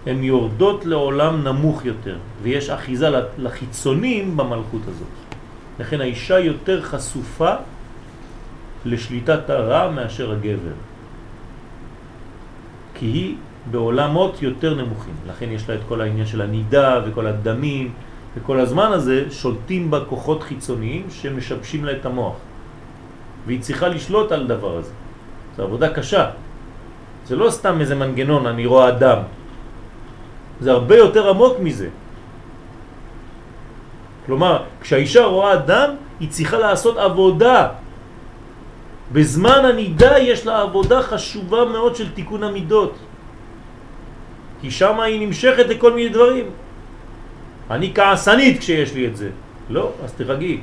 הן 0.06 0.24
יורדות 0.24 0.84
לעולם 0.84 1.44
נמוך 1.44 1.84
יותר, 1.84 2.16
ויש 2.42 2.70
אחיזה 2.70 3.08
לחיצונים 3.38 4.36
במלכות 4.36 4.82
הזאת. 4.88 5.14
לכן 5.80 6.00
האישה 6.00 6.38
יותר 6.38 6.82
חשופה 6.82 7.54
לשליטת 8.84 9.50
הרע 9.50 9.90
מאשר 9.90 10.32
הגבר. 10.32 10.76
כי 12.94 13.06
היא 13.06 13.36
בעולמות 13.70 14.42
יותר 14.42 14.74
נמוכים. 14.74 15.14
לכן 15.28 15.48
יש 15.50 15.68
לה 15.68 15.74
את 15.74 15.80
כל 15.88 16.00
העניין 16.00 16.26
של 16.26 16.40
הנידה 16.40 17.00
וכל 17.06 17.26
הדמים, 17.26 17.92
וכל 18.36 18.60
הזמן 18.60 18.92
הזה 18.92 19.30
שולטים 19.30 19.90
בה 19.90 20.00
כוחות 20.08 20.42
חיצוניים 20.42 21.06
שמשבשים 21.10 21.84
לה 21.84 21.92
את 21.92 22.06
המוח. 22.06 22.36
והיא 23.46 23.60
צריכה 23.60 23.88
לשלוט 23.88 24.32
על 24.32 24.46
דבר 24.46 24.76
הזה. 24.76 24.92
זו 25.56 25.62
עבודה 25.62 25.88
קשה. 25.88 26.30
זה 27.26 27.36
לא 27.36 27.50
סתם 27.50 27.80
איזה 27.80 27.94
מנגנון, 27.94 28.46
אני 28.46 28.66
רואה 28.66 28.88
אדם. 28.88 29.18
זה 30.60 30.72
הרבה 30.72 30.96
יותר 30.96 31.30
עמוק 31.30 31.56
מזה. 31.60 31.88
כלומר, 34.26 34.62
כשהאישה 34.80 35.24
רואה 35.24 35.54
אדם, 35.54 35.90
היא 36.20 36.28
צריכה 36.30 36.58
לעשות 36.58 36.96
עבודה. 36.96 37.79
בזמן 39.12 39.64
הנידה 39.64 40.18
יש 40.18 40.46
לה 40.46 40.60
עבודה 40.60 41.02
חשובה 41.02 41.64
מאוד 41.64 41.96
של 41.96 42.08
תיקון 42.14 42.42
המידות. 42.42 42.94
כי 44.60 44.70
שם 44.70 45.00
היא 45.00 45.26
נמשכת 45.26 45.66
לכל 45.68 45.92
מיני 45.92 46.08
דברים. 46.08 46.44
אני 47.70 47.94
כעסנית 47.94 48.58
כשיש 48.58 48.94
לי 48.94 49.06
את 49.06 49.16
זה. 49.16 49.30
לא, 49.70 49.92
אז 50.04 50.12
תרגי. 50.12 50.60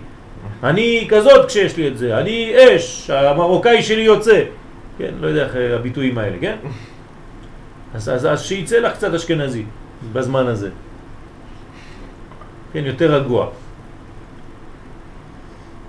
אני 0.63 1.07
כזאת 1.09 1.45
כשיש 1.47 1.77
לי 1.77 1.87
את 1.87 1.97
זה. 1.97 2.17
אני 2.19 2.53
אש, 2.55 3.09
המרוקאי 3.09 3.83
שלי 3.83 4.01
יוצא. 4.01 4.43
כן, 4.97 5.13
לא 5.19 5.27
יודע 5.27 5.45
איך 5.45 5.55
אה, 5.55 5.75
הביטויים 5.75 6.17
האלה, 6.17 6.37
כן? 6.41 6.55
אז, 7.93 8.09
אז, 8.09 8.25
אז 8.25 8.43
שיצא 8.43 8.79
לך 8.79 8.93
קצת 8.93 9.13
אשכנזי 9.13 9.65
בזמן 10.13 10.47
הזה. 10.47 10.69
כן, 12.73 12.85
יותר 12.85 13.15
רגוע. 13.15 13.49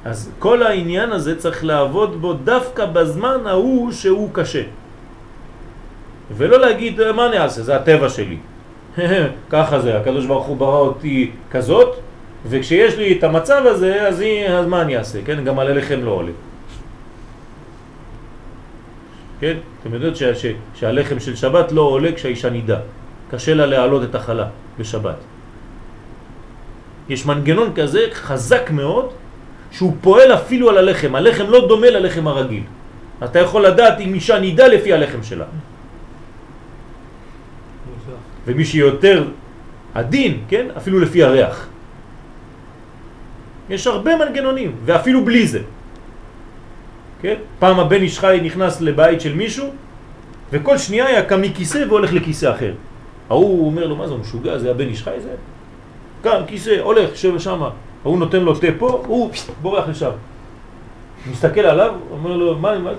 אז 0.09 0.33
כל 0.39 0.63
העניין 0.63 1.13
הזה 1.13 1.39
צריך 1.39 1.65
לעבוד 1.65 2.21
בו 2.21 2.33
דווקא 2.33 2.87
בזמן 2.87 3.47
ההוא 3.47 3.93
שהוא 3.93 4.31
קשה. 4.33 4.63
ולא 6.37 6.61
להגיד, 6.61 7.01
"אה, 7.01 7.13
מה 7.13 7.27
אני 7.29 7.39
אעשה, 7.39 7.63
זה 7.63 7.77
הטבע 7.77 8.09
שלי. 8.09 8.37
ככה 9.55 9.81
זה, 9.81 9.99
הקדוש 10.01 10.27
ברוך 10.27 10.47
הוא 10.47 10.57
ברא 10.57 10.79
אותי 10.79 11.31
כזאת, 11.51 11.97
וכשיש 12.49 12.97
לי 12.97 13.19
את 13.19 13.25
המצב 13.25 13.63
הזה, 13.67 14.09
אז, 14.09 14.21
היא, 14.21 14.49
אז 14.49 14.67
מה 14.67 14.83
אני 14.83 14.97
אעשה? 14.97 15.19
כן, 15.25 15.45
גם 15.45 15.59
על 15.59 15.67
הלחם 15.67 16.01
לא 16.03 16.11
עולה. 16.11 16.33
כן, 19.41 19.57
אתם 19.81 19.95
יודעות 19.95 20.17
שה, 20.17 20.35
ש, 20.35 20.47
שהלחם 20.75 21.21
של 21.21 21.37
שבת 21.37 21.73
לא 21.73 21.83
עולה 21.83 22.13
כשהאישה 22.13 22.51
נידה. 22.51 22.81
קשה 23.31 23.55
לה 23.55 23.67
להעלות 23.67 24.03
את 24.05 24.15
החלה 24.15 24.47
בשבת. 24.79 25.21
יש 27.09 27.27
מנגנון 27.27 27.73
כזה 27.77 28.01
חזק 28.13 28.71
מאוד, 28.71 29.09
שהוא 29.71 29.97
פועל 30.01 30.35
אפילו 30.35 30.71
על 30.71 30.79
הלחם. 30.79 31.15
הלחם 31.15 31.47
לא 31.51 31.69
דומה 31.69 31.91
ללחם 31.91 32.29
הרגיל. 32.29 32.63
אתה 33.25 33.39
יכול 33.39 33.67
לדעת 33.67 34.01
אם 34.01 34.15
אישה 34.15 34.39
נידה 34.39 34.67
לפי 34.67 34.93
הלחם 34.93 35.23
שלה. 35.23 35.45
ומי 38.47 38.65
שיותר 38.65 39.25
עדין, 39.95 40.39
כן, 40.49 40.67
אפילו 40.77 40.99
לפי 40.99 41.25
הריח. 41.25 41.69
יש 43.71 43.87
הרבה 43.87 44.17
מנגנונים, 44.17 44.73
ואפילו 44.85 45.25
בלי 45.25 45.47
זה. 45.47 45.61
כן? 47.21 47.35
פעם 47.59 47.81
הבן 47.81 48.03
איש 48.03 48.19
חי 48.19 48.41
נכנס 48.43 48.81
לבית 48.81 49.21
של 49.21 49.35
מישהו, 49.35 49.67
וכל 50.53 50.79
שנייה 50.79 51.07
היה 51.07 51.23
קם 51.23 51.43
מכיסא 51.43 51.85
והולך 51.89 52.13
לכיסא 52.13 52.55
אחר. 52.55 52.73
ההוא 53.29 53.67
אומר 53.67 53.87
לו, 53.87 53.97
מה 53.97 54.07
זה, 54.07 54.13
הוא 54.13 54.21
משוגע, 54.21 54.59
זה 54.59 54.71
הבן 54.71 54.89
איש 54.89 55.03
חי 55.03 55.21
זה? 55.21 55.35
קם, 56.23 56.41
כיסא, 56.47 56.81
הולך, 56.81 57.17
שב 57.17 57.39
שמה. 57.39 57.71
ההוא 58.05 58.19
נותן 58.19 58.41
לו 58.41 58.55
תה 58.55 58.67
פה, 58.79 59.03
הוא 59.07 59.31
בורח 59.63 59.89
לשם. 59.89 60.11
מסתכל 61.31 61.61
עליו, 61.61 61.95
אומר 62.11 62.37
לו, 62.37 62.59
מה, 62.59 62.79
מה, 62.79 62.91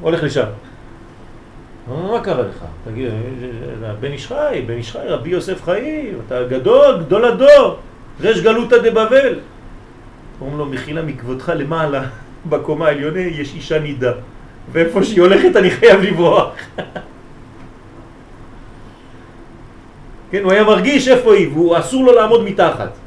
הולך 0.00 0.22
לשם. 0.22 0.46
מה 1.88 2.20
קרה 2.22 2.42
לך? 2.42 2.64
תגיד, 2.84 3.08
"אה, 3.08 3.92
בן 4.00 4.12
איש 4.12 4.26
חי, 4.26 4.62
בן 4.66 4.74
איש 4.74 4.92
חי, 4.92 4.98
רבי 5.08 5.30
יוסף 5.30 5.64
חיים, 5.64 6.18
אתה 6.26 6.44
גדול, 6.44 6.98
גדול 7.06 7.24
הדור, 7.24 7.76
רש 8.20 8.40
גלותא 8.40 8.78
דבבל. 8.78 9.38
אומרים 10.40 10.58
לו, 10.58 10.66
מחילה 10.66 11.02
מכבודך 11.02 11.52
למעלה, 11.56 12.02
בקומה 12.50 12.86
העליונה 12.86 13.20
יש 13.20 13.54
אישה 13.54 13.78
נידה, 13.78 14.12
ואיפה 14.72 15.04
שהיא 15.04 15.20
הולכת 15.20 15.56
אני 15.56 15.70
חייב 15.70 16.00
לברוח. 16.00 16.48
כן, 20.30 20.42
הוא 20.42 20.52
היה 20.52 20.64
מרגיש 20.64 21.08
איפה 21.08 21.34
היא, 21.34 21.48
והוא 21.48 21.78
אסור 21.78 22.04
לו 22.04 22.12
לעמוד 22.12 22.44
מתחת. 22.44 22.99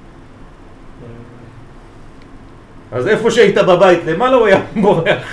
אז 2.94 3.08
איפה 3.08 3.32
שהיית 3.32 3.58
בבית 3.58 4.06
למעלה 4.06 4.36
הוא 4.36 4.48
היה 4.48 4.62
בורח. 4.82 5.26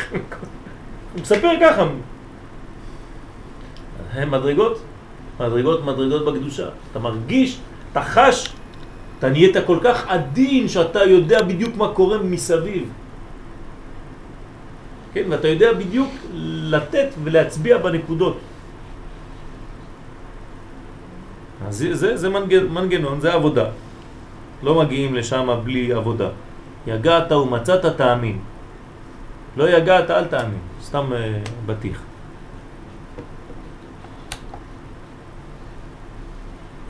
הוא 1.13 1.21
מספר 1.21 1.51
ככה. 1.61 1.87
הם 4.13 4.31
מדרגות, 4.31 4.81
מדרגות, 5.41 5.85
מדרגות 5.85 6.25
בקדושה. 6.25 6.69
אתה 6.91 6.99
מרגיש, 6.99 7.59
אתה 7.93 8.03
חש, 8.03 8.49
אתה 9.19 9.29
נהיית 9.29 9.57
כל 9.67 9.79
כך 9.85 10.09
עדין 10.09 10.69
שאתה 10.69 11.05
יודע 11.05 11.43
בדיוק 11.43 11.77
מה 11.77 11.93
קורה 11.93 12.19
מסביב. 12.19 12.89
כן, 15.13 15.25
ואתה 15.29 15.49
יודע 15.49 15.73
בדיוק 15.73 16.11
לתת 16.73 17.09
ולהצביע 17.25 17.79
בנקודות. 17.79 18.39
אז 21.69 21.77
זה, 21.77 21.95
זה, 21.95 22.17
זה 22.17 22.29
מנגנון, 22.71 23.21
זה 23.21 23.33
עבודה. 23.33 23.65
לא 24.63 24.73
מגיעים 24.75 25.15
לשם 25.15 25.49
בלי 25.65 25.93
עבודה. 25.93 26.29
יגעת 26.87 27.33
ומצאת 27.33 27.85
תאמין. 27.97 28.39
לא 29.57 29.71
יגעת 29.77 30.11
אל 30.11 30.25
תאמין, 30.25 30.59
סתם 30.83 31.13
אה, 31.13 31.39
בטיח. 31.67 32.01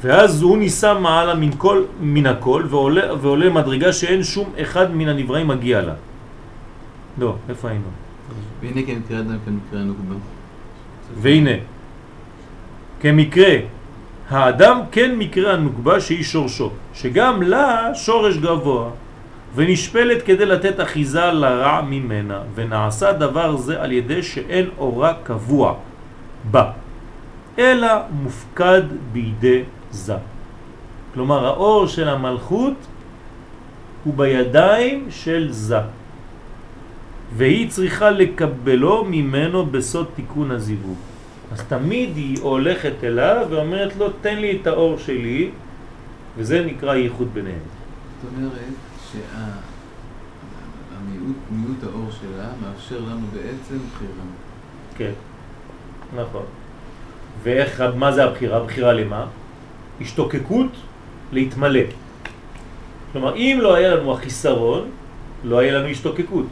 ואז 0.03 0.43
הוא 0.43 0.59
ניסה 0.59 0.95
מעלה 0.95 1.35
מן 1.35 1.51
כל, 1.59 1.85
מן 2.01 2.27
הכל 2.27 2.65
ועולה, 2.71 3.15
ועולה 3.15 3.51
מדרגה 3.51 3.93
שאין 3.93 4.23
שום 4.23 4.53
אחד 4.63 4.95
מן 4.95 5.09
הנבראים 5.09 5.49
מגיע 5.49 5.83
לה. 5.83 5.95
לא, 7.19 7.37
איפה 7.49 7.69
היינו? 7.69 7.85
והנה 8.61 8.81
כן 8.87 8.99
מקרה 9.05 9.19
אדם 9.19 9.39
כן 9.45 9.53
מקרה 9.53 9.81
נוקבה. 9.81 10.15
והנה, 11.15 11.57
כמקרה 13.01 13.55
האדם 14.31 14.81
כן 14.93 15.17
מקרה 15.19 15.53
הנוקבה 15.53 16.01
שהיא 16.01 16.25
שורשו, 16.25 16.71
שגם 16.95 17.43
לה 17.43 17.95
שורש 17.95 18.37
גבוה, 18.37 18.91
ונשפלת 19.55 20.23
כדי 20.23 20.47
לתת 20.47 20.81
אחיזה 20.81 21.27
לרע 21.27 21.81
ממנה, 21.81 22.41
ונעשה 22.55 23.13
דבר 23.13 23.57
זה 23.57 23.83
על 23.83 23.93
ידי 23.93 24.23
שאין 24.23 24.67
אורה 24.79 25.15
קבוע 25.23 25.75
בה, 26.51 26.71
אלא 27.59 27.89
מופקד 28.11 28.83
בידי 29.13 29.63
זה. 29.91 30.15
כלומר, 31.15 31.47
האור 31.47 31.87
של 31.87 32.09
המלכות 32.09 32.75
הוא 34.05 34.15
בידיים 34.15 35.07
של 35.11 35.49
זה. 35.51 35.81
והיא 37.37 37.71
צריכה 37.71 38.11
לקבלו 38.11 39.05
ממנו 39.05 39.67
בסוד 39.67 40.07
תיקון 40.15 40.51
הזיווג. 40.51 40.97
אז 41.53 41.63
תמיד 41.69 42.11
היא 42.17 42.39
הולכת 42.43 43.05
אליו 43.05 43.47
ואומרת 43.51 43.97
לו, 43.97 44.07
תן 44.21 44.39
לי 44.39 44.59
את 44.63 44.67
האור 44.67 44.99
שלי, 44.99 45.51
וזה 46.39 46.65
נקרא 46.67 46.95
ייחוד 46.95 47.29
ביניהם. 47.35 47.67
זאת 48.23 48.33
אומרת 48.37 48.53
שהמיעוט 49.13 49.27
האור 51.83 52.09
שלה 52.21 52.49
מאפשר 52.63 52.99
לנו 52.99 53.27
בעצם 53.33 53.79
בחירה. 53.95 54.25
כן, 54.97 55.13
נכון. 56.17 56.45
ואיך, 57.43 57.83
מה 57.97 58.13
זה 58.13 58.25
הבחירה? 58.25 58.65
בחירה 58.65 58.93
למה? 58.93 59.27
השתוקקות 60.01 60.73
להתמלא. 61.33 61.81
כלומר, 63.13 63.37
אם 63.37 63.59
לא 63.63 63.75
היה 63.75 63.95
לנו 63.95 64.13
החיסרון, 64.13 64.91
לא 65.45 65.59
היה 65.59 65.79
לנו 65.79 65.89
השתוקקות. 65.89 66.47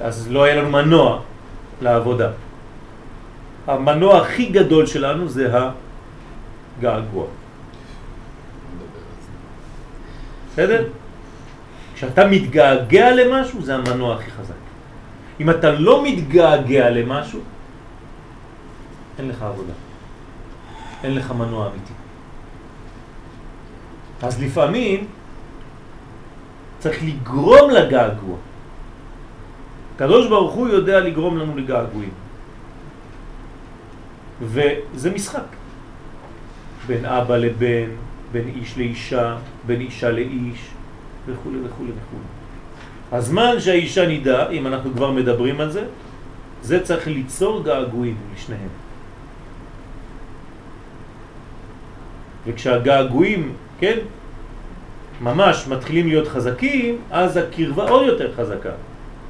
אז 0.00 0.30
לא 0.30 0.44
היה 0.44 0.54
לנו 0.54 0.70
מנוע 0.70 1.20
לעבודה. 1.82 2.30
המנוע 3.66 4.18
הכי 4.18 4.46
גדול 4.46 4.86
שלנו 4.86 5.28
זה 5.28 5.52
הגעגוע. 5.52 7.26
נדבר 8.74 8.98
על 8.98 9.20
זה. 9.20 9.30
בסדר? 10.52 10.88
כשאתה 11.94 12.26
מתגעגע 12.26 13.14
למשהו 13.14 13.62
זה 13.62 13.74
המנוע 13.74 14.14
הכי 14.14 14.30
חזק. 14.30 14.54
אם 15.40 15.50
אתה 15.50 15.70
לא 15.70 16.04
מתגעגע 16.04 16.90
למשהו, 16.90 17.40
אין 19.18 19.28
לך 19.28 19.42
עבודה. 19.42 19.72
אין 21.04 21.14
לך 21.14 21.30
מנוע 21.30 21.68
אמיתי. 21.68 21.92
אז 24.22 24.42
לפעמים 24.42 25.06
צריך 26.78 26.98
לגרום 27.04 27.70
לגעגוע. 27.70 28.36
הקדוש 29.94 30.28
ברוך 30.28 30.54
הוא 30.54 30.68
יודע 30.68 31.00
לגרום 31.00 31.38
לנו 31.38 31.56
לגעגועים. 31.56 32.12
וזה 34.40 35.10
משחק. 35.14 35.48
בין 36.86 37.04
אבא 37.04 37.36
לבן, 37.36 37.90
בין 38.32 38.48
איש 38.60 38.78
לאישה, 38.78 39.36
בין 39.66 39.80
אישה 39.80 40.10
לאיש, 40.10 40.60
וכו' 41.26 41.50
וכו' 41.64 41.84
וכו'. 41.84 43.16
הזמן 43.16 43.60
שהאישה 43.60 44.06
נידה, 44.06 44.50
אם 44.50 44.66
אנחנו 44.66 44.90
כבר 44.94 45.10
מדברים 45.10 45.60
על 45.60 45.70
זה, 45.70 45.84
זה 46.62 46.80
צריך 46.80 47.08
ליצור 47.08 47.64
געגועים 47.64 48.16
לשניהם. 48.34 48.68
וכשהגעגועים, 52.46 53.52
כן, 53.78 53.98
ממש 55.20 55.68
מתחילים 55.68 56.06
להיות 56.08 56.28
חזקים, 56.28 56.98
אז 57.10 57.36
הקרבה 57.36 57.88
עוד 57.90 58.06
יותר 58.06 58.34
חזקה. 58.36 58.72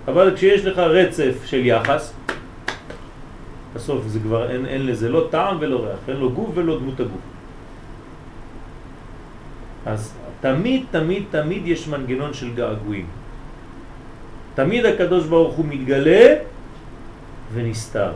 אבל 0.09 0.35
כשיש 0.37 0.65
לך 0.65 0.79
רצף 0.79 1.35
של 1.45 1.67
יחס, 1.67 2.15
בסוף 3.75 4.07
זה 4.07 4.21
כבר 4.21 4.51
אין, 4.51 4.67
אין 4.67 4.87
לזה 4.87 5.09
לא 5.09 5.29
טעם 5.31 5.57
ולא 5.61 5.85
ריח, 5.85 5.99
אין 6.09 6.17
לו 6.17 6.31
גוף 6.31 6.51
ולא 6.55 6.79
דמות 6.79 7.01
הגוף. 7.01 7.40
אז 9.87 10.15
תמיד, 10.41 10.85
תמיד, 10.91 11.25
תמיד 11.31 11.67
יש 11.67 11.89
מנגנון 11.89 12.35
של 12.35 12.55
געגועים. 12.55 13.07
תמיד 14.55 14.85
הקדוש 14.85 15.27
ברוך 15.27 15.55
הוא 15.55 15.67
מתגלה 15.69 16.35
ונסתר. 17.55 18.13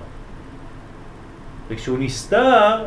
וכשהוא 1.68 1.98
נסתר, 1.98 2.84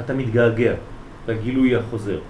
אתה 0.00 0.14
מתגעגע 0.14 0.74
לגילוי 1.28 1.76
החוזר, 1.76 2.20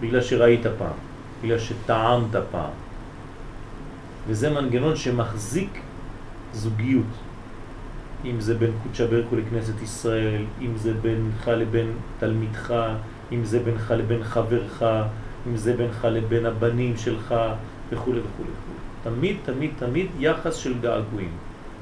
בגלל 0.00 0.20
שראית 0.20 0.66
פעם, 0.78 0.98
בגלל 1.42 1.58
שטעמת 1.58 2.34
פעם. 2.50 2.74
וזה 4.28 4.50
מנגנון 4.50 4.96
שמחזיק 4.96 5.80
זוגיות. 6.52 7.12
אם 8.24 8.40
זה 8.40 8.54
בין 8.54 8.70
קודשא 8.82 9.06
ברכו 9.06 9.36
לכנסת 9.36 9.82
ישראל, 9.82 10.44
אם 10.60 10.76
זה 10.76 10.94
בינך 10.94 11.48
לבין 11.48 11.92
תלמידך, 12.18 12.74
אם 13.32 13.44
זה 13.44 13.58
בינך 13.58 13.94
לבין 13.96 14.24
חברך, 14.24 14.82
אם 15.46 15.56
זה 15.56 15.76
בינך 15.76 16.06
לבין 16.10 16.46
הבנים 16.46 16.96
שלך, 16.96 17.34
וכו' 17.90 18.10
וכו'. 18.10 18.44
תמיד, 19.02 19.36
תמיד, 19.44 19.70
תמיד 19.78 20.06
יחס 20.18 20.54
של 20.54 20.78
געגועים. 20.80 21.32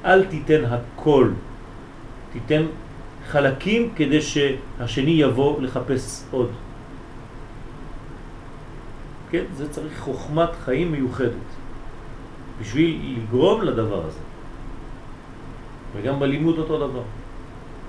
אל 0.05 0.25
תיתן 0.25 0.61
הכל, 0.65 1.29
תיתן 2.33 2.63
חלקים 3.27 3.89
כדי 3.95 4.21
שהשני 4.21 5.11
יבוא 5.11 5.61
לחפש 5.61 6.23
עוד. 6.31 6.49
כן, 9.31 9.43
זה 9.55 9.69
צריך 9.69 9.99
חוכמת 9.99 10.49
חיים 10.65 10.91
מיוחדת 10.91 11.49
בשביל 12.61 13.17
לגרום 13.17 13.61
לדבר 13.61 14.05
הזה. 14.05 14.19
וגם 15.95 16.19
בלימוד 16.19 16.57
אותו 16.57 16.87
דבר. 16.87 17.03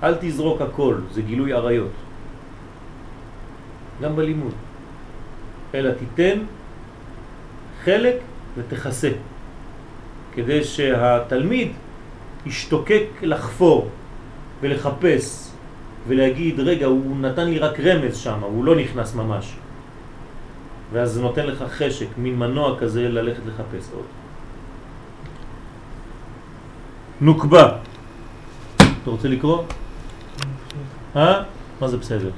אל 0.03 0.15
תזרוק 0.19 0.61
הכל, 0.61 0.95
זה 1.11 1.21
גילוי 1.21 1.53
עריות. 1.53 1.91
גם 4.03 4.15
בלימוד. 4.15 4.53
אלא 5.73 5.91
תיתן 5.91 6.39
חלק 7.83 8.15
ותחסה, 8.57 9.11
כדי 10.33 10.63
שהתלמיד 10.63 11.71
ישתוקק 12.45 13.05
לחפור 13.21 13.89
ולחפש 14.61 15.49
ולהגיד, 16.07 16.59
רגע, 16.59 16.85
הוא 16.85 17.17
נתן 17.17 17.47
לי 17.47 17.59
רק 17.59 17.79
רמז 17.79 18.17
שם, 18.17 18.39
הוא 18.39 18.65
לא 18.65 18.75
נכנס 18.75 19.15
ממש. 19.15 19.53
ואז 20.91 21.11
זה 21.11 21.21
נותן 21.21 21.45
לך 21.45 21.63
חשק, 21.69 22.07
מין 22.17 22.39
מנוע 22.39 22.79
כזה 22.79 23.09
ללכת 23.09 23.41
לחפש 23.45 23.89
עוד. 23.95 24.05
נוקבה. 27.21 27.77
אתה 28.75 29.09
רוצה 29.09 29.27
לקרוא? 29.27 29.63
אה? 31.15 31.43
מה 31.81 31.87
זה 31.87 31.97
בסדר? 31.97 32.29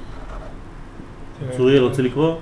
צוריאל 1.56 1.82
רוצה 1.82 2.02
לקרוא? 2.02 2.36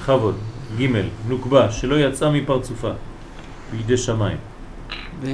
חבוד, 0.00 0.34
ג' 0.78 0.86
נוקבה, 1.28 1.72
שלא 1.72 2.00
יצאה 2.00 2.30
מפרצופה, 2.30 2.90
בידי 3.72 3.96
שמיים. 3.96 4.38
ב... 5.22 5.26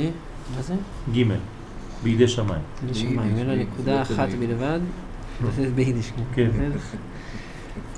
מה 0.56 0.62
זה? 0.62 0.74
ג' 1.14 1.22
בידי 2.02 2.28
שמיים. 2.28 2.62
לשמיים. 2.90 3.38
אלא 3.38 3.54
נקודה 3.54 4.04
זה 4.04 4.14
אחת. 4.14 4.28
בלבד. 4.28 4.80
זה 5.56 5.70
ביידיש. 5.74 6.12
כן. 6.34 6.50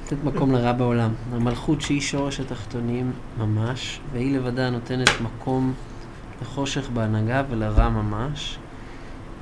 לתת 0.05 0.25
מקום 0.25 0.53
לרע 0.53 0.73
בעולם. 0.73 1.11
המלכות 1.33 1.81
שהיא 1.81 2.01
שורש 2.01 2.41
התחתונים 2.41 3.13
ממש, 3.39 4.01
והיא 4.13 4.39
לבדה 4.39 4.71
נותנת 4.71 5.11
מקום 5.21 5.73
לחושך 6.43 6.89
בהנהגה 6.91 7.43
ולרע 7.51 7.89
ממש, 7.89 8.59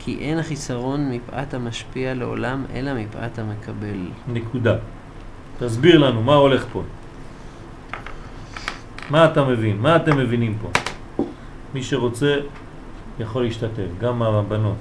כי 0.07 0.19
אין 0.21 0.39
החיסרון 0.39 1.11
מפאת 1.11 1.55
המשפיע 1.55 2.15
לעולם, 2.15 2.65
אלא 2.75 2.95
מפאת 2.95 3.39
המקבל. 3.39 3.99
נקודה. 4.29 4.77
תסביר 5.59 5.99
לנו, 5.99 6.23
מה 6.23 6.35
הולך 6.35 6.67
פה? 6.73 6.83
מה 9.11 9.25
אתה 9.25 9.45
מבין? 9.45 9.77
מה 9.79 9.97
אתם 9.97 10.19
מבינים 10.19 10.59
פה? 10.63 10.71
מי 11.75 11.83
שרוצה 11.83 12.37
יכול 13.19 13.43
להשתתף, 13.43 13.87
גם 14.01 14.23
הבנות. 14.23 14.77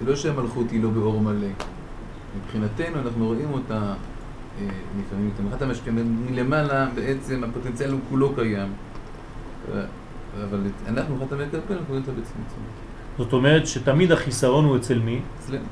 זה 0.00 0.10
לא 0.10 0.16
שהמלכות 0.16 0.70
היא 0.70 0.82
לא 0.82 0.90
באור 0.90 1.20
מלא. 1.20 1.48
מבחינתנו 2.36 3.00
אנחנו 3.00 3.26
רואים 3.26 3.52
אותה 3.52 3.94
אה, 4.60 4.66
לפעמים, 5.00 5.30
את 5.34 5.40
המחת 5.40 5.62
המשפיע 5.62 5.92
מלמעלה 6.30 6.86
בעצם 6.94 7.44
הפוטנציאל 7.44 7.90
הוא 7.90 8.00
כולו 8.08 8.34
קיים. 8.34 8.68
אה, 9.74 9.82
אבל 10.44 10.60
אנחנו 10.88 11.16
מחת 11.16 11.32
המקבל, 11.32 11.58
אנחנו 11.70 11.84
רואים 11.88 12.02
אותה 12.02 12.12
בצמצום. 12.12 12.87
זאת 13.18 13.32
אומרת 13.32 13.66
שתמיד 13.66 14.12
החיסרון 14.12 14.64
הוא 14.64 14.76
אצל 14.76 14.98
מי? 14.98 15.20
אצלנו. 15.38 15.64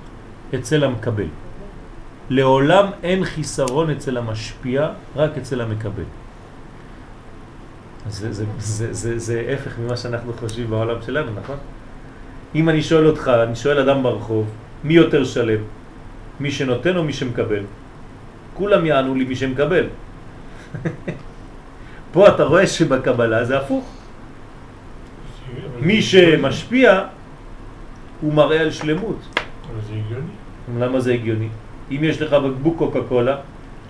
אצל 0.54 0.84
המקבל. 0.84 1.26
לעולם 2.30 2.86
אין 3.02 3.24
חיסרון 3.24 3.90
אצל 3.90 4.16
המשפיע, 4.16 4.88
רק 5.16 5.38
אצל 5.38 5.60
המקבל. 5.60 6.08
זה, 8.08 8.32
זה, 8.32 8.44
זה, 8.58 8.92
זה, 8.92 9.18
זה 9.18 9.54
הפך 9.54 9.78
ממה 9.78 9.96
שאנחנו 9.96 10.32
חושבים 10.32 10.70
בעולם 10.70 11.02
שלנו, 11.02 11.30
נכון? 11.42 11.56
אם 12.54 12.68
אני 12.68 12.82
שואל 12.82 13.06
אותך, 13.06 13.30
אני 13.42 13.56
שואל 13.56 13.78
אדם 13.78 14.02
ברחוב, 14.02 14.46
מי 14.84 14.94
יותר 14.94 15.24
שלם? 15.24 15.60
מי 16.40 16.50
שנותן 16.50 16.96
או 16.96 17.04
מי 17.04 17.12
שמקבל? 17.12 17.64
כולם 18.54 18.86
יענו 18.86 19.14
לי 19.14 19.24
מי 19.24 19.36
שמקבל. 19.36 19.86
פה 22.12 22.28
אתה 22.28 22.44
רואה 22.44 22.66
שבקבלה 22.66 23.44
זה 23.44 23.58
הפוך. 23.58 23.84
מי 25.80 26.02
שמשפיע 26.02 27.04
הוא 28.20 28.34
מראה 28.34 28.60
על 28.60 28.70
שלמות. 28.70 29.18
אבל 29.34 29.80
זה 29.88 29.92
הגיוני. 29.92 30.84
למה 30.86 31.00
זה 31.00 31.12
הגיוני? 31.12 31.48
אם 31.90 32.00
יש 32.04 32.22
לך 32.22 32.32
בקבוק 32.32 32.78
קוקה 32.78 33.00
קולה 33.08 33.36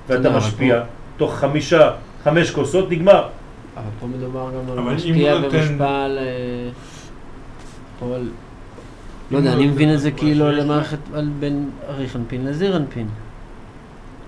ואתה 0.08 0.36
משפיע, 0.36 0.82
תוך 1.16 1.34
חמישה, 1.34 1.90
חמש 2.24 2.50
כוסות 2.50 2.90
נגמר. 2.90 3.28
אבל 3.76 3.84
פה 4.00 4.06
מדובר 4.06 4.50
גם 4.50 4.78
על 4.78 4.94
משפיע 4.94 5.36
ומושפע 5.36 6.04
על... 6.04 6.18
אה, 6.18 6.70
פה 7.98 8.14
על... 8.14 8.28
לא 9.30 9.38
יודע, 9.38 9.52
אני 9.52 9.66
מבין 9.66 9.94
את 9.94 10.00
זה 10.00 10.10
כאילו. 10.10 10.52
למערכת 10.52 10.98
על 11.14 11.28
בין 11.40 11.70
אריך 11.88 12.16
אנפין 12.16 12.46
לזיר 12.46 12.76
אנפין. 12.76 13.08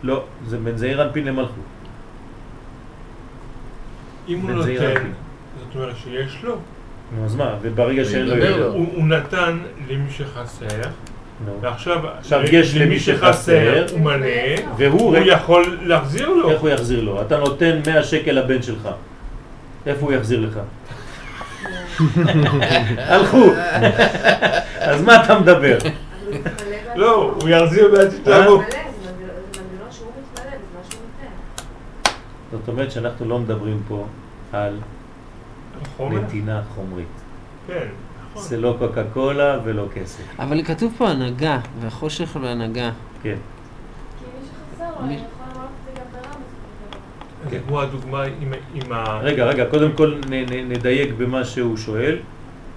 לא, 0.02 0.24
זה 0.46 0.58
בין 0.58 0.76
זעיר 0.76 1.02
אנפין 1.02 1.24
למלכות. 1.24 1.64
אם 4.28 4.40
הוא 4.40 4.50
נותן. 4.50 4.70
זאת 4.70 5.74
אומרת 5.74 5.96
שיש 5.96 6.44
לו. 6.44 6.56
נו, 7.16 7.24
אז 7.24 7.34
מה? 7.36 7.54
וברגע 7.62 8.04
שאין 8.04 8.26
לו... 8.26 8.58
לו. 8.58 8.72
הוא 8.72 9.08
נתן 9.08 9.58
למי 9.88 10.10
שחסר. 10.10 10.66
ועכשיו 11.60 11.98
עכשיו 12.18 12.40
יש 12.52 12.76
למי 12.76 13.00
שחסר, 13.00 13.86
הוא 13.92 14.00
מלא, 14.00 14.26
והוא, 14.76 15.16
יכול 15.16 15.78
להחזיר 15.82 16.28
לו. 16.28 16.50
איך 16.50 16.60
הוא 16.60 16.68
יחזיר 16.68 17.00
לו? 17.02 17.22
אתה 17.22 17.38
נותן 17.38 17.80
100 17.86 18.02
שקל 18.02 18.32
לבן 18.32 18.62
שלך. 18.62 18.88
איפה 19.86 20.06
הוא 20.06 20.12
יחזיר 20.12 20.40
לך? 20.40 20.60
הלכו. 22.98 23.52
אז 24.78 25.02
מה 25.02 25.24
אתה 25.24 25.38
מדבר? 25.38 25.78
לא, 26.94 27.34
הוא 27.40 27.48
יחזיר 27.48 27.88
בעד 27.92 28.00
אה? 28.00 28.04
הוא 28.06 28.12
שתעבור. 28.22 28.62
נותן. 28.62 28.78
זאת 32.52 32.68
אומרת 32.68 32.90
שאנחנו 32.90 33.28
לא 33.28 33.38
מדברים 33.38 33.82
פה 33.88 34.06
על 34.52 34.76
חומר? 35.96 36.20
נתינה 36.20 36.62
חומרית. 36.74 37.06
כן, 37.66 37.86
נכון. 38.30 38.42
זה 38.42 38.56
לא 38.56 38.76
קוקה 38.78 39.02
קולה 39.12 39.58
ולא 39.64 39.84
כסף. 39.94 40.22
אבל 40.38 40.62
כתוב 40.64 40.94
פה 40.98 41.08
הנהגה, 41.08 41.58
והחושך 41.80 42.36
והנהגה. 42.42 42.90
כן. 43.22 43.34
כי 44.18 44.24
מי. 45.06 45.18
זה 47.50 47.58
כמו 47.68 47.80
הדוגמה 47.80 48.22
עם- 48.22 48.52
עם 48.74 48.92
ה... 48.92 49.18
רגע, 49.22 49.44
רגע, 49.44 49.64
קודם 49.70 49.92
כל 49.92 50.14
נ, 50.30 50.34
נ, 50.34 50.68
נדייק 50.72 51.12
במה 51.18 51.44
שהוא 51.44 51.76
שואל. 51.76 52.16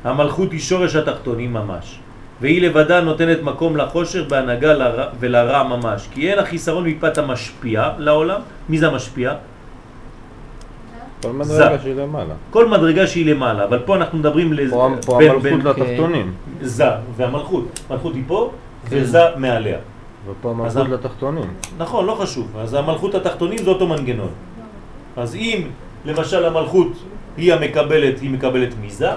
המלכות 0.03 0.51
היא 0.51 0.59
שורש 0.59 0.95
התחתונים 0.95 1.53
ממש, 1.53 1.99
והיא 2.41 2.61
לבדה 2.61 3.01
נותנת 3.01 3.41
מקום 3.43 3.77
לחושך 3.77 4.21
בהנהגה 4.29 4.73
לרע, 4.73 5.05
ולרע 5.19 5.63
ממש, 5.63 6.07
כי 6.11 6.29
אין 6.31 6.39
החיסרון 6.39 6.87
מפאת 6.87 7.17
המשפיע 7.17 7.89
לעולם. 7.97 8.41
מי 8.69 8.77
זה 8.77 8.87
המשפיע? 8.87 9.33
כל 11.21 11.43
זה. 11.43 11.53
מדרגה 11.63 11.79
שהיא 11.81 11.95
למעלה. 11.95 12.33
כל 12.51 12.67
מדרגה 12.69 13.07
שהיא 13.07 13.25
למעלה, 13.25 13.63
אבל 13.63 13.79
פה 13.79 13.95
אנחנו 13.95 14.17
מדברים 14.17 14.53
לז... 14.53 14.71
פה 14.71 14.89
פה 15.05 15.17
בין- 15.17 15.31
המלכות 15.31 15.43
בין 15.43 15.61
לתחתונים, 15.67 16.33
זה 16.61 16.85
והמלכות. 17.17 17.79
מלכות 17.91 18.15
היא 18.15 18.23
פה 18.27 18.51
כן. 18.89 18.95
וזה 18.99 19.19
מעליה. 19.35 19.77
ופה 20.27 20.49
המלכות 20.49 20.87
לתחתונים. 20.89 21.53
נכון, 21.77 22.05
לא 22.05 22.13
חשוב. 22.15 22.57
אז 22.57 22.73
המלכות 22.73 23.15
התחתונים 23.15 23.57
זה 23.57 23.69
אותו 23.69 23.87
מנגנון. 23.87 24.29
אז 25.17 25.35
אם 25.35 25.61
למשל 26.05 26.45
המלכות 26.45 26.87
היא 27.37 27.53
המקבלת, 27.53 28.19
היא 28.19 28.29
מקבלת 28.29 28.69
מזה, 28.81 29.09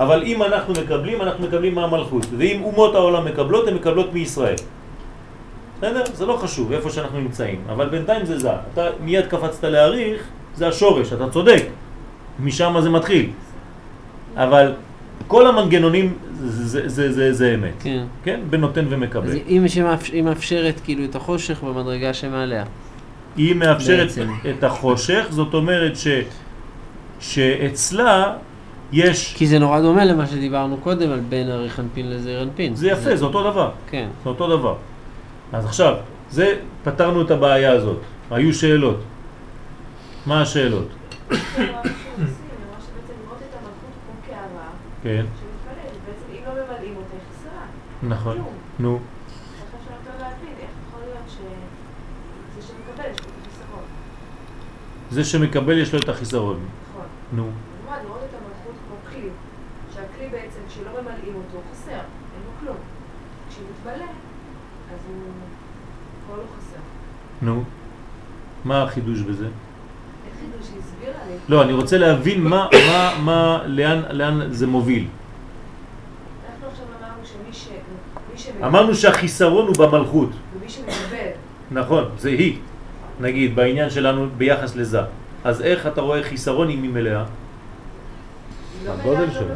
אבל 0.00 0.22
אם 0.22 0.42
אנחנו 0.42 0.74
מקבלים, 0.84 1.22
אנחנו 1.22 1.44
מקבלים 1.46 1.74
מהמלכות. 1.74 2.26
ואם 2.38 2.62
אומות 2.64 2.94
העולם 2.94 3.24
מקבלות, 3.24 3.68
הן 3.68 3.74
מקבלות 3.74 4.12
מישראל. 4.12 4.54
בסדר? 5.78 6.02
זה 6.14 6.26
לא 6.26 6.36
חשוב 6.36 6.72
איפה 6.72 6.90
שאנחנו 6.90 7.20
נמצאים, 7.20 7.60
אבל 7.72 7.88
בינתיים 7.88 8.24
זה 8.26 8.38
זה. 8.38 8.50
אתה 8.72 8.86
מיד 9.00 9.26
קפצת 9.26 9.64
להעריך, 9.64 10.22
זה 10.56 10.68
השורש, 10.68 11.12
אתה 11.12 11.30
צודק. 11.30 11.62
משם 12.40 12.76
זה 12.80 12.90
מתחיל. 12.90 13.30
אבל 14.36 14.72
כל 15.26 15.46
המנגנונים 15.46 16.14
זה, 16.34 16.66
זה, 16.66 16.88
זה, 16.88 17.12
זה, 17.12 17.32
זה 17.32 17.54
אמת. 17.54 17.72
כן. 17.82 18.04
כן? 18.24 18.40
בנותן 18.50 18.86
אז 18.86 18.92
ומקבל. 18.92 19.32
היא 19.46 19.60
מאפ- 19.60 20.10
היא 20.12 20.22
מאפשרת 20.22 20.80
כאילו 20.84 21.04
את 21.04 21.14
החושך 21.16 21.62
במדרגה 21.62 22.14
שמעליה. 22.14 22.64
היא 23.36 23.54
מאפשרת 23.54 24.06
בעצם. 24.06 24.28
את 24.58 24.64
החושך, 24.64 25.26
זאת 25.30 25.54
אומרת 25.54 25.96
ש, 25.96 26.06
שאצלה 27.20 28.32
יש, 28.92 29.34
כי 29.36 29.46
זה 29.46 29.58
נורא 29.58 29.80
דומה 29.80 30.04
למה 30.04 30.26
שדיברנו 30.26 30.76
קודם 30.76 31.10
על 31.12 31.20
בין 31.20 31.48
לזעיר 32.10 32.42
אנפין. 32.42 32.74
זה 32.74 32.88
יפה, 32.88 33.16
זה 33.16 33.24
אותו 33.24 33.50
דבר, 33.50 33.70
כן. 33.90 34.08
זה 34.24 34.28
אותו 34.28 34.56
דבר. 34.56 34.74
אז 35.52 35.64
עכשיו, 35.64 35.94
זה, 36.30 36.54
פתרנו 36.84 37.22
את 37.22 37.30
הבעיה 37.30 37.72
הזאת, 37.72 37.98
היו 38.30 38.54
שאלות. 38.54 39.00
מה 40.26 40.42
השאלות? 40.42 40.88
הוא 40.88 41.36
כן. 45.02 45.24
נכון. 48.02 48.44
נו. 48.78 48.98
זה 55.10 55.24
שמקבל 55.24 55.78
יש 55.78 55.94
לו 55.94 56.00
את 56.00 56.08
החיסרון. 56.08 56.66
נכון. 56.90 57.06
נו, 57.32 57.42
הוא. 62.72 62.76
כשהוא 63.48 63.66
מתמלא, 63.70 64.04
אז 64.92 65.00
הוא 65.08 65.16
כבר 66.26 66.36
לא 66.36 66.42
חסר. 66.58 66.80
נו. 67.42 67.64
מה 68.64 68.82
החידוש 68.82 69.20
בזה? 69.20 69.46
אין 69.46 69.52
חידוש 70.40 70.66
שהיא 70.66 70.78
הסבירה 70.78 71.21
לי. 71.21 71.21
לא, 71.48 71.62
אני 71.62 71.72
רוצה 71.72 71.98
להבין 71.98 72.40
מה, 72.40 72.68
מה, 72.72 73.14
מה, 73.20 73.62
לאן, 73.66 74.02
לאן 74.10 74.40
זה 74.50 74.66
מוביל. 74.66 75.06
אמרנו 78.64 78.94
שהחיסרון 78.94 79.66
הוא 79.66 79.76
במלכות. 79.76 80.28
ומי 80.30 80.68
שמקבל, 80.68 81.28
נכון, 81.70 82.04
זה 82.18 82.28
היא. 82.28 82.58
נגיד, 83.20 83.56
בעניין 83.56 83.90
שלנו 83.90 84.26
ביחס 84.38 84.76
לזה. 84.76 85.00
אז 85.44 85.62
איך 85.62 85.86
אתה 85.86 86.00
רואה 86.00 86.22
חיסרון 86.22 86.70
אם 86.70 86.82
היא 86.82 86.90
מלאה? 86.90 87.24
היא 88.80 88.88
לא 88.88 88.92
הגודל 88.92 89.24
לא 89.24 89.32
שלה. 89.32 89.54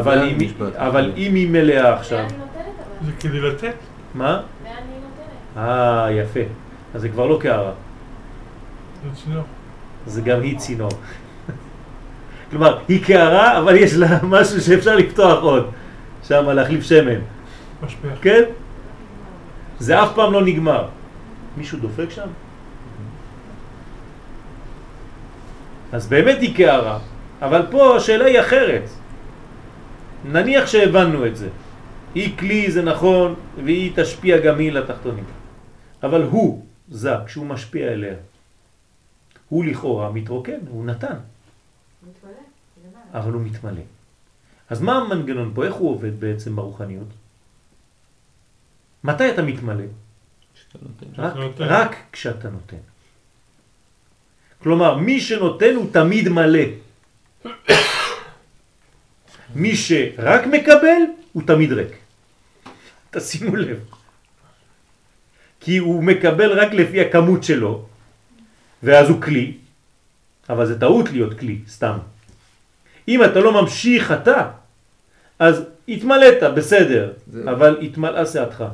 אבל 0.00 0.22
אם, 0.22 0.34
המשפט. 0.34 0.76
אבל 0.76 1.12
אם 1.16 1.34
היא 1.34 1.48
מלאה 1.48 1.94
עכשיו? 1.94 2.24
זה 3.06 3.12
כדי 3.20 3.40
לתת. 3.40 3.74
מה? 4.14 4.26
לאן 4.28 4.40
היא 4.64 4.74
נותנת? 4.74 5.68
אה, 5.68 6.12
יפה. 6.12 6.40
אז 6.94 7.00
זה 7.00 7.08
כבר 7.08 7.26
לא 7.26 7.38
קערה, 7.42 7.72
זה 10.06 10.20
גם 10.20 10.42
היא 10.42 10.58
צינור. 10.58 10.90
כלומר, 12.50 12.78
היא 12.88 13.04
קערה, 13.04 13.58
אבל 13.58 13.76
יש 13.76 13.94
לה 13.94 14.22
משהו 14.34 14.60
שאפשר 14.60 14.96
לפתוח 14.96 15.42
עוד. 15.42 15.70
שם 16.28 16.48
להחליף 16.48 16.84
שמן, 16.84 17.20
משפך. 17.82 18.08
כן? 18.22 18.42
זה 19.78 20.02
אף 20.02 20.08
פעם 20.14 20.32
לא 20.32 20.44
נגמר. 20.44 20.88
מישהו 21.56 21.78
דופק 21.78 22.10
שם? 22.10 22.28
אז 25.92 26.06
באמת 26.06 26.38
היא 26.40 26.56
קערה, 26.56 26.98
אבל 27.42 27.62
פה 27.70 27.96
השאלה 27.96 28.24
היא 28.24 28.40
אחרת. 28.40 28.88
נניח 30.24 30.66
שהבנו 30.66 31.26
את 31.26 31.36
זה. 31.36 31.48
היא 32.14 32.38
כלי, 32.38 32.70
זה 32.70 32.82
נכון, 32.82 33.34
והיא 33.64 33.92
תשפיע 33.94 34.38
גם 34.38 34.58
היא 34.58 34.72
לתחתונים. 34.72 35.24
אבל 36.02 36.22
הוא, 36.22 36.64
זה, 36.88 37.14
כשהוא 37.26 37.46
משפיע 37.46 37.88
אליה, 37.88 38.14
הוא 39.48 39.64
לכאורה 39.64 40.12
מתרוקן, 40.12 40.58
הוא 40.68 40.84
נתן, 40.84 41.16
מתמלא. 42.02 42.32
אבל 43.14 43.32
הוא 43.32 43.42
מתמלא. 43.42 43.80
אז 44.70 44.80
מה 44.80 44.96
המנגנון 44.96 45.52
פה? 45.54 45.64
איך 45.64 45.74
הוא 45.74 45.90
עובד 45.90 46.20
בעצם 46.20 46.56
ברוחניות? 46.56 47.08
מתי 49.04 49.30
אתה 49.30 49.42
מתמלא? 49.42 49.84
רק. 51.18 51.34
רק 51.58 51.96
כשאתה 52.12 52.50
נותן. 52.50 52.76
כלומר, 54.62 54.96
מי 54.98 55.20
שנותן 55.20 55.74
הוא 55.74 55.92
תמיד 55.92 56.28
מלא. 56.28 56.64
מי 59.54 59.76
שרק 59.76 60.46
מקבל 60.46 61.00
הוא 61.32 61.42
תמיד 61.46 61.72
ריק. 61.72 61.92
תשימו 63.10 63.56
לב. 63.56 63.78
כי 65.60 65.76
הוא 65.78 66.04
מקבל 66.04 66.52
רק 66.60 66.72
לפי 66.72 67.00
הכמות 67.00 67.44
שלו, 67.44 67.87
ואז 68.82 69.08
הוא 69.08 69.22
כלי, 69.22 69.56
אבל 70.48 70.66
זה 70.66 70.80
טעות 70.80 71.10
להיות 71.10 71.38
כלי, 71.38 71.58
סתם. 71.68 71.98
אם 73.08 73.24
אתה 73.24 73.40
לא 73.40 73.62
ממשיך 73.62 74.12
אתה, 74.12 74.50
אז 75.38 75.64
התמלאת, 75.88 76.42
בסדר, 76.56 77.12
זהו. 77.26 77.48
אבל 77.50 77.78
התמלאה 77.82 78.26
שעתך, 78.26 78.64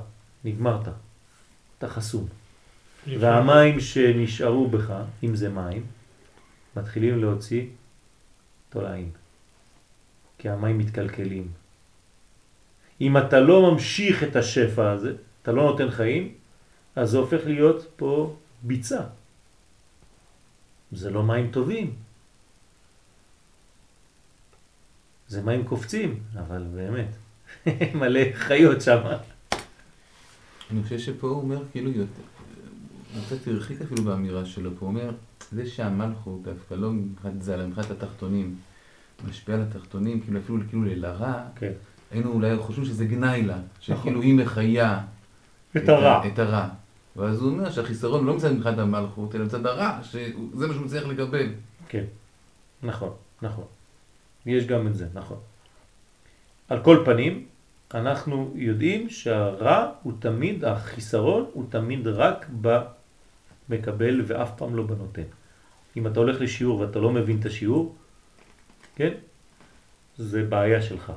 נגמרת, 0.45 0.89
אתה 1.79 1.89
חסום. 1.89 2.27
והמים 3.07 3.81
שנשארו 3.81 4.69
בך, 4.69 4.93
אם 5.25 5.37
זה 5.37 5.49
מים, 5.49 5.83
מתחילים 6.77 7.21
להוציא 7.21 7.67
תולעים. 8.71 9.11
כי 10.39 10.49
המים 10.49 10.79
מתקלקלים. 10.79 11.49
אם 13.01 13.19
אתה 13.19 13.41
לא 13.41 13.73
ממשיך 13.73 14.23
את 14.23 14.37
השפע 14.37 14.91
הזה, 14.91 15.13
אתה 15.43 15.53
לא 15.53 15.63
נותן 15.63 15.91
חיים, 15.91 16.33
אז 16.97 17.11
זה 17.11 17.19
הופך 17.19 17.41
להיות 17.47 17.87
פה 17.97 18.37
ביצה. 18.63 19.01
זה 20.95 21.11
לא 21.11 21.23
מים 21.23 21.51
טובים. 21.51 21.93
זה 25.29 25.43
מים 25.43 25.65
קופצים, 25.65 26.19
אבל 26.39 26.67
באמת, 26.75 27.09
מלא 28.01 28.21
חיות 28.35 28.81
שם. 28.81 29.01
אני 30.71 30.83
חושב 30.83 30.99
שפה 30.99 31.27
הוא 31.27 31.43
אומר 31.43 31.63
כאילו 31.73 31.91
יותר, 31.91 32.23
הוא 33.15 33.23
קצת 33.27 33.49
הרחיק 33.49 33.83
אפילו 33.83 34.03
באמירה 34.05 34.45
שלו, 34.45 34.71
פה 34.71 34.77
הוא 34.81 34.89
אומר, 34.89 35.11
זה 35.53 35.67
שהמלכות 35.67 36.43
דווקא 36.43 36.75
לא 36.75 36.91
מבחינת 36.93 37.43
ז"ל, 37.43 37.67
מבחינת 37.67 37.91
התחתונים, 37.91 38.57
משפיע 39.29 39.55
על 39.55 39.63
התחתונים, 39.63 40.21
כאילו 40.21 40.41
אפילו 40.41 40.59
כאילו 40.69 40.85
לרע, 40.85 41.43
כן. 41.57 41.73
היינו 42.11 42.33
אולי 42.33 42.57
חושבים 42.59 42.85
שזה 42.87 43.05
גנאי 43.07 43.43
לה, 43.43 43.59
שכאילו 43.81 44.23
היא 44.23 44.35
מחיה 44.35 45.01
את 45.77 45.89
הרע. 45.89 46.13
ה- 46.13 46.27
את 46.27 46.39
הרע. 46.39 46.69
ואז 47.17 47.41
הוא 47.41 47.51
אומר 47.51 47.71
שהחיסרון 47.71 48.27
לא 48.27 48.37
מצד 48.37 48.53
מבחינת 48.53 48.79
המלכות, 48.79 49.35
אלא 49.35 49.45
מצד 49.45 49.67
הרע, 49.67 49.99
שזה 50.03 50.67
מה 50.67 50.75
שהוא 50.75 50.89
צריך 50.89 51.07
לקבל. 51.07 51.47
כן, 51.89 52.05
נכון, 52.83 53.13
נכון. 53.43 53.65
יש 54.47 54.67
גם 54.67 54.87
את 54.87 54.95
זה, 54.95 55.07
נכון. 55.15 55.39
על 56.69 56.83
כל 56.83 57.03
פנים, 57.05 57.47
אנחנו 57.95 58.53
יודעים 58.55 59.11
שהרע 59.11 59.93
הוא 60.03 60.13
תמיד, 60.19 60.65
החיסרון 60.65 61.47
הוא 61.53 61.65
תמיד 61.71 62.07
רק 62.07 62.47
במקבל 63.69 64.23
ואף 64.27 64.51
פעם 64.57 64.77
לא 64.77 64.83
בנותן. 64.83 65.29
אם 65.97 66.07
אתה 66.07 66.21
הולך 66.21 66.41
לשיעור 66.41 66.81
ואתה 66.81 66.99
לא 66.99 67.13
מבין 67.13 67.41
את 67.41 67.47
השיעור, 67.47 67.95
כן? 68.97 69.13
זה 70.19 70.43
בעיה 70.43 70.83
שלך. 70.83 71.13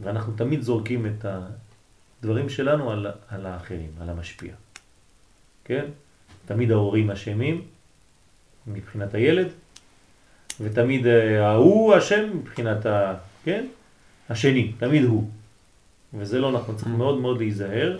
ואנחנו 0.00 0.32
תמיד 0.36 0.60
זורקים 0.62 1.06
את 1.06 1.24
הדברים 1.24 2.48
שלנו 2.48 2.90
על, 2.90 3.06
על 3.28 3.46
האחרים, 3.46 3.90
על 4.00 4.10
המשפיע. 4.10 4.54
כן? 5.66 5.84
תמיד 6.46 6.70
ההורים 6.70 7.10
אשמים 7.10 7.62
מבחינת 8.66 9.14
הילד, 9.14 9.48
ותמיד 10.60 11.06
אה, 11.06 11.48
ההוא 11.48 11.98
אשם 11.98 12.30
מבחינת 12.38 12.86
ה... 12.86 13.14
כן? 13.44 13.66
השני, 14.28 14.72
תמיד 14.78 15.04
הוא. 15.04 15.30
וזה 16.14 16.40
לא 16.40 16.52
נכון, 16.52 16.76
צריך 16.76 16.88
מאוד 16.88 17.18
מאוד 17.18 17.38
להיזהר, 17.38 17.98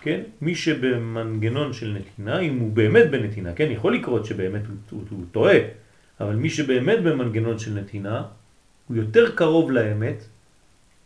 כן? 0.00 0.20
מי 0.40 0.54
שבמנגנון 0.54 1.72
של 1.72 1.98
נתינה, 1.98 2.40
אם 2.40 2.58
הוא 2.58 2.72
באמת 2.72 3.10
בנתינה, 3.10 3.52
כן? 3.52 3.70
יכול 3.70 3.94
לקרות 3.94 4.24
שבאמת 4.26 4.62
הוא, 4.66 4.76
הוא, 4.90 5.02
הוא 5.10 5.24
טועה, 5.32 5.58
אבל 6.20 6.36
מי 6.36 6.50
שבאמת 6.50 7.02
במנגנון 7.02 7.58
של 7.58 7.74
נתינה, 7.74 8.22
הוא 8.88 8.96
יותר 8.96 9.36
קרוב 9.36 9.70
לאמת 9.70 10.24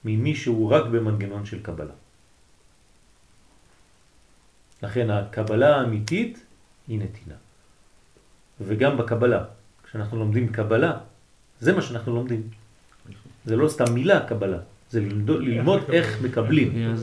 ממי 0.05 0.34
שהוא 0.34 0.70
רק 0.70 0.84
במנגנון 0.86 1.47
של 1.47 1.62
קבלה. 1.62 1.97
לכן 4.82 5.10
הקבלה 5.10 5.76
האמיתית 5.76 6.44
היא 6.88 6.98
נתינה. 6.98 7.34
וגם 8.60 8.96
בקבלה, 8.96 9.44
כשאנחנו 9.88 10.18
לומדים 10.18 10.48
קבלה, 10.48 10.92
זה 11.60 11.72
מה 11.72 11.82
שאנחנו 11.82 12.14
לומדים. 12.14 12.42
זה 13.44 13.56
לא 13.56 13.68
סתם 13.68 13.94
מילה 13.94 14.20
קבלה, 14.20 14.58
זה 14.90 15.00
ללמוד, 15.00 15.42
ללמוד 15.42 15.80
איך 15.92 16.22
מקבלים. 16.22 16.94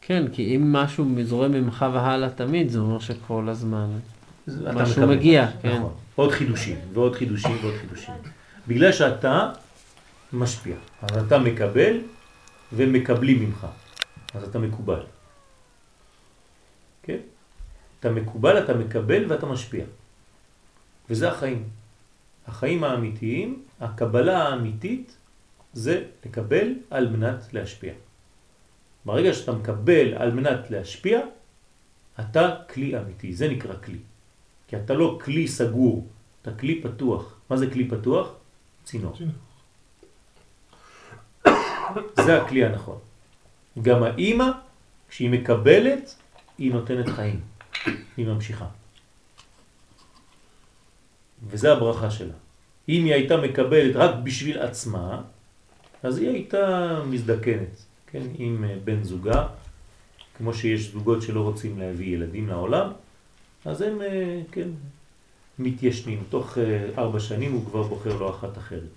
כן, 0.00 0.24
כי 0.32 0.56
אם 0.56 0.72
משהו 0.72 1.06
זורם 1.22 1.52
ממך 1.52 1.86
והלאה 1.92 2.30
תמיד, 2.30 2.68
זה 2.68 2.78
אומר 2.78 2.98
שכל 2.98 3.48
הזמן. 3.48 3.88
משהו 4.46 5.02
מקבל. 5.02 5.16
מגיע, 5.16 5.46
כן. 5.62 5.76
נכון. 5.76 5.92
עוד 6.14 6.32
חידושים, 6.32 6.76
ועוד 6.92 7.14
חידושים, 7.14 7.56
ועוד 7.62 7.74
חידושים. 7.80 8.14
בגלל 8.68 8.92
שאתה 8.92 9.52
משפיע, 10.32 10.76
אז 11.02 11.24
אתה 11.26 11.38
מקבל 11.38 11.98
ומקבלים 12.72 13.44
ממך, 13.44 13.66
אז 14.34 14.42
אתה 14.42 14.58
מקובל. 14.58 15.00
אתה 18.00 18.10
מקובל, 18.10 18.64
אתה 18.64 18.74
מקבל 18.74 19.32
ואתה 19.32 19.46
משפיע. 19.46 19.84
וזה 21.10 21.28
החיים. 21.28 21.68
החיים 22.46 22.84
האמיתיים, 22.84 23.62
הקבלה 23.80 24.48
האמיתית, 24.48 25.16
זה 25.72 26.04
לקבל 26.26 26.74
על 26.90 27.08
מנת 27.08 27.54
להשפיע. 27.54 27.92
ברגע 29.04 29.34
שאתה 29.34 29.52
מקבל 29.52 30.14
על 30.14 30.32
מנת 30.32 30.70
להשפיע, 30.70 31.20
אתה 32.20 32.56
כלי 32.74 32.98
אמיתי, 32.98 33.34
זה 33.34 33.48
נקרא 33.48 33.74
כלי. 33.84 33.98
כי 34.68 34.76
אתה 34.76 34.94
לא 34.94 35.18
כלי 35.24 35.48
סגור, 35.48 36.08
אתה 36.42 36.50
כלי 36.54 36.82
פתוח. 36.82 37.34
מה 37.50 37.56
זה 37.56 37.70
כלי 37.70 37.88
פתוח? 37.88 38.32
צינור. 38.84 39.16
זה 42.16 42.42
הכלי 42.42 42.64
הנכון. 42.64 42.98
גם 43.82 44.02
האימא, 44.02 44.50
כשהיא 45.08 45.30
מקבלת, 45.30 46.14
היא 46.58 46.72
נותנת 46.72 47.08
חיים. 47.08 47.49
היא 48.16 48.26
ממשיכה. 48.26 48.66
וזה 51.48 51.72
הברכה 51.72 52.10
שלה. 52.10 52.34
אם 52.88 53.04
היא 53.04 53.14
הייתה 53.14 53.36
מקבלת 53.36 53.96
רק 53.96 54.14
בשביל 54.24 54.58
עצמה, 54.58 55.22
אז 56.02 56.18
היא 56.18 56.28
הייתה 56.28 56.98
מזדקנת, 57.06 57.84
כן, 58.06 58.22
עם 58.38 58.64
אה, 58.64 58.76
בן 58.84 59.04
זוגה, 59.04 59.46
כמו 60.36 60.54
שיש 60.54 60.90
זוגות 60.92 61.22
שלא 61.22 61.40
רוצים 61.40 61.78
להביא 61.78 62.16
ילדים 62.16 62.48
לעולם, 62.48 62.92
אז 63.64 63.82
הם, 63.82 64.02
אה, 64.02 64.40
כן, 64.52 64.68
מתיישנים. 65.58 66.22
תוך 66.28 66.58
אה, 66.58 66.88
ארבע 66.98 67.20
שנים 67.20 67.52
הוא 67.52 67.66
כבר 67.66 67.82
בוחר 67.82 68.16
לו 68.16 68.30
אחת 68.30 68.58
אחרת. 68.58 68.94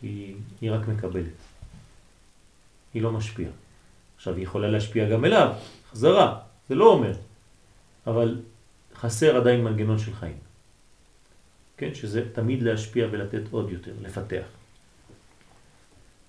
כי 0.00 0.34
היא 0.60 0.72
רק 0.72 0.88
מקבלת. 0.88 1.36
היא 2.94 3.02
לא 3.02 3.12
משפיעה. 3.12 3.50
עכשיו, 4.16 4.34
היא 4.34 4.42
יכולה 4.42 4.68
להשפיע 4.68 5.08
גם 5.08 5.24
אליו, 5.24 5.52
חזרה, 5.92 6.38
זה 6.68 6.74
לא 6.74 6.92
אומר. 6.92 7.12
אבל 8.06 8.40
חסר 8.94 9.36
עדיין 9.36 9.64
מנגנון 9.64 9.98
של 9.98 10.14
חיים. 10.14 10.38
כן, 11.76 11.94
שזה 11.94 12.32
תמיד 12.32 12.62
להשפיע 12.62 13.06
ולתת 13.10 13.42
עוד 13.50 13.72
יותר, 13.72 13.92
לפתח. 14.02 14.44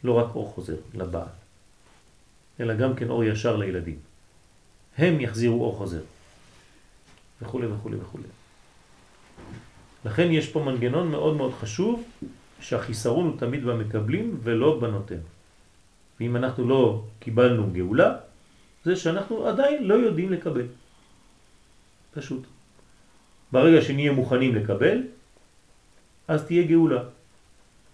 לא 0.04 0.14
רק 0.14 0.36
אור 0.36 0.52
חוזר 0.56 0.76
לבעל, 0.94 1.34
אלא 2.60 2.74
גם 2.76 2.96
כן 2.96 3.10
אור 3.10 3.24
ישר 3.24 3.56
לילדים. 3.56 4.00
הם 4.98 5.22
יחזירו 5.22 5.64
אור 5.64 5.76
חוזר. 5.76 6.02
וכו' 7.42 7.62
וכו' 7.62 7.92
וכו'. 8.02 8.20
לכן 10.06 10.32
יש 10.32 10.50
פה 10.50 10.64
מנגנון 10.64 11.12
מאוד 11.12 11.36
מאוד 11.36 11.54
חשוב, 11.54 12.04
שהחיסרון 12.60 13.26
הוא 13.26 13.38
תמיד 13.40 13.64
במקבלים 13.66 14.40
ולא 14.44 14.80
בנותן. 14.80 15.20
ואם 16.20 16.36
אנחנו 16.36 16.68
לא 16.68 17.04
קיבלנו 17.20 17.72
גאולה, 17.74 18.16
זה 18.88 18.96
שאנחנו 18.96 19.48
עדיין 19.48 19.84
לא 19.84 19.94
יודעים 19.94 20.32
לקבל. 20.32 20.66
פשוט. 22.16 22.44
ברגע 23.52 23.82
שנהיה 23.82 24.12
מוכנים 24.12 24.56
לקבל, 24.56 25.04
אז 26.28 26.46
תהיה 26.46 26.64
גאולה. 26.64 27.02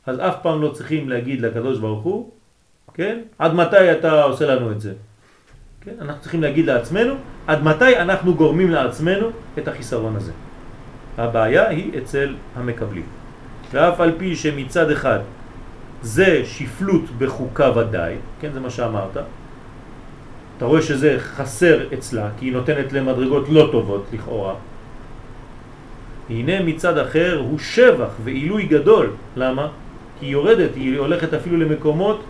אז 0.05 0.19
אף 0.19 0.35
פעם 0.41 0.61
לא 0.61 0.69
צריכים 0.69 1.09
להגיד 1.09 1.41
לקדוש 1.41 1.79
ברוך 1.79 2.03
הוא, 2.03 2.29
כן? 2.93 3.19
עד 3.39 3.53
מתי 3.53 3.91
אתה 3.91 4.23
עושה 4.23 4.45
לנו 4.45 4.71
את 4.71 4.81
זה? 4.81 4.93
כן? 5.81 5.95
אנחנו 6.01 6.21
צריכים 6.21 6.41
להגיד 6.41 6.65
לעצמנו, 6.65 7.13
עד 7.47 7.63
מתי 7.63 7.97
אנחנו 7.97 8.35
גורמים 8.35 8.69
לעצמנו 8.69 9.27
את 9.57 9.67
החיסרון 9.67 10.15
הזה. 10.15 10.31
הבעיה 11.17 11.69
היא 11.69 11.97
אצל 11.97 12.35
המקבלים. 12.55 13.05
ואף 13.71 13.97
על 13.99 14.11
פי 14.17 14.35
שמצד 14.35 14.91
אחד 14.91 15.19
זה 16.01 16.45
שפלות 16.45 17.09
בחוקה 17.17 17.77
ודאי, 17.77 18.15
כן, 18.39 18.53
זה 18.53 18.59
מה 18.59 18.69
שאמרת, 18.69 19.17
אתה 20.64 20.70
רואה 20.70 20.82
שזה 20.82 21.18
חסר 21.20 21.93
אצלה, 21.93 22.30
כי 22.39 22.45
היא 22.45 22.53
נותנת 22.53 22.93
למדרגות 22.93 23.49
לא 23.49 23.70
טובות 23.72 24.05
לכאורה. 24.14 24.55
הנה 26.30 26.64
מצד 26.64 26.97
אחר 26.97 27.39
הוא 27.39 27.59
שבח 27.59 28.09
ועילוי 28.24 28.66
גדול. 28.66 29.09
למה? 29.36 29.68
כי 30.20 30.26
היא 30.26 30.32
יורדת, 30.32 30.76
היא 30.76 30.99
הולכת 30.99 31.34
אפילו 31.34 31.57
למקומות 31.57 32.24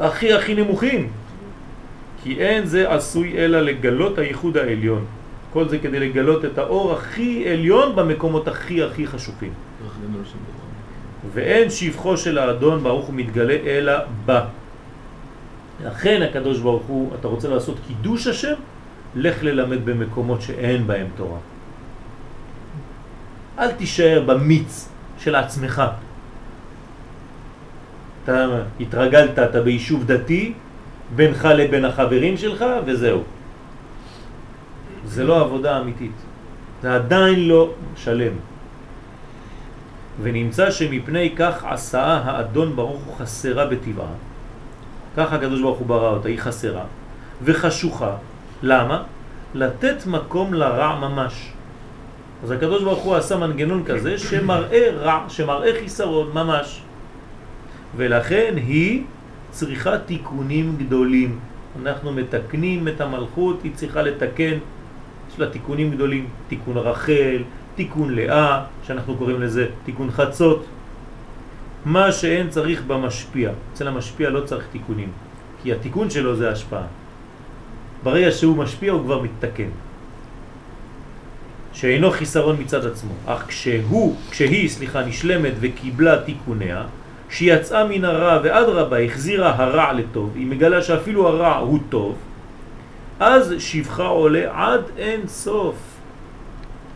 הכי. 0.00 0.32
הכי 0.34 0.54
נמוכים. 0.54 1.08
כי 2.22 2.40
אין 2.42 2.66
זה 2.66 2.90
עשוי 2.90 3.38
אלא 3.38 3.60
לגלות 3.60 4.18
הייחוד 4.18 4.56
העליון. 4.56 5.04
כל 5.52 5.68
זה 5.68 5.78
כדי 5.78 6.10
לגלות 6.10 6.44
את 6.44 6.58
האור 6.58 6.92
הכי 6.92 7.48
עליון 7.48 7.96
במקומות 7.96 8.48
הכי 8.48 8.82
הכי 8.82 9.06
חשוכים. 9.06 9.52
ואין 11.34 11.70
שבחו 11.70 12.16
של 12.16 12.38
האדון 12.38 12.82
ברוך 12.82 13.06
הוא 13.06 13.14
מתגלה 13.14 13.56
אלא 13.66 13.92
בה. 14.26 14.44
לכן 15.84 16.22
הקדוש 16.22 16.58
ברוך 16.58 16.82
הוא, 16.86 17.10
אתה 17.20 17.28
רוצה 17.28 17.48
לעשות 17.48 17.76
קידוש 17.86 18.26
השם? 18.26 18.54
לך 19.16 19.42
ללמד 19.42 19.84
במקומות 19.84 20.42
שאין 20.42 20.86
בהם 20.86 21.06
תורה. 21.16 21.38
אל 23.58 23.72
תישאר 23.72 24.22
במיץ 24.26 24.88
של 25.18 25.34
עצמך. 25.34 25.82
אתה 28.24 28.46
התרגלת, 28.80 29.38
אתה 29.38 29.60
ביישוב 29.62 30.04
דתי, 30.04 30.52
בינך 31.16 31.44
לבין 31.44 31.84
החברים 31.84 32.36
שלך, 32.36 32.64
וזהו. 32.86 33.22
זה 35.04 35.24
לא 35.24 35.40
עבודה 35.40 35.80
אמיתית. 35.80 36.16
זה 36.82 36.94
עדיין 36.94 37.48
לא 37.48 37.74
שלם. 37.96 38.32
ונמצא 40.22 40.70
שמפני 40.70 41.34
כך 41.36 41.64
עשה 41.64 42.04
האדון 42.24 42.76
ברוך 42.76 43.02
הוא 43.04 43.16
חסרה 43.16 43.66
בטבעה. 43.66 44.29
ככה 45.16 45.36
הקדוש 45.36 45.60
ברוך 45.60 45.78
הוא 45.78 45.86
ברא 45.86 46.10
אותה, 46.10 46.28
היא 46.28 46.38
חסרה 46.38 46.84
וחשוכה. 47.42 48.16
למה? 48.62 49.02
לתת 49.54 50.06
מקום 50.06 50.54
לרע 50.54 50.98
ממש. 50.98 51.52
אז 52.42 52.50
הקדוש 52.50 52.82
ברוך 52.82 53.02
הוא 53.02 53.14
עשה 53.14 53.36
מנגנון 53.36 53.84
כזה 53.84 54.18
שמראה 54.18 54.90
רע, 54.96 55.24
שמראה 55.28 55.72
חיסרון 55.80 56.30
ממש. 56.34 56.82
ולכן 57.96 58.54
היא 58.56 59.02
צריכה 59.50 59.98
תיקונים 59.98 60.76
גדולים. 60.78 61.38
אנחנו 61.82 62.12
מתקנים 62.12 62.88
את 62.88 63.00
המלכות, 63.00 63.60
היא 63.64 63.72
צריכה 63.74 64.02
לתקן, 64.02 64.58
יש 65.32 65.38
לה 65.40 65.50
תיקונים 65.50 65.90
גדולים, 65.90 66.28
תיקון 66.48 66.76
רחל, 66.76 67.42
תיקון 67.74 68.14
לאה, 68.14 68.64
שאנחנו 68.86 69.16
קוראים 69.16 69.40
לזה 69.40 69.66
תיקון 69.84 70.10
חצות. 70.10 70.64
מה 71.84 72.12
שאין 72.12 72.48
צריך 72.50 72.82
במשפיע. 72.86 73.50
אצל 73.72 73.88
המשפיע 73.88 74.30
לא 74.30 74.40
צריך 74.40 74.66
תיקונים, 74.72 75.08
כי 75.62 75.72
התיקון 75.72 76.10
שלו 76.10 76.36
זה 76.36 76.50
השפעה. 76.50 76.86
ברגע 78.02 78.30
שהוא 78.30 78.56
משפיע 78.56 78.92
הוא 78.92 79.02
כבר 79.04 79.22
מתתקן. 79.22 79.68
שאינו 81.72 82.10
חיסרון 82.10 82.56
מצד 82.60 82.86
עצמו, 82.86 83.12
אך 83.26 83.44
כשהוא, 83.48 84.16
כשהיא, 84.30 84.68
סליחה, 84.68 85.02
נשלמת 85.02 85.52
וקיבלה 85.60 86.22
תיקוניה, 86.22 86.84
שיצאה 87.30 87.84
מן 87.84 88.04
הרע 88.04 88.40
ואדרבה 88.42 89.04
החזירה 89.04 89.54
הרע 89.56 89.92
לטוב, 89.92 90.30
היא 90.34 90.46
מגלה 90.46 90.82
שאפילו 90.82 91.28
הרע 91.28 91.56
הוא 91.56 91.78
טוב, 91.88 92.16
אז 93.20 93.54
שבחה 93.58 94.06
עולה 94.06 94.50
עד 94.52 94.80
אין 94.98 95.20
סוף. 95.26 95.76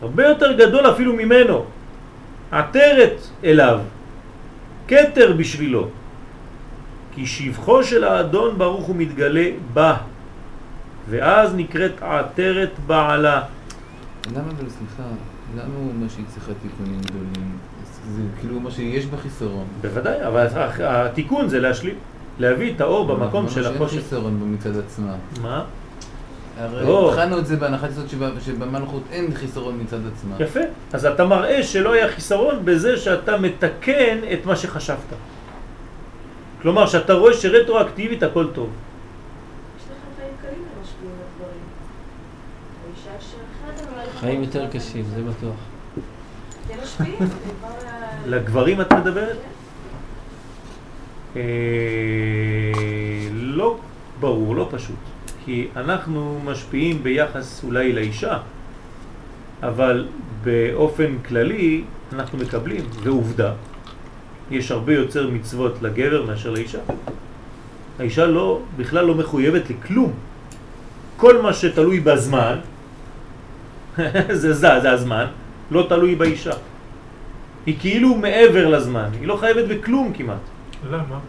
הרבה 0.01 0.27
יותר 0.27 0.51
גדול 0.51 0.89
אפילו 0.89 1.13
ממנו. 1.13 1.65
עטרת 2.51 3.27
אליו, 3.43 3.79
כתר 4.87 5.33
בשבילו. 5.37 5.87
כי 7.15 7.25
שבחו 7.25 7.83
של 7.83 8.03
האדון 8.03 8.57
ברוך 8.57 8.85
הוא 8.85 8.95
מתגלה 8.95 9.49
בה, 9.73 9.97
ואז 11.09 11.55
נקראת 11.55 11.91
עטרת 12.01 12.71
בעלה. 12.87 13.41
למה 14.35 14.43
אבל 14.57 14.69
סליחה, 14.69 15.09
למה 15.55 15.75
הוא 15.77 15.91
אומר 15.95 16.07
שהיא 16.07 16.25
צריכה 16.27 16.51
תיקונים 16.61 17.01
גדולים? 17.01 17.57
זה 18.15 18.21
כאילו 18.39 18.59
מה 18.59 18.71
שיש 18.71 19.05
בה 19.05 19.17
חיסרון. 19.17 19.65
בוודאי, 19.81 20.27
אבל 20.27 20.47
התיקון 20.79 21.49
זה 21.49 21.59
להשלים, 21.59 21.95
להביא 22.39 22.73
את 22.75 22.81
האור 22.81 23.07
במקום 23.07 23.49
של 23.49 23.65
הקושי. 23.65 23.75
החושך. 23.75 23.91
שאין 23.91 24.03
חיסרון 24.03 24.39
בה 24.39 24.45
מצד 24.45 24.77
עצמה. 24.79 25.15
מה? 25.41 25.63
הרי. 26.59 27.09
התחלנו 27.09 27.39
את 27.39 27.45
זה 27.47 27.55
בהנחת 27.55 27.89
יסוד 27.89 28.09
שב- 28.09 28.39
שבמלכות 28.45 29.03
אין 29.11 29.33
חיסרון 29.33 29.79
מצד 29.81 29.97
עצמה. 30.13 30.35
יפה. 30.39 30.59
אז 30.93 31.05
אתה 31.05 31.25
מראה 31.25 31.63
שלא 31.63 31.93
היה 31.93 32.11
חיסרון 32.11 32.65
בזה 32.65 32.97
שאתה 32.97 33.37
מתקן 33.37 34.17
את 34.33 34.45
מה 34.45 34.55
שחשבת. 34.55 34.97
כלומר, 36.61 36.87
שאתה 36.87 37.13
רואה 37.13 37.33
שרטרואקטיבית 37.33 38.23
הכל 38.23 38.47
טוב. 38.53 38.69
חיים 44.19 44.43
יותר 44.43 44.67
קשים, 44.71 45.05
זה 45.15 45.21
בטוח. 45.21 45.55
לגברים 48.25 48.81
את 48.81 48.93
מדברת? 48.93 49.37
אה, 51.35 51.41
לא 53.33 53.77
ברור, 54.19 54.55
לא 54.55 54.67
פשוט. 54.71 54.95
כי 55.45 55.67
אנחנו 55.75 56.39
משפיעים 56.45 57.03
ביחס 57.03 57.63
אולי 57.63 57.93
לאישה, 57.93 58.37
אבל 59.63 60.07
באופן 60.43 61.17
כללי 61.27 61.83
אנחנו 62.13 62.37
מקבלים, 62.37 62.81
ועובדה, 63.03 63.53
יש 64.51 64.71
הרבה 64.71 64.93
יותר 64.93 65.29
מצוות 65.29 65.81
לגבר 65.81 66.25
מאשר 66.25 66.49
לאישה. 66.51 66.79
האישה 67.99 68.25
לא, 68.25 68.61
בכלל 68.77 69.05
לא 69.05 69.15
מחויבת 69.15 69.69
לכלום. 69.69 70.13
כל 71.17 71.41
מה 71.41 71.53
שתלוי 71.53 71.99
בזמן, 71.99 72.59
זה 74.31 74.53
זה, 74.53 74.79
זה 74.81 74.91
הזמן, 74.91 75.25
לא 75.71 75.85
תלוי 75.89 76.15
באישה. 76.15 76.53
היא 77.65 77.75
כאילו 77.79 78.15
מעבר 78.15 78.67
לזמן, 78.69 79.09
היא 79.19 79.27
לא 79.27 79.37
חייבת 79.37 79.65
בכלום 79.69 80.13
כמעט. 80.13 80.43
למה? 80.89 81.19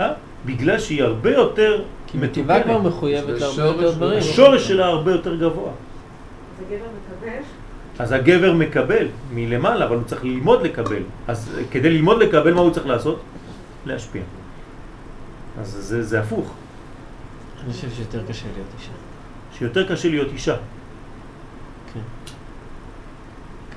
אה? 0.00 0.12
בגלל 0.46 0.78
שהיא 0.78 1.02
הרבה 1.02 1.30
יותר 1.30 1.82
כי 2.06 2.18
מטבעה 2.18 2.62
כבר. 2.62 2.78
מחויבת 2.78 3.38
זה 3.38 3.46
להרבה 3.46 3.82
יותר 3.82 3.94
דברים. 3.96 4.18
השורש 4.18 4.68
שלה 4.68 4.86
הרבה 4.86 5.12
יותר 5.12 5.36
גבוה. 5.36 5.70
אז 5.70 6.62
הגבר 6.62 6.86
מקבל, 6.96 7.38
אז 7.98 8.12
הגבר 8.12 8.52
מקבל 8.52 9.06
מלמעלה, 9.34 9.84
אבל 9.84 9.96
הוא 9.96 10.04
צריך 10.04 10.24
ללמוד 10.24 10.62
לקבל. 10.62 11.02
אז 11.28 11.50
כדי 11.70 11.90
ללמוד 11.90 12.22
לקבל, 12.22 12.54
מה 12.54 12.60
הוא 12.60 12.70
צריך 12.70 12.86
לעשות? 12.86 13.20
להשפיע. 13.86 14.22
אז 15.60 15.68
זה, 15.68 16.02
זה 16.02 16.20
הפוך, 16.20 16.52
אני 17.64 17.72
חושב 17.72 17.90
שיותר 17.90 18.20
קשה 18.28 18.46
להיות 18.54 18.68
אישה. 18.78 18.92
שיותר 19.58 19.88
קשה 19.88 20.08
להיות 20.08 20.28
אישה. 20.32 20.56
כן. 21.94 22.00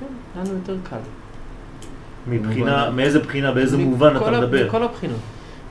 כן, 0.00 0.40
לנו 0.40 0.54
יותר 0.54 0.76
קל. 0.90 0.96
מבחינה, 2.26 2.90
מאיזה 2.90 3.18
בחינה, 3.18 3.52
באיזה 3.52 3.76
מובן 3.78 4.16
אתה 4.16 4.30
מדבר? 4.30 4.66
מכל 4.66 4.82
הבחינות. 4.82 5.18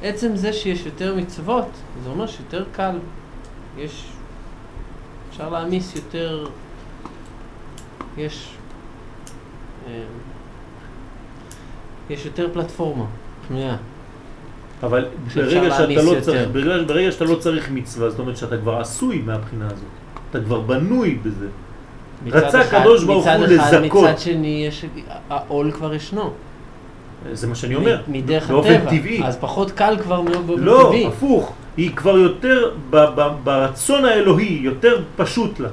עצם 0.03 0.35
זה 0.35 0.53
שיש 0.53 0.85
יותר 0.85 1.15
מצוות, 1.15 1.67
זה 2.03 2.09
אומר 2.09 2.27
שיותר 2.27 2.65
קל. 2.71 2.97
יש... 3.77 4.05
אפשר 5.29 5.49
להעמיס 5.49 5.95
יותר... 5.95 6.45
יש... 8.17 8.55
אה, 9.87 10.03
יש 12.09 12.25
יותר 12.25 12.49
פלטפורמה 12.53 13.05
פנויה. 13.47 13.77
אבל 14.83 15.05
ברגע 15.35 15.71
שאתה 15.71 16.01
לא. 16.03 16.21
צריך, 16.21 16.49
ברגע, 16.51 16.83
ברגע 16.87 17.11
שאתה 17.11 17.25
לא 17.25 17.35
צריך 17.35 17.71
מצווה, 17.71 18.09
זאת 18.09 18.19
אומרת 18.19 18.37
שאתה 18.37 18.57
כבר 18.57 18.79
עשוי 18.79 19.21
מהבחינה 19.25 19.65
הזאת. 19.65 19.89
אתה 20.29 20.39
כבר 20.39 20.61
בנוי 20.61 21.19
בזה. 21.23 21.47
רצה 22.27 22.59
הקדוש 22.59 23.03
ברוך 23.03 23.25
הוא 23.25 23.33
מצד 23.33 23.51
אחד, 23.51 23.73
לזכות. 23.73 24.09
מצד 24.09 24.19
שני, 24.19 24.63
יש... 24.67 24.85
העול 25.29 25.71
כבר 25.71 25.93
ישנו. 25.93 26.33
זה 27.31 27.47
מה 27.47 27.55
שאני 27.55 27.75
אומר. 27.75 28.01
מדרך 28.07 28.49
באופן 28.51 28.73
הטבע. 28.73 28.89
טבעי. 28.89 29.23
אז 29.23 29.37
פחות 29.39 29.71
קל 29.71 29.97
כבר 30.03 30.21
באופן 30.21 30.63
לא, 30.63 30.83
טבעי. 30.87 31.05
הפוך. 31.07 31.53
היא 31.77 31.91
כבר 31.95 32.17
יותר, 32.17 32.71
ברצון 33.43 34.05
האלוהי, 34.05 34.59
יותר 34.63 35.01
פשוט 35.17 35.59
לה. 35.59 35.69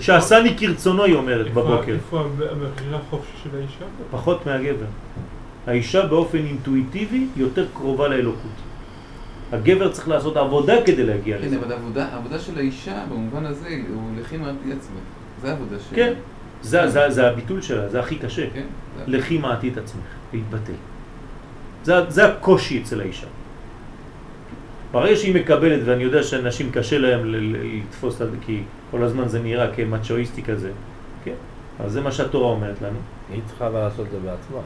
שעשני 0.00 0.56
כרצונו, 0.58 1.04
היא 1.04 1.14
אומרת 1.14 1.46
איפה- 1.46 1.62
בבוקר. 1.62 1.92
איפה 1.92 2.20
המחירה 2.20 2.98
החופשי 3.06 3.32
של 3.44 3.48
האישה? 3.56 3.84
פחות 4.10 4.46
מהגבר. 4.46 4.86
האישה 5.66 6.06
באופן 6.06 6.38
אינטואיטיבי 6.38 7.26
יותר 7.36 7.66
קרובה 7.74 8.08
לאלוקות. 8.08 8.50
הגבר 9.52 9.92
צריך 9.92 10.08
לעשות 10.08 10.36
עבודה 10.36 10.74
כדי 10.86 11.02
להגיע 11.06 11.38
כן, 11.38 11.44
לזה. 11.44 11.56
אבל 11.58 11.72
העבודה, 11.72 12.38
של 12.38 12.58
האישה 12.58 13.02
במובן 13.10 13.46
הזה 13.46 13.68
הוא 13.94 14.02
לכי 14.20 14.36
מעטי 14.36 14.72
עצמך. 14.72 14.98
זה 15.42 15.50
העבודה 15.50 15.76
שלה. 15.88 15.96
כן, 15.96 16.12
זה, 16.62 16.88
זה, 16.90 17.10
זה 17.10 17.28
הביטול 17.28 17.60
שלה, 17.62 17.88
זה 17.88 18.00
הכי 18.00 18.16
קשה. 18.16 18.50
כן. 18.50 18.66
לכי 19.06 19.38
מעטי 19.38 19.68
את 19.68 19.78
עצמך, 19.78 20.04
להתבטל. 20.32 20.72
זה, 21.84 22.10
זה 22.10 22.26
הקושי 22.28 22.82
אצל 22.82 23.00
האישה. 23.00 23.26
ברגע 24.92 25.16
שהיא 25.16 25.34
מקבלת, 25.34 25.80
ואני 25.84 26.02
יודע 26.02 26.22
שאנשים 26.22 26.70
קשה 26.72 26.98
להם 26.98 27.22
לתפוס 27.26 28.22
את 28.22 28.30
זה, 28.30 28.36
כי 28.46 28.62
כל 28.90 29.02
הזמן 29.02 29.28
זה 29.28 29.42
נראה 29.42 29.74
כמצ'ואיסטי 29.74 30.42
כזה, 30.42 30.70
כן? 31.24 31.34
אז 31.80 31.92
זה 31.92 32.00
מה 32.00 32.12
שהתורה 32.12 32.48
אומרת 32.48 32.82
לנו. 32.82 32.98
היא 33.32 33.40
צריכה 33.46 33.68
לעשות 33.68 34.06
את 34.06 34.10
זה 34.10 34.18
בעצמה. 34.18 34.60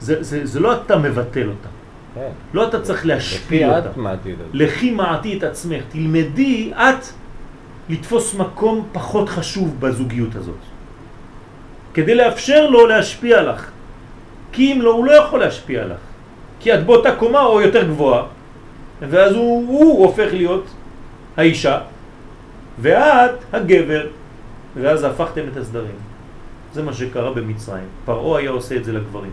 זה, 0.00 0.22
זה, 0.22 0.46
זה 0.46 0.60
לא 0.60 0.82
אתה 0.82 0.98
מבטל 0.98 1.48
אותה, 1.48 1.68
כן. 2.14 2.30
לא 2.54 2.68
אתה 2.68 2.80
צריך 2.80 3.06
להשפיע 3.06 3.76
אותה. 3.76 3.90
את 3.90 3.96
מעתיד 3.96 4.32
את 4.32 4.38
זה. 4.38 4.58
לכי 4.64 4.90
מעטי 4.90 5.38
את 5.38 5.42
עצמך, 5.42 5.82
תלמדי 5.88 6.72
את 6.74 7.04
לתפוס 7.88 8.34
מקום 8.34 8.88
פחות 8.92 9.28
חשוב 9.28 9.80
בזוגיות 9.80 10.34
הזאת. 10.34 10.77
כדי 11.98 12.14
לאפשר 12.14 12.70
לו 12.70 12.86
להשפיע 12.86 13.42
לך. 13.42 13.70
כי 14.52 14.72
אם 14.72 14.82
לא, 14.82 14.90
הוא 14.90 15.04
לא 15.04 15.12
יכול 15.12 15.40
להשפיע 15.40 15.86
לך. 15.86 15.98
כי 16.60 16.74
את 16.74 16.86
באותה 16.86 17.16
קומה 17.16 17.44
או 17.44 17.60
יותר 17.60 17.84
גבוהה, 17.84 18.22
ואז 19.00 19.34
הוא, 19.34 19.68
הוא 19.68 20.06
הופך 20.06 20.28
להיות 20.32 20.64
האישה, 21.36 21.80
ואת 22.78 23.30
הגבר, 23.52 24.06
ואז 24.76 25.04
הפכתם 25.04 25.42
את 25.52 25.56
הסדרים. 25.56 25.98
זה 26.74 26.82
מה 26.82 26.92
שקרה 26.92 27.30
במצרים. 27.30 27.88
פרעה 28.04 28.38
היה 28.38 28.50
עושה 28.50 28.76
את 28.76 28.84
זה 28.84 28.92
לגברים. 28.92 29.32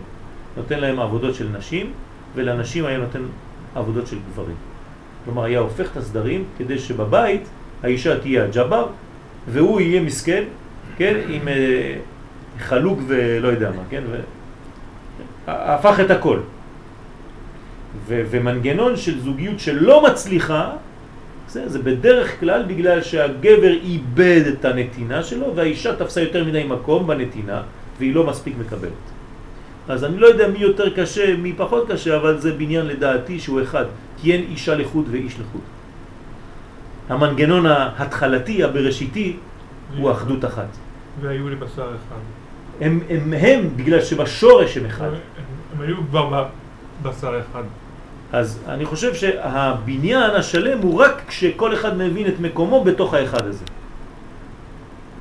נותן 0.56 0.80
להם 0.80 1.00
עבודות 1.00 1.34
של 1.34 1.48
נשים, 1.58 1.92
ולנשים 2.34 2.86
היה 2.86 2.98
נותן 2.98 3.22
עבודות 3.74 4.06
של 4.06 4.16
גברים. 4.32 4.56
כלומר, 5.24 5.44
היה 5.44 5.58
הופך 5.58 5.92
את 5.92 5.96
הסדרים 5.96 6.44
כדי 6.58 6.78
שבבית 6.78 7.42
האישה 7.82 8.18
תהיה 8.18 8.44
הג'בר, 8.44 8.86
והוא 9.48 9.80
יהיה 9.80 10.00
מסכן, 10.00 10.44
כן, 10.96 11.16
עם 11.28 11.48
אה, 11.48 11.96
חלוק 12.58 12.98
ולא 13.06 13.48
יודע 13.48 13.70
מה, 13.70 13.82
כן, 13.90 14.02
ו... 14.10 14.20
הפך 15.46 16.00
את 16.00 16.10
הכל. 16.10 16.38
ו- 18.06 18.22
ומנגנון 18.30 18.96
של 18.96 19.20
זוגיות 19.20 19.60
שלא 19.60 20.04
מצליחה, 20.10 20.70
זה, 21.48 21.68
זה 21.68 21.78
בדרך 21.78 22.40
כלל 22.40 22.62
בגלל 22.66 23.02
שהגבר 23.02 23.72
איבד 23.72 24.42
את 24.52 24.64
הנתינה 24.64 25.22
שלו 25.22 25.56
והאישה 25.56 25.96
תפסה 25.96 26.20
יותר 26.20 26.44
מדי 26.44 26.64
מקום 26.64 27.06
בנתינה 27.06 27.62
והיא 27.98 28.14
לא 28.14 28.26
מספיק 28.26 28.54
מקבלת. 28.60 29.06
אז 29.88 30.04
אני 30.04 30.18
לא 30.18 30.26
יודע 30.26 30.48
מי 30.48 30.58
יותר 30.58 30.90
קשה, 30.96 31.36
מי 31.36 31.52
פחות 31.56 31.90
קשה, 31.90 32.16
אבל 32.16 32.38
זה 32.38 32.52
בניין 32.52 32.86
לדעתי 32.86 33.40
שהוא 33.40 33.62
אחד, 33.62 33.84
כי 34.18 34.32
אין 34.32 34.42
אישה 34.50 34.74
לחוד 34.74 35.04
ואיש 35.10 35.34
לחוד. 35.40 35.60
המנגנון 37.08 37.66
ההתחלתי, 37.66 38.64
הבראשיתי, 38.64 39.36
הוא 39.96 40.10
אחדות 40.10 40.44
אחת. 40.44 40.68
והיו 41.20 41.48
לי 41.48 41.56
בשר 41.56 41.88
אחד. 41.94 42.35
הם, 42.80 43.00
הם, 43.08 43.32
הם, 43.32 43.68
בגלל 43.76 44.00
שבשורש 44.00 44.76
הם 44.76 44.86
אחד. 44.86 45.10
הם 45.74 45.80
היו 45.80 45.96
כבר 46.10 46.46
בשר 47.02 47.40
אחד. 47.40 47.62
אז 48.32 48.58
אני 48.68 48.84
חושב 48.84 49.14
שהבניין 49.14 50.30
השלם 50.30 50.78
הוא 50.78 51.00
רק 51.00 51.22
כשכל 51.28 51.74
אחד 51.74 51.98
מבין 51.98 52.26
את 52.26 52.40
מקומו 52.40 52.84
בתוך 52.84 53.14
האחד 53.14 53.46
הזה. 53.46 53.64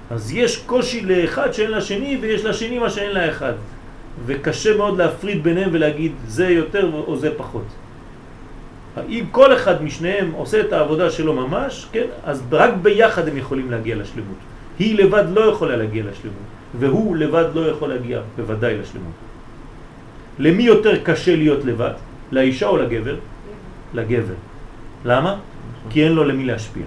אז 0.10 0.32
יש 0.34 0.57
קושי 0.57 1.02
לאחד 1.02 1.52
שאין 1.52 1.72
לשני 1.72 2.18
ויש 2.22 2.45
לשני 2.45 2.80
מה 2.80 2.90
שאין 2.90 3.11
לאחד. 3.11 3.53
וקשה 4.26 4.77
מאוד 4.77 4.98
להפריד 4.98 5.44
ביניהם 5.44 5.69
ולהגיד 5.73 6.11
זה 6.27 6.49
יותר 6.49 6.91
או 6.94 7.18
זה 7.18 7.30
פחות. 7.38 7.65
אם 9.10 9.26
כל 9.32 9.56
אחד 9.56 9.84
משניהם 9.84 10.32
עושה 10.32 10.60
את 10.60 10.73
העבודה 10.73 11.11
שלו 11.11 11.34
ממש, 11.34 11.88
כן, 11.91 12.06
אז 12.23 12.44
רק 12.52 12.73
ביחד 12.82 13.27
הם 13.27 13.38
יכולים 13.38 13.72
להגיע 13.72 13.95
לשלמות. 13.95 14.38
היא 14.80 14.98
לבד 14.98 15.23
לא 15.34 15.41
יכולה 15.41 15.76
להגיע 15.76 16.03
לשלמות, 16.03 16.48
והוא 16.80 17.15
לבד 17.15 17.45
לא 17.53 17.69
יכול 17.69 17.89
להגיע 17.89 18.22
בוודאי 18.35 18.77
לשלמות. 18.77 19.14
למי 20.39 20.64
יותר 20.64 21.03
קשה 21.03 21.35
להיות 21.35 21.65
לבד? 21.65 21.93
לאישה 22.31 22.68
או 22.68 22.77
לגבר? 22.77 23.15
לגבר. 23.93 24.34
למה? 25.06 25.39
כי 25.89 26.03
אין 26.03 26.11
לו 26.11 26.23
למי 26.23 26.45
להשפיע. 26.45 26.85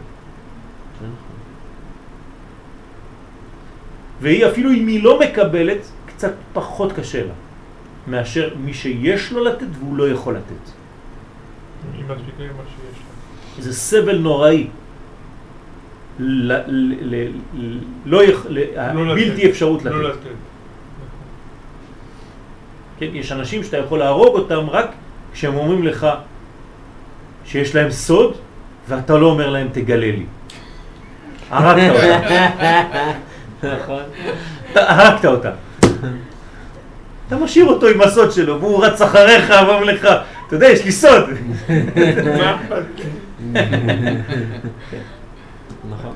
והיא 4.20 4.46
אפילו 4.46 4.70
אם 4.70 4.86
היא 4.86 5.04
לא 5.04 5.20
מקבלת, 5.20 5.78
קצת 6.06 6.32
פחות 6.52 6.92
קשה 6.92 7.24
לה, 7.24 7.32
מאשר 8.06 8.54
מי 8.58 8.74
שיש 8.74 9.32
לו 9.32 9.44
לתת 9.44 9.66
והוא 9.78 9.96
לא 9.96 10.10
יכול 10.10 10.36
לתת. 10.36 10.64
זה 13.58 13.72
סבל 13.74 14.18
נוראי. 14.18 14.66
ל, 16.18 16.52
ל, 16.52 16.94
ל, 17.00 17.28
ל, 17.54 17.78
לא 18.06 18.22
לא 19.06 19.14
בלתי. 19.14 19.50
אפשרות 19.50 19.84
לתת. 19.84 19.94
לא 19.94 20.08
לתת. 20.08 20.18
כן, 22.98 23.06
יש 23.12 23.32
אנשים 23.32 23.64
שאתה 23.64 23.76
יכול 23.76 23.98
להרוג 23.98 24.34
אותם 24.36 24.70
רק 24.70 24.90
כשהם 25.32 25.54
אומרים 25.54 25.82
לך 25.82 26.06
שיש 27.44 27.74
להם 27.74 27.90
סוד 27.90 28.34
ואתה 28.88 29.16
לא 29.16 29.26
אומר 29.26 29.50
להם 29.50 29.68
תגלה 29.72 30.06
לי. 30.10 30.26
הרגת 31.50 31.92
אותם. 31.94 33.12
נכון. 33.62 34.02
הרגת 34.74 35.24
אותם. 35.24 35.50
אתה 37.28 37.36
משאיר 37.36 37.66
אותו 37.66 37.88
עם 37.88 38.00
הסוד 38.00 38.32
שלו 38.32 38.60
והוא 38.60 38.84
רץ 38.84 39.00
אחריך 39.02 39.50
ואומר 39.50 39.84
לך, 39.84 40.08
אתה 40.46 40.56
יודע, 40.56 40.68
יש 40.68 40.84
לי 40.84 40.92
סוד. 40.92 41.24
מה 42.38 42.56
אכפת 42.56 42.84
לי? 42.98 43.04
נכון. 45.90 46.14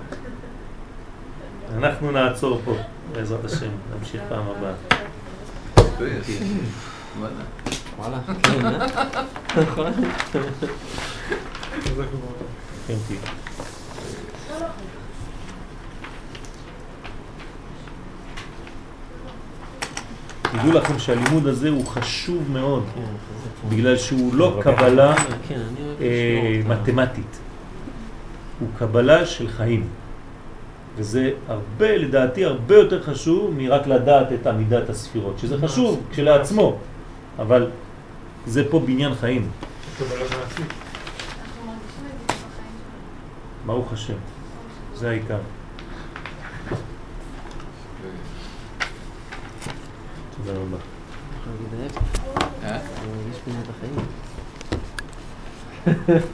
אנחנו 1.83 2.11
נעצור 2.11 2.61
פה, 2.65 2.75
בעזרת 3.13 3.45
השם, 3.45 3.71
נמשיך 3.99 4.23
פעם 4.29 4.45
הבאה. 4.49 4.73
וואלה. 7.19 7.35
וואלה, 7.99 8.19
כן. 10.33 10.41
כן. 12.89 12.97
תדעו 20.43 20.73
לכם 20.73 20.99
שהלימוד 20.99 21.47
הזה 21.47 21.69
הוא 21.69 21.87
חשוב 21.87 22.51
מאוד, 22.51 22.85
כן. 22.95 23.01
בגלל 23.69 23.97
שהוא 23.97 24.35
לא 24.35 24.61
קבלה 24.63 25.15
כן, 25.49 25.55
אני 25.55 25.87
אוהב 25.87 26.01
אה. 26.01 26.77
מתמטית, 26.77 27.39
הוא 28.61 28.69
קבלה 28.79 29.27
של 29.27 29.49
חיים. 29.49 29.89
וזה 30.97 31.31
הרבה, 31.49 31.97
לדעתי, 31.97 32.45
הרבה 32.45 32.75
יותר 32.75 33.03
חשוב 33.03 33.55
מרק 33.57 33.87
לדעת 33.87 34.33
את 34.33 34.47
עמידת 34.47 34.91
הספירות, 34.91 35.39
שזה 35.39 35.59
חשוב 35.59 36.03
כשלעצמו, 36.11 36.77
אבל 37.39 37.71
זה 38.47 38.71
פה 38.71 38.81
בניין 38.81 39.15
חיים, 39.15 39.51
שלנו. 39.99 40.11
ברוך 43.67 43.93
השם, 43.93 44.15
זה 44.95 45.11
העיקר. 45.11 45.39
תודה 50.37 50.59
רבה. 50.59 50.77
אה? 52.65 52.79
מזה 53.47 53.59
את 53.63 53.69
החיים. 53.71 53.97